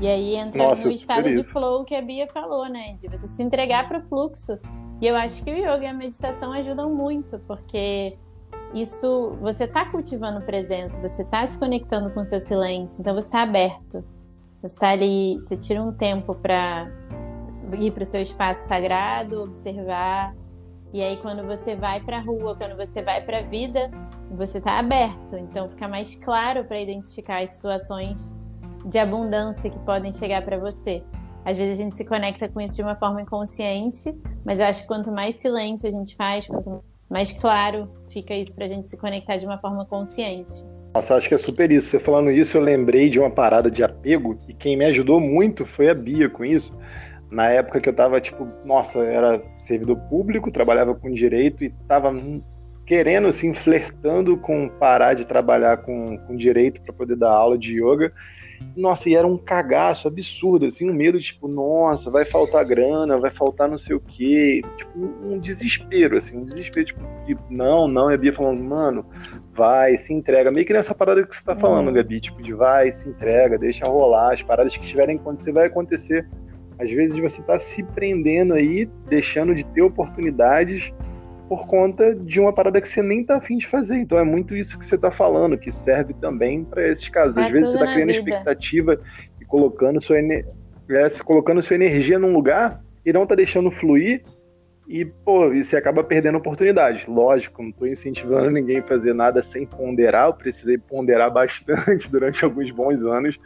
E 0.00 0.08
aí 0.08 0.34
entra 0.34 0.64
Nossa, 0.64 0.88
no 0.88 0.92
estado 0.92 1.32
de 1.32 1.44
flow 1.44 1.84
que 1.84 1.94
a 1.94 2.02
Bia 2.02 2.26
falou, 2.26 2.68
né? 2.68 2.94
De 2.94 3.08
você 3.08 3.28
se 3.28 3.40
entregar 3.40 3.86
para 3.86 4.00
o 4.00 4.02
fluxo. 4.02 4.58
E 5.00 5.06
eu 5.06 5.14
acho 5.14 5.44
que 5.44 5.50
o 5.50 5.56
yoga 5.56 5.84
e 5.84 5.86
a 5.86 5.94
meditação 5.94 6.52
ajudam 6.52 6.92
muito, 6.92 7.38
porque 7.46 8.18
isso 8.74 9.36
você 9.40 9.62
está 9.62 9.84
cultivando 9.84 10.44
presença, 10.44 11.00
você 11.00 11.22
está 11.22 11.46
se 11.46 11.56
conectando 11.56 12.10
com 12.10 12.20
o 12.20 12.24
seu 12.24 12.40
silêncio, 12.40 13.00
então 13.00 13.14
você 13.14 13.28
está 13.28 13.42
aberto. 13.42 14.04
Você 14.60 14.74
está 14.74 14.88
ali, 14.90 15.36
você 15.36 15.56
tira 15.56 15.80
um 15.80 15.92
tempo 15.92 16.34
para 16.34 16.90
ir 17.78 17.92
para 17.92 18.02
o 18.02 18.06
seu 18.06 18.20
espaço 18.20 18.66
sagrado, 18.66 19.44
observar. 19.44 20.34
E 20.96 21.02
aí 21.02 21.18
quando 21.18 21.46
você 21.46 21.76
vai 21.76 22.00
para 22.00 22.16
a 22.16 22.20
rua, 22.20 22.56
quando 22.56 22.74
você 22.74 23.02
vai 23.02 23.20
para 23.22 23.40
a 23.40 23.42
vida, 23.42 23.90
você 24.30 24.56
está 24.56 24.78
aberto, 24.78 25.36
então 25.36 25.68
fica 25.68 25.86
mais 25.86 26.16
claro 26.16 26.64
para 26.64 26.80
identificar 26.80 27.42
as 27.42 27.50
situações 27.50 28.34
de 28.86 28.98
abundância 28.98 29.68
que 29.68 29.78
podem 29.80 30.10
chegar 30.10 30.42
para 30.42 30.58
você. 30.58 31.04
Às 31.44 31.58
vezes 31.58 31.78
a 31.78 31.82
gente 31.82 31.98
se 31.98 32.04
conecta 32.06 32.48
com 32.48 32.62
isso 32.62 32.76
de 32.76 32.82
uma 32.82 32.96
forma 32.96 33.20
inconsciente, 33.20 34.10
mas 34.42 34.58
eu 34.58 34.64
acho 34.64 34.80
que 34.80 34.88
quanto 34.88 35.12
mais 35.12 35.34
silêncio 35.34 35.86
a 35.86 35.92
gente 35.92 36.16
faz, 36.16 36.46
quanto 36.46 36.82
mais 37.10 37.30
claro 37.30 37.90
fica 38.08 38.34
isso 38.34 38.54
para 38.54 38.64
a 38.64 38.68
gente 38.68 38.88
se 38.88 38.96
conectar 38.96 39.36
de 39.36 39.44
uma 39.44 39.58
forma 39.58 39.84
consciente. 39.84 40.64
Nossa, 40.94 41.14
acho 41.14 41.28
que 41.28 41.34
é 41.34 41.38
super 41.38 41.70
isso. 41.70 41.88
Você 41.88 42.00
falando 42.00 42.30
isso, 42.30 42.56
eu 42.56 42.62
lembrei 42.62 43.10
de 43.10 43.18
uma 43.18 43.28
parada 43.28 43.70
de 43.70 43.84
apego 43.84 44.38
e 44.48 44.54
quem 44.54 44.78
me 44.78 44.86
ajudou 44.86 45.20
muito 45.20 45.66
foi 45.66 45.90
a 45.90 45.94
Bia 45.94 46.30
com 46.30 46.42
isso. 46.42 46.72
Na 47.36 47.50
época 47.50 47.82
que 47.82 47.88
eu 47.90 47.92
tava, 47.92 48.18
tipo, 48.18 48.48
nossa, 48.64 49.04
era 49.04 49.42
servidor 49.58 49.98
público, 50.08 50.50
trabalhava 50.50 50.94
com 50.94 51.12
direito 51.12 51.62
e 51.62 51.68
tava 51.86 52.10
querendo, 52.86 53.28
assim, 53.28 53.52
flertando 53.52 54.38
com 54.38 54.70
parar 54.70 55.12
de 55.12 55.26
trabalhar 55.26 55.76
com, 55.76 56.16
com 56.16 56.34
direito 56.34 56.80
para 56.80 56.94
poder 56.94 57.14
dar 57.14 57.32
aula 57.32 57.58
de 57.58 57.74
yoga. 57.74 58.10
Nossa, 58.74 59.10
e 59.10 59.14
era 59.14 59.26
um 59.26 59.36
cagaço 59.36 60.08
absurdo, 60.08 60.64
assim, 60.64 60.88
um 60.88 60.94
medo, 60.94 61.20
tipo, 61.20 61.46
nossa, 61.46 62.10
vai 62.10 62.24
faltar 62.24 62.64
grana, 62.64 63.18
vai 63.18 63.30
faltar 63.30 63.68
não 63.68 63.76
sei 63.76 63.94
o 63.94 64.00
quê. 64.00 64.62
Tipo, 64.78 64.98
um 64.98 65.38
desespero, 65.38 66.16
assim, 66.16 66.38
um 66.38 66.44
desespero, 66.46 66.86
tipo, 66.86 67.00
de, 67.26 67.36
não, 67.50 67.86
não. 67.86 68.10
E 68.10 68.14
a 68.14 68.16
Bia 68.16 68.32
falando, 68.32 68.64
mano, 68.64 69.04
vai, 69.52 69.94
se 69.98 70.14
entrega. 70.14 70.50
Meio 70.50 70.64
que 70.64 70.72
nessa 70.72 70.94
parada 70.94 71.22
que 71.22 71.36
você 71.36 71.44
tá 71.44 71.54
falando, 71.54 71.88
uhum. 71.88 71.92
Gabi, 71.92 72.18
tipo, 72.18 72.42
de 72.42 72.54
vai, 72.54 72.90
se 72.90 73.06
entrega, 73.06 73.58
deixa 73.58 73.84
rolar. 73.84 74.32
As 74.32 74.42
paradas 74.42 74.74
que 74.74 74.82
estiverem 74.82 75.16
acontecendo, 75.16 75.56
vai 75.56 75.66
acontecer. 75.66 76.26
Às 76.78 76.90
vezes 76.90 77.18
você 77.18 77.42
tá 77.42 77.58
se 77.58 77.82
prendendo 77.82 78.54
aí, 78.54 78.88
deixando 79.08 79.54
de 79.54 79.64
ter 79.64 79.82
oportunidades 79.82 80.92
por 81.48 81.66
conta 81.66 82.14
de 82.14 82.40
uma 82.40 82.52
parada 82.52 82.80
que 82.80 82.88
você 82.88 83.02
nem 83.02 83.24
tá 83.24 83.36
afim 83.36 83.56
de 83.56 83.66
fazer. 83.66 83.96
Então 83.98 84.18
é 84.18 84.24
muito 84.24 84.54
isso 84.56 84.78
que 84.78 84.84
você 84.84 84.98
tá 84.98 85.10
falando, 85.10 85.56
que 85.56 85.70
serve 85.70 86.12
também 86.14 86.64
para 86.64 86.86
esses 86.88 87.08
casos. 87.08 87.38
Às 87.38 87.50
vezes 87.50 87.70
você 87.70 87.78
tá 87.78 87.92
criando 87.92 88.08
vida. 88.08 88.18
expectativa 88.18 89.00
e 89.40 89.44
colocando 89.44 90.02
sua, 90.02 90.18
é, 90.18 90.44
colocando 91.24 91.62
sua 91.62 91.76
energia 91.76 92.18
num 92.18 92.32
lugar 92.32 92.82
e 93.04 93.12
não 93.12 93.26
tá 93.26 93.34
deixando 93.34 93.70
fluir. 93.70 94.22
E, 94.88 95.04
pô, 95.04 95.50
você 95.50 95.76
acaba 95.76 96.04
perdendo 96.04 96.38
oportunidades. 96.38 97.06
Lógico, 97.06 97.62
não 97.62 97.70
estou 97.70 97.88
incentivando 97.88 98.50
ninguém 98.50 98.78
a 98.78 98.82
fazer 98.82 99.12
nada 99.12 99.42
sem 99.42 99.66
ponderar. 99.66 100.28
Eu 100.28 100.34
precisei 100.34 100.78
ponderar 100.78 101.30
bastante 101.32 102.10
durante 102.10 102.44
alguns 102.44 102.70
bons 102.70 103.02
anos. 103.02 103.36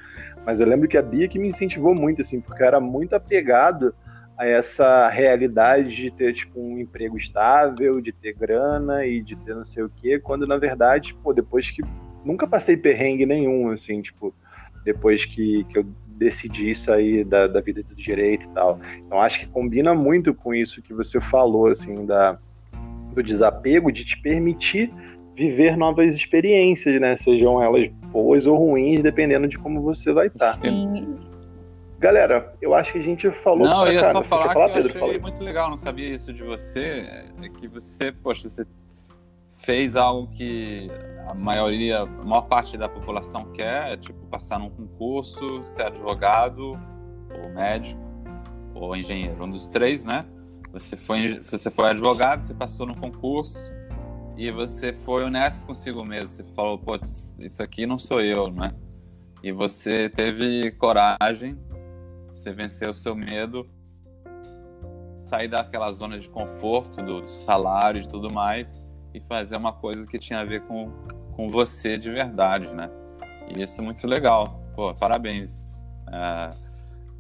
Mas 0.45 0.61
eu 0.61 0.67
lembro 0.67 0.89
que 0.89 0.99
a 0.99 1.03
Bia 1.03 1.29
que 1.29 1.39
me 1.39 1.49
incentivou 1.49 1.95
muito, 1.95 2.21
assim, 2.21 2.41
porque 2.41 2.63
eu 2.63 2.67
era 2.67 2.81
muito 2.81 3.15
apegado 3.15 3.95
a 4.37 4.47
essa 4.47 5.09
realidade 5.09 5.95
de 5.95 6.11
ter 6.11 6.33
tipo 6.33 6.59
um 6.59 6.79
emprego 6.79 7.17
estável, 7.17 8.01
de 8.01 8.11
ter 8.11 8.33
grana 8.33 9.05
e 9.05 9.21
de 9.21 9.37
ter 9.37 9.55
não 9.55 9.67
sei 9.67 9.83
o 9.83 9.91
quê, 9.91 10.19
quando 10.19 10.47
na 10.47 10.57
verdade, 10.57 11.15
pô, 11.23 11.35
depois 11.35 11.71
que 11.71 11.83
nunca 12.25 12.47
passei 12.47 12.75
perrengue 12.75 13.27
nenhum, 13.27 13.71
assim, 13.71 14.01
tipo, 14.01 14.35
depois 14.83 15.27
que, 15.27 15.65
que 15.65 15.79
eu 15.79 15.87
decidi 16.21 16.75
sair 16.75 17.25
da, 17.25 17.47
da 17.47 17.61
vida 17.63 17.83
do 17.83 17.95
direito 17.95 18.45
e 18.45 18.49
tal. 18.51 18.79
Então 18.99 19.21
acho 19.23 19.41
que 19.41 19.47
combina 19.47 19.95
muito 19.95 20.35
com 20.35 20.55
isso 20.55 20.83
que 20.83 20.93
você 20.93 21.19
falou, 21.19 21.69
assim, 21.69 22.05
da, 22.05 22.39
do 23.15 23.23
desapego, 23.23 23.91
de 23.91 24.05
te 24.05 24.21
permitir 24.21 24.93
viver 25.35 25.79
novas 25.79 26.15
experiências, 26.15 27.01
né? 27.01 27.17
Sejam 27.17 27.63
elas 27.63 27.89
boas 28.13 28.47
ou 28.47 28.59
ruins, 28.59 29.03
dependendo 29.03 29.49
de 29.49 29.57
como 29.59 29.81
você 29.81 30.13
vai 30.13 30.27
estar. 30.27 30.61
Sim. 30.61 31.17
Galera, 31.99 32.55
eu 32.61 32.75
acho 32.75 32.93
que 32.93 32.99
a 32.99 33.03
gente 33.03 33.31
falou 33.31 33.67
Não, 33.67 33.87
eu 33.87 33.95
ia 33.95 34.13
só 34.13 34.23
falar, 34.23 34.53
falar, 34.53 34.69
que 34.69 34.83
Pedro? 34.83 34.99
eu 34.99 35.05
achei 35.05 35.19
muito 35.19 35.43
legal, 35.43 35.71
não 35.71 35.77
sabia 35.77 36.15
isso 36.15 36.33
de 36.33 36.43
você, 36.43 37.07
é 37.43 37.49
que 37.49 37.69
você, 37.69 38.13
poxa, 38.13 38.49
você 38.49 38.67
fez 39.63 39.97
algo 39.97 40.29
que 40.29 40.91
a 41.27 41.35
maioria, 41.35 42.01
a 42.01 42.07
maior 42.07 42.43
parte 42.43 42.77
da 42.77 42.89
população 42.89 43.53
quer, 43.53 43.93
é 43.93 43.97
tipo 43.97 44.27
passar 44.27 44.59
num 44.59 44.71
concurso, 44.71 45.63
ser 45.63 45.87
advogado, 45.87 46.79
ou 47.31 47.51
médico, 47.55 48.01
ou 48.75 48.97
engenheiro, 48.97 49.45
um 49.45 49.51
dos 49.51 49.69
três, 49.69 50.05
né? 50.05 50.27
Você 50.73 50.97
foi, 50.97 51.41
você 51.41 51.71
foi 51.71 51.91
advogado, 51.91 52.45
você 52.45 52.55
passou 52.55 52.87
no 52.87 52.97
concurso 52.97 53.73
e 54.37 54.51
você 54.51 54.93
foi 54.93 55.25
honesto 55.25 55.67
consigo 55.67 56.05
mesmo. 56.05 56.29
Você 56.29 56.45
falou, 56.55 56.79
pô, 56.79 56.97
isso 57.41 57.63
aqui 57.63 57.87
não 57.87 57.99
sou 57.99 58.21
eu, 58.21 58.51
né? 58.51 58.73
E 59.43 59.53
você 59.53 60.09
teve 60.09 60.71
coragem 60.73 61.59
você 62.33 62.53
vencer 62.53 62.89
o 62.89 62.95
seu 62.95 63.15
medo, 63.15 63.69
sair 65.25 65.49
daquela 65.49 65.91
zona 65.93 66.19
de 66.19 66.29
conforto, 66.29 67.03
do, 67.03 67.27
salário 67.29 68.01
e 68.03 68.09
tudo 68.09 68.33
mais, 68.33 68.75
e 69.15 69.21
fazer 69.21 69.57
uma 69.57 69.73
coisa 69.73 70.07
que 70.07 70.19
tinha 70.19 70.41
a 70.41 70.45
ver 70.45 70.63
com, 70.63 70.91
com 71.33 71.49
você 71.49 71.99
de 71.99 72.11
verdade, 72.11 72.67
né? 72.69 72.91
E 73.49 73.63
isso 73.63 73.81
é 73.81 73.85
muito 73.85 74.07
legal. 74.07 74.63
Pô, 74.75 74.95
parabéns. 74.95 75.85
É, 76.13 76.51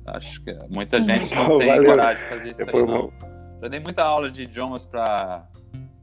acho 0.06 0.42
que 0.42 0.56
muita 0.68 1.00
gente 1.02 1.34
não 1.34 1.56
tem 1.58 1.68
Valeu. 1.68 1.84
coragem 1.84 2.22
de 2.22 2.28
fazer 2.28 2.50
isso 2.52 2.62
aí, 2.62 2.86
não. 2.86 3.12
Já 3.60 3.68
dei 3.68 3.80
muita 3.80 4.02
aula 4.02 4.30
de 4.30 4.42
idiomas 4.42 4.86
para 4.86 5.46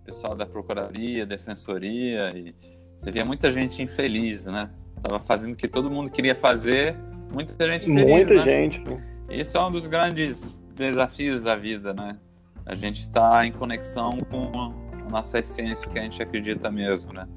pessoal 0.05 0.35
da 0.35 0.45
Procuradoria, 0.45 1.25
Defensoria, 1.25 2.31
e 2.37 2.55
você 2.97 3.11
via 3.11 3.25
muita 3.25 3.51
gente 3.51 3.81
infeliz, 3.81 4.45
né? 4.45 4.69
Tava 5.01 5.19
fazendo 5.19 5.53
o 5.53 5.57
que 5.57 5.67
todo 5.67 5.89
mundo 5.89 6.09
queria 6.09 6.35
fazer 6.35 6.95
Muita 7.33 7.67
gente 7.67 7.85
feliz, 7.85 8.11
Muita 8.11 8.33
né? 8.33 8.39
gente. 8.41 8.83
Isso 9.29 9.57
é 9.57 9.65
um 9.65 9.71
dos 9.71 9.87
grandes 9.87 10.63
desafios 10.73 11.41
da 11.41 11.55
vida, 11.55 11.93
né? 11.93 12.17
A 12.65 12.75
gente 12.75 12.99
está 12.99 13.45
em 13.45 13.51
conexão 13.51 14.19
com 14.29 14.86
nossa 15.07 15.39
essência, 15.39 15.87
o 15.87 15.91
que 15.91 15.99
a 15.99 16.03
gente 16.03 16.21
acredita 16.21 16.71
mesmo, 16.71 17.13
né? 17.13 17.27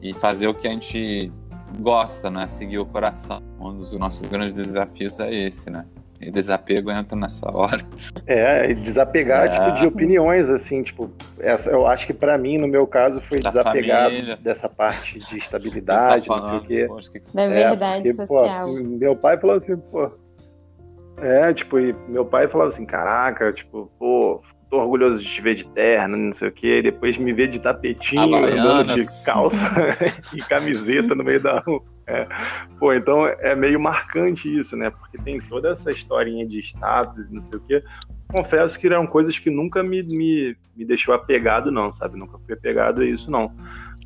E 0.00 0.12
fazer 0.14 0.48
o 0.48 0.54
que 0.54 0.66
a 0.66 0.70
gente 0.70 1.32
gosta, 1.80 2.30
né? 2.30 2.46
Seguir 2.48 2.78
o 2.78 2.86
coração. 2.86 3.42
Um 3.60 3.76
dos 3.76 3.92
nossos 3.94 4.26
grandes 4.28 4.54
desafios 4.54 5.18
é 5.20 5.32
esse, 5.32 5.70
né? 5.70 5.84
E 6.20 6.32
desapego 6.32 6.90
entra 6.90 7.16
nessa 7.16 7.48
hora. 7.48 7.80
É, 8.26 8.74
desapegar, 8.74 9.46
é. 9.46 9.48
tipo, 9.50 9.80
de 9.80 9.86
opiniões, 9.86 10.50
assim, 10.50 10.82
tipo, 10.82 11.10
essa, 11.38 11.70
eu 11.70 11.86
acho 11.86 12.06
que 12.08 12.12
para 12.12 12.36
mim, 12.36 12.58
no 12.58 12.66
meu 12.66 12.86
caso, 12.88 13.20
foi 13.20 13.40
da 13.40 13.50
desapegar 13.50 14.10
família. 14.10 14.36
dessa 14.36 14.68
parte 14.68 15.20
de 15.20 15.38
estabilidade, 15.38 16.26
tá 16.26 16.36
não 16.36 16.48
sei 16.48 16.58
o 16.58 16.60
quê. 16.62 16.84
Poxa, 16.88 17.10
que... 17.12 17.20
Da 17.32 17.46
verdade 17.46 18.08
é, 18.08 18.12
porque, 18.12 18.26
social. 18.26 18.66
Pô, 18.66 18.74
meu 18.74 19.14
pai 19.14 19.38
falou 19.38 19.56
assim, 19.56 19.76
pô. 19.76 20.10
É, 21.18 21.52
tipo, 21.52 21.76
meu 22.08 22.24
pai 22.24 22.48
falava 22.48 22.70
assim, 22.70 22.84
caraca, 22.84 23.52
tipo, 23.52 23.90
pô, 23.98 24.42
tô 24.70 24.78
orgulhoso 24.78 25.22
de 25.22 25.28
te 25.28 25.40
ver 25.40 25.54
de 25.54 25.66
terno, 25.68 26.16
não 26.16 26.32
sei 26.32 26.48
o 26.48 26.52
quê. 26.52 26.82
Depois 26.82 27.16
me 27.16 27.32
ver 27.32 27.48
de 27.48 27.60
tapetinho, 27.60 28.34
andando 28.34 28.94
de 28.94 29.24
calça 29.24 29.56
e 30.34 30.38
camiseta 30.40 31.14
no 31.14 31.24
meio 31.24 31.42
da 31.42 31.60
rua. 31.60 31.82
É. 32.06 32.26
Pô, 32.78 32.94
então 32.94 33.26
é 33.26 33.54
meio 33.54 33.78
marcante 33.78 34.48
isso, 34.54 34.74
né? 34.76 34.88
Porque 34.90 35.18
tem 35.18 35.38
toda 35.40 35.70
essa 35.70 35.90
historinha 35.90 36.46
de 36.46 36.58
status 36.60 37.28
e 37.28 37.34
não 37.34 37.42
sei 37.42 37.58
o 37.58 37.62
quê. 37.62 37.84
Confesso 38.28 38.78
que 38.78 38.86
eram 38.86 39.06
coisas 39.06 39.38
que 39.38 39.50
nunca 39.50 39.82
me, 39.82 40.02
me, 40.02 40.56
me 40.76 40.84
deixou 40.84 41.14
apegado, 41.14 41.70
não, 41.70 41.92
sabe? 41.92 42.18
Nunca 42.18 42.38
fui 42.38 42.54
apegado 42.54 43.02
a 43.02 43.04
isso, 43.06 43.30
não. 43.30 43.52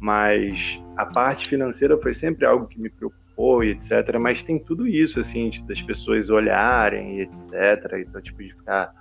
Mas 0.00 0.80
a 0.96 1.06
parte 1.06 1.48
financeira 1.48 1.96
foi 1.96 2.12
sempre 2.12 2.44
algo 2.44 2.66
que 2.66 2.80
me 2.80 2.90
preocupou 2.90 3.62
e 3.62 3.70
etc. 3.70 4.18
Mas 4.20 4.42
tem 4.42 4.58
tudo 4.58 4.86
isso, 4.86 5.20
assim, 5.20 5.50
das 5.66 5.80
pessoas 5.80 6.28
olharem 6.28 7.18
e 7.18 7.20
etc. 7.22 8.04
Então, 8.08 8.20
tipo, 8.20 8.42
de 8.42 8.52
ficar. 8.52 8.92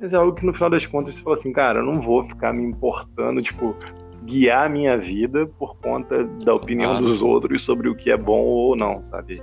Mas 0.00 0.12
é 0.12 0.16
algo 0.16 0.32
que 0.32 0.46
no 0.46 0.54
final 0.54 0.70
das 0.70 0.86
contas 0.86 1.16
você 1.16 1.22
fala 1.22 1.36
assim, 1.36 1.52
cara, 1.52 1.80
eu 1.80 1.84
não 1.84 2.00
vou 2.00 2.24
ficar 2.24 2.52
me 2.52 2.62
importando, 2.62 3.42
tipo, 3.42 3.74
guiar 4.24 4.66
a 4.66 4.68
minha 4.68 4.96
vida 4.96 5.46
por 5.58 5.76
conta 5.78 6.24
da 6.44 6.54
opinião 6.54 6.90
claro. 6.90 7.06
dos 7.06 7.22
outros 7.22 7.64
sobre 7.64 7.88
o 7.88 7.94
que 7.94 8.10
é 8.10 8.16
bom 8.16 8.40
ou 8.40 8.76
não, 8.76 9.02
sabe? 9.02 9.42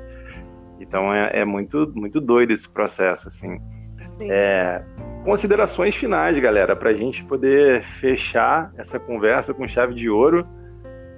Então 0.80 1.14
é, 1.14 1.41
é 1.41 1.45
muito, 1.45 1.91
muito 1.95 2.22
doido 2.22 2.51
esse 2.51 2.70
processo, 2.70 3.28
assim. 3.28 3.60
É, 4.20 4.82
considerações 5.24 5.95
finais, 5.95 6.38
galera, 6.38 6.76
para 6.76 6.89
a 6.89 6.93
gente 6.93 7.24
poder 7.24 7.84
fechar 7.84 8.72
essa 8.78 8.99
conversa 8.99 9.53
com 9.53 9.68
chave 9.68 9.93
de 9.93 10.10
ouro. 10.10 10.45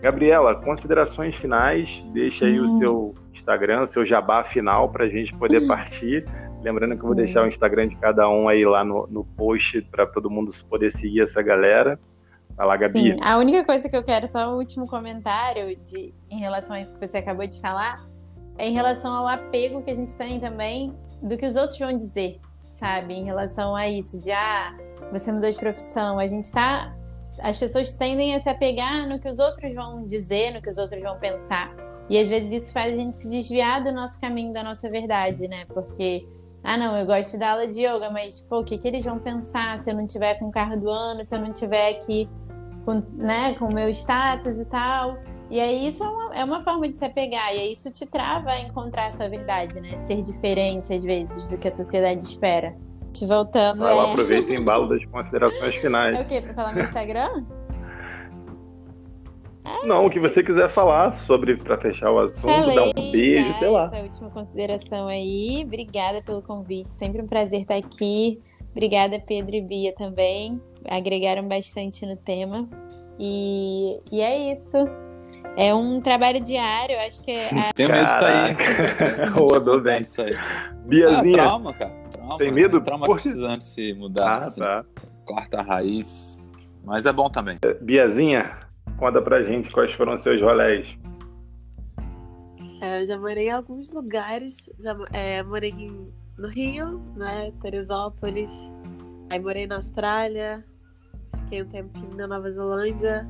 Gabriela, 0.01 0.55
considerações 0.55 1.35
finais, 1.35 2.05
deixa 2.13 2.45
aí 2.45 2.59
o 2.59 2.69
seu 2.77 3.15
Instagram, 3.33 3.85
seu 3.87 4.05
jabá 4.05 4.43
final 4.43 4.89
para 4.89 5.05
a 5.05 5.09
gente 5.09 5.33
poder 5.35 5.65
partir. 5.67 6.23
Lembrando 6.67 6.97
que 6.97 7.01
eu 7.01 7.07
vou 7.07 7.15
deixar 7.15 7.43
o 7.43 7.47
Instagram 7.47 7.87
de 7.87 7.95
cada 7.95 8.29
um 8.29 8.49
aí 8.49 8.65
lá 8.65 8.83
no, 8.83 9.07
no 9.07 9.23
post 9.23 9.81
para 9.83 10.05
todo 10.05 10.29
mundo 10.29 10.51
poder 10.69 10.91
seguir 10.91 11.21
essa 11.21 11.41
galera. 11.41 11.97
Vai 12.57 12.67
lá, 12.67 12.75
Gabi. 12.75 13.13
Sim, 13.13 13.17
a 13.21 13.37
única 13.37 13.63
coisa 13.63 13.87
que 13.87 13.95
eu 13.95 14.03
quero, 14.03 14.27
só 14.27 14.53
o 14.53 14.57
último 14.57 14.85
comentário 14.85 15.75
de, 15.77 16.13
em 16.29 16.39
relação 16.39 16.75
a 16.75 16.81
isso 16.81 16.93
que 16.97 17.07
você 17.07 17.19
acabou 17.19 17.47
de 17.47 17.61
falar, 17.61 18.05
é 18.57 18.67
em 18.67 18.73
relação 18.73 19.13
ao 19.13 19.27
apego 19.27 19.81
que 19.81 19.91
a 19.91 19.95
gente 19.95 20.15
tem 20.17 20.41
também 20.41 20.93
do 21.21 21.37
que 21.37 21.45
os 21.45 21.55
outros 21.55 21.79
vão 21.79 21.95
dizer, 21.95 22.39
sabe? 22.65 23.13
Em 23.13 23.23
relação 23.23 23.75
a 23.75 23.87
isso, 23.87 24.21
de 24.21 24.31
ah, 24.31 24.75
você 25.11 25.31
mudou 25.31 25.49
de 25.49 25.57
profissão. 25.57 26.19
A 26.19 26.27
gente 26.27 26.51
tá. 26.51 26.93
As 27.39 27.57
pessoas 27.57 27.93
tendem 27.93 28.35
a 28.35 28.41
se 28.41 28.49
apegar 28.49 29.07
no 29.07 29.19
que 29.19 29.29
os 29.29 29.39
outros 29.39 29.73
vão 29.73 30.05
dizer, 30.05 30.51
no 30.51 30.61
que 30.61 30.69
os 30.69 30.77
outros 30.77 31.01
vão 31.01 31.17
pensar. 31.17 31.71
E 32.09 32.17
às 32.17 32.27
vezes 32.27 32.51
isso 32.63 32.73
faz 32.73 32.93
a 32.93 32.95
gente 32.95 33.17
se 33.17 33.29
desviar 33.29 33.83
do 33.83 33.91
nosso 33.91 34.19
caminho, 34.19 34.53
da 34.53 34.63
nossa 34.63 34.89
verdade, 34.89 35.47
né? 35.47 35.65
Porque, 35.65 36.25
ah, 36.63 36.77
não, 36.77 36.97
eu 36.97 37.05
gosto 37.05 37.31
de 37.31 37.39
dar 37.39 37.51
aula 37.51 37.67
de 37.67 37.81
yoga, 37.81 38.09
mas, 38.09 38.41
pô, 38.41 38.59
o 38.59 38.63
que, 38.63 38.77
que 38.77 38.87
eles 38.87 39.05
vão 39.05 39.19
pensar 39.19 39.79
se 39.79 39.89
eu 39.89 39.95
não 39.95 40.05
tiver 40.05 40.35
com 40.35 40.47
o 40.47 40.51
carro 40.51 40.77
do 40.77 40.89
ano, 40.89 41.23
se 41.23 41.35
eu 41.35 41.39
não 41.39 41.51
tiver 41.53 41.91
aqui 41.91 42.29
com, 42.85 43.03
né, 43.15 43.53
com 43.55 43.65
o 43.65 43.73
meu 43.73 43.89
status 43.89 44.57
e 44.57 44.65
tal. 44.65 45.17
E 45.49 45.59
aí 45.59 45.87
isso 45.87 46.03
é 46.03 46.07
uma, 46.07 46.35
é 46.35 46.43
uma 46.43 46.61
forma 46.61 46.89
de 46.89 46.97
se 46.97 47.05
apegar, 47.05 47.55
e 47.55 47.59
aí 47.59 47.71
isso 47.71 47.89
te 47.91 48.05
trava 48.05 48.49
a 48.49 48.59
encontrar 48.59 49.07
a 49.07 49.11
sua 49.11 49.29
verdade, 49.29 49.79
né? 49.79 49.95
Ser 49.97 50.21
diferente, 50.21 50.93
às 50.93 51.03
vezes, 51.03 51.47
do 51.47 51.57
que 51.57 51.67
a 51.67 51.71
sociedade 51.71 52.21
espera. 52.21 52.75
Te 53.13 53.25
voltando. 53.25 53.81
Lá, 53.81 53.93
é... 53.93 54.11
aproveita 54.11 54.51
o 54.51 54.55
embalo 54.55 54.89
das 54.89 55.03
considerações 55.05 55.75
finais. 55.75 56.17
É 56.17 56.21
o 56.21 56.27
quê? 56.27 56.41
Pra 56.41 56.53
falar 56.53 56.73
meu 56.73 56.83
Instagram? 56.83 57.45
É 59.67 59.85
Não, 59.85 60.05
o 60.05 60.09
que 60.09 60.19
você 60.19 60.41
quiser 60.41 60.69
falar 60.69 61.11
sobre, 61.11 61.57
para 61.57 61.77
fechar 61.77 62.11
o 62.11 62.19
assunto, 62.19 62.53
Falei, 62.53 62.75
dar 62.75 62.99
um 62.99 63.11
beijo, 63.11 63.53
sei 63.53 63.69
lá. 63.69 63.85
Essa 63.85 64.03
última 64.03 64.29
consideração 64.29 65.07
aí. 65.07 65.63
Obrigada 65.65 66.21
pelo 66.21 66.41
convite, 66.41 66.93
sempre 66.93 67.21
um 67.21 67.27
prazer 67.27 67.61
estar 67.61 67.75
aqui. 67.75 68.39
Obrigada, 68.71 69.19
Pedro 69.19 69.55
e 69.55 69.61
Bia 69.61 69.93
também 69.93 70.61
agregaram 70.87 71.47
bastante 71.47 72.05
no 72.05 72.15
tema. 72.15 72.67
E, 73.19 73.99
e 74.11 74.21
é 74.21 74.53
isso. 74.53 74.77
É 75.55 75.73
um 75.73 75.99
trabalho 75.99 76.39
diário, 76.39 76.97
acho 76.99 77.23
que 77.23 77.31
é. 77.31 77.49
A... 77.49 77.73
Tem 77.73 77.87
medo 77.87 78.05
disso 78.05 78.23
aí. 78.23 79.29
Rodou 79.33 79.81
bem. 79.81 80.01
Isso 80.01 80.21
aí. 80.21 80.35
Biazinha. 80.85 81.41
Ah, 81.41 81.45
trauma, 81.45 81.73
cara. 81.73 81.91
Trauma, 82.11 82.37
Tem 82.37 82.51
medo? 82.51 82.79
Traumatizante 82.79 83.57
Por... 83.57 83.61
se 83.61 83.93
mudar. 83.95 84.27
Ah, 84.27 84.35
assim. 84.35 84.61
tá. 84.61 84.85
Quarta 85.25 85.61
raiz. 85.61 86.47
Mas 86.85 87.05
é 87.05 87.11
bom 87.11 87.29
também. 87.29 87.57
Biazinha, 87.81 88.55
conta 88.97 89.21
pra 89.21 89.41
gente 89.41 89.69
quais 89.71 89.91
foram 89.93 90.13
os 90.13 90.21
seus 90.21 90.41
rolés. 90.41 90.97
É, 92.81 93.01
eu 93.01 93.07
já 93.07 93.19
morei 93.19 93.47
em 93.47 93.51
alguns 93.51 93.91
lugares. 93.91 94.69
Já 94.79 94.95
é, 95.11 95.43
morei 95.43 95.73
no 96.37 96.47
Rio, 96.47 97.01
né? 97.15 97.51
Teresópolis. 97.61 98.73
Aí 99.29 99.39
morei 99.39 99.67
na 99.67 99.75
Austrália, 99.75 100.63
Fiquei 101.47 101.63
um 101.63 101.67
tempinho 101.67 102.15
na 102.15 102.27
Nova 102.27 102.51
Zelândia. 102.51 103.25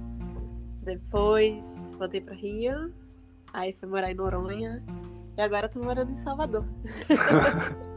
Depois 0.82 1.94
voltei 2.00 2.20
para 2.20 2.34
Rio. 2.34 2.92
Aí 3.54 3.72
fui 3.74 3.88
morar 3.88 4.12
em 4.12 4.16
Noronha. 4.16 4.84
E 5.38 5.42
agora 5.42 5.70
tô 5.70 5.80
morando 5.84 6.12
em 6.12 6.16
Salvador. 6.16 6.66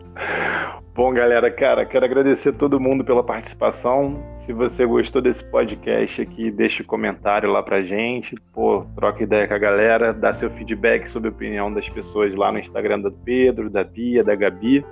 Bom, 0.93 1.15
galera, 1.15 1.51
cara, 1.51 1.87
quero 1.87 2.05
agradecer 2.05 2.53
todo 2.53 2.81
mundo 2.81 3.05
pela 3.05 3.23
participação. 3.23 4.23
Se 4.37 4.53
você 4.53 4.85
gostou 4.85 5.23
desse 5.23 5.43
podcast 5.45 6.21
aqui, 6.21 6.51
deixa 6.51 6.83
um 6.83 6.87
comentário 6.87 7.51
lá 7.51 7.63
pra 7.63 7.83
gente. 7.83 8.35
Pô, 8.53 8.85
troca 8.97 9.23
ideia 9.23 9.47
com 9.49 9.55
a 9.55 9.59
galera, 9.59 10.13
dá 10.13 10.33
seu 10.33 10.51
feedback 10.51 11.07
sobre 11.07 11.29
a 11.29 11.33
opinião 11.33 11.73
das 11.73 11.89
pessoas 11.89 12.35
lá 12.35 12.53
no 12.53 12.59
Instagram 12.59 13.01
do 13.01 13.13
Pedro, 13.13 13.71
da 13.71 13.85
Bia, 13.85 14.23
da 14.25 14.35
Gabi. 14.35 14.85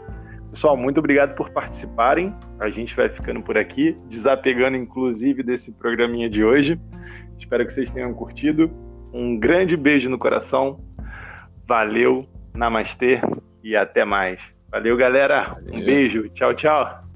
Pessoal, 0.50 0.76
muito 0.76 0.98
obrigado 0.98 1.34
por 1.34 1.50
participarem. 1.50 2.34
A 2.58 2.70
gente 2.70 2.96
vai 2.96 3.08
ficando 3.08 3.42
por 3.42 3.58
aqui, 3.58 3.96
desapegando 4.08 4.76
inclusive 4.76 5.42
desse 5.42 5.72
programinha 5.72 6.30
de 6.30 6.42
hoje. 6.42 6.80
Espero 7.38 7.66
que 7.66 7.72
vocês 7.72 7.90
tenham 7.90 8.14
curtido. 8.14 8.70
Um 9.12 9.38
grande 9.38 9.76
beijo 9.76 10.08
no 10.08 10.18
coração. 10.18 10.80
Valeu, 11.66 12.26
namastê 12.54 13.20
e 13.62 13.76
até 13.76 14.04
mais. 14.04 14.57
Valeu, 14.70 14.96
galera. 14.96 15.54
Valeu. 15.54 15.74
Um 15.74 15.84
beijo. 15.84 16.28
Tchau, 16.30 16.54
tchau. 16.54 17.07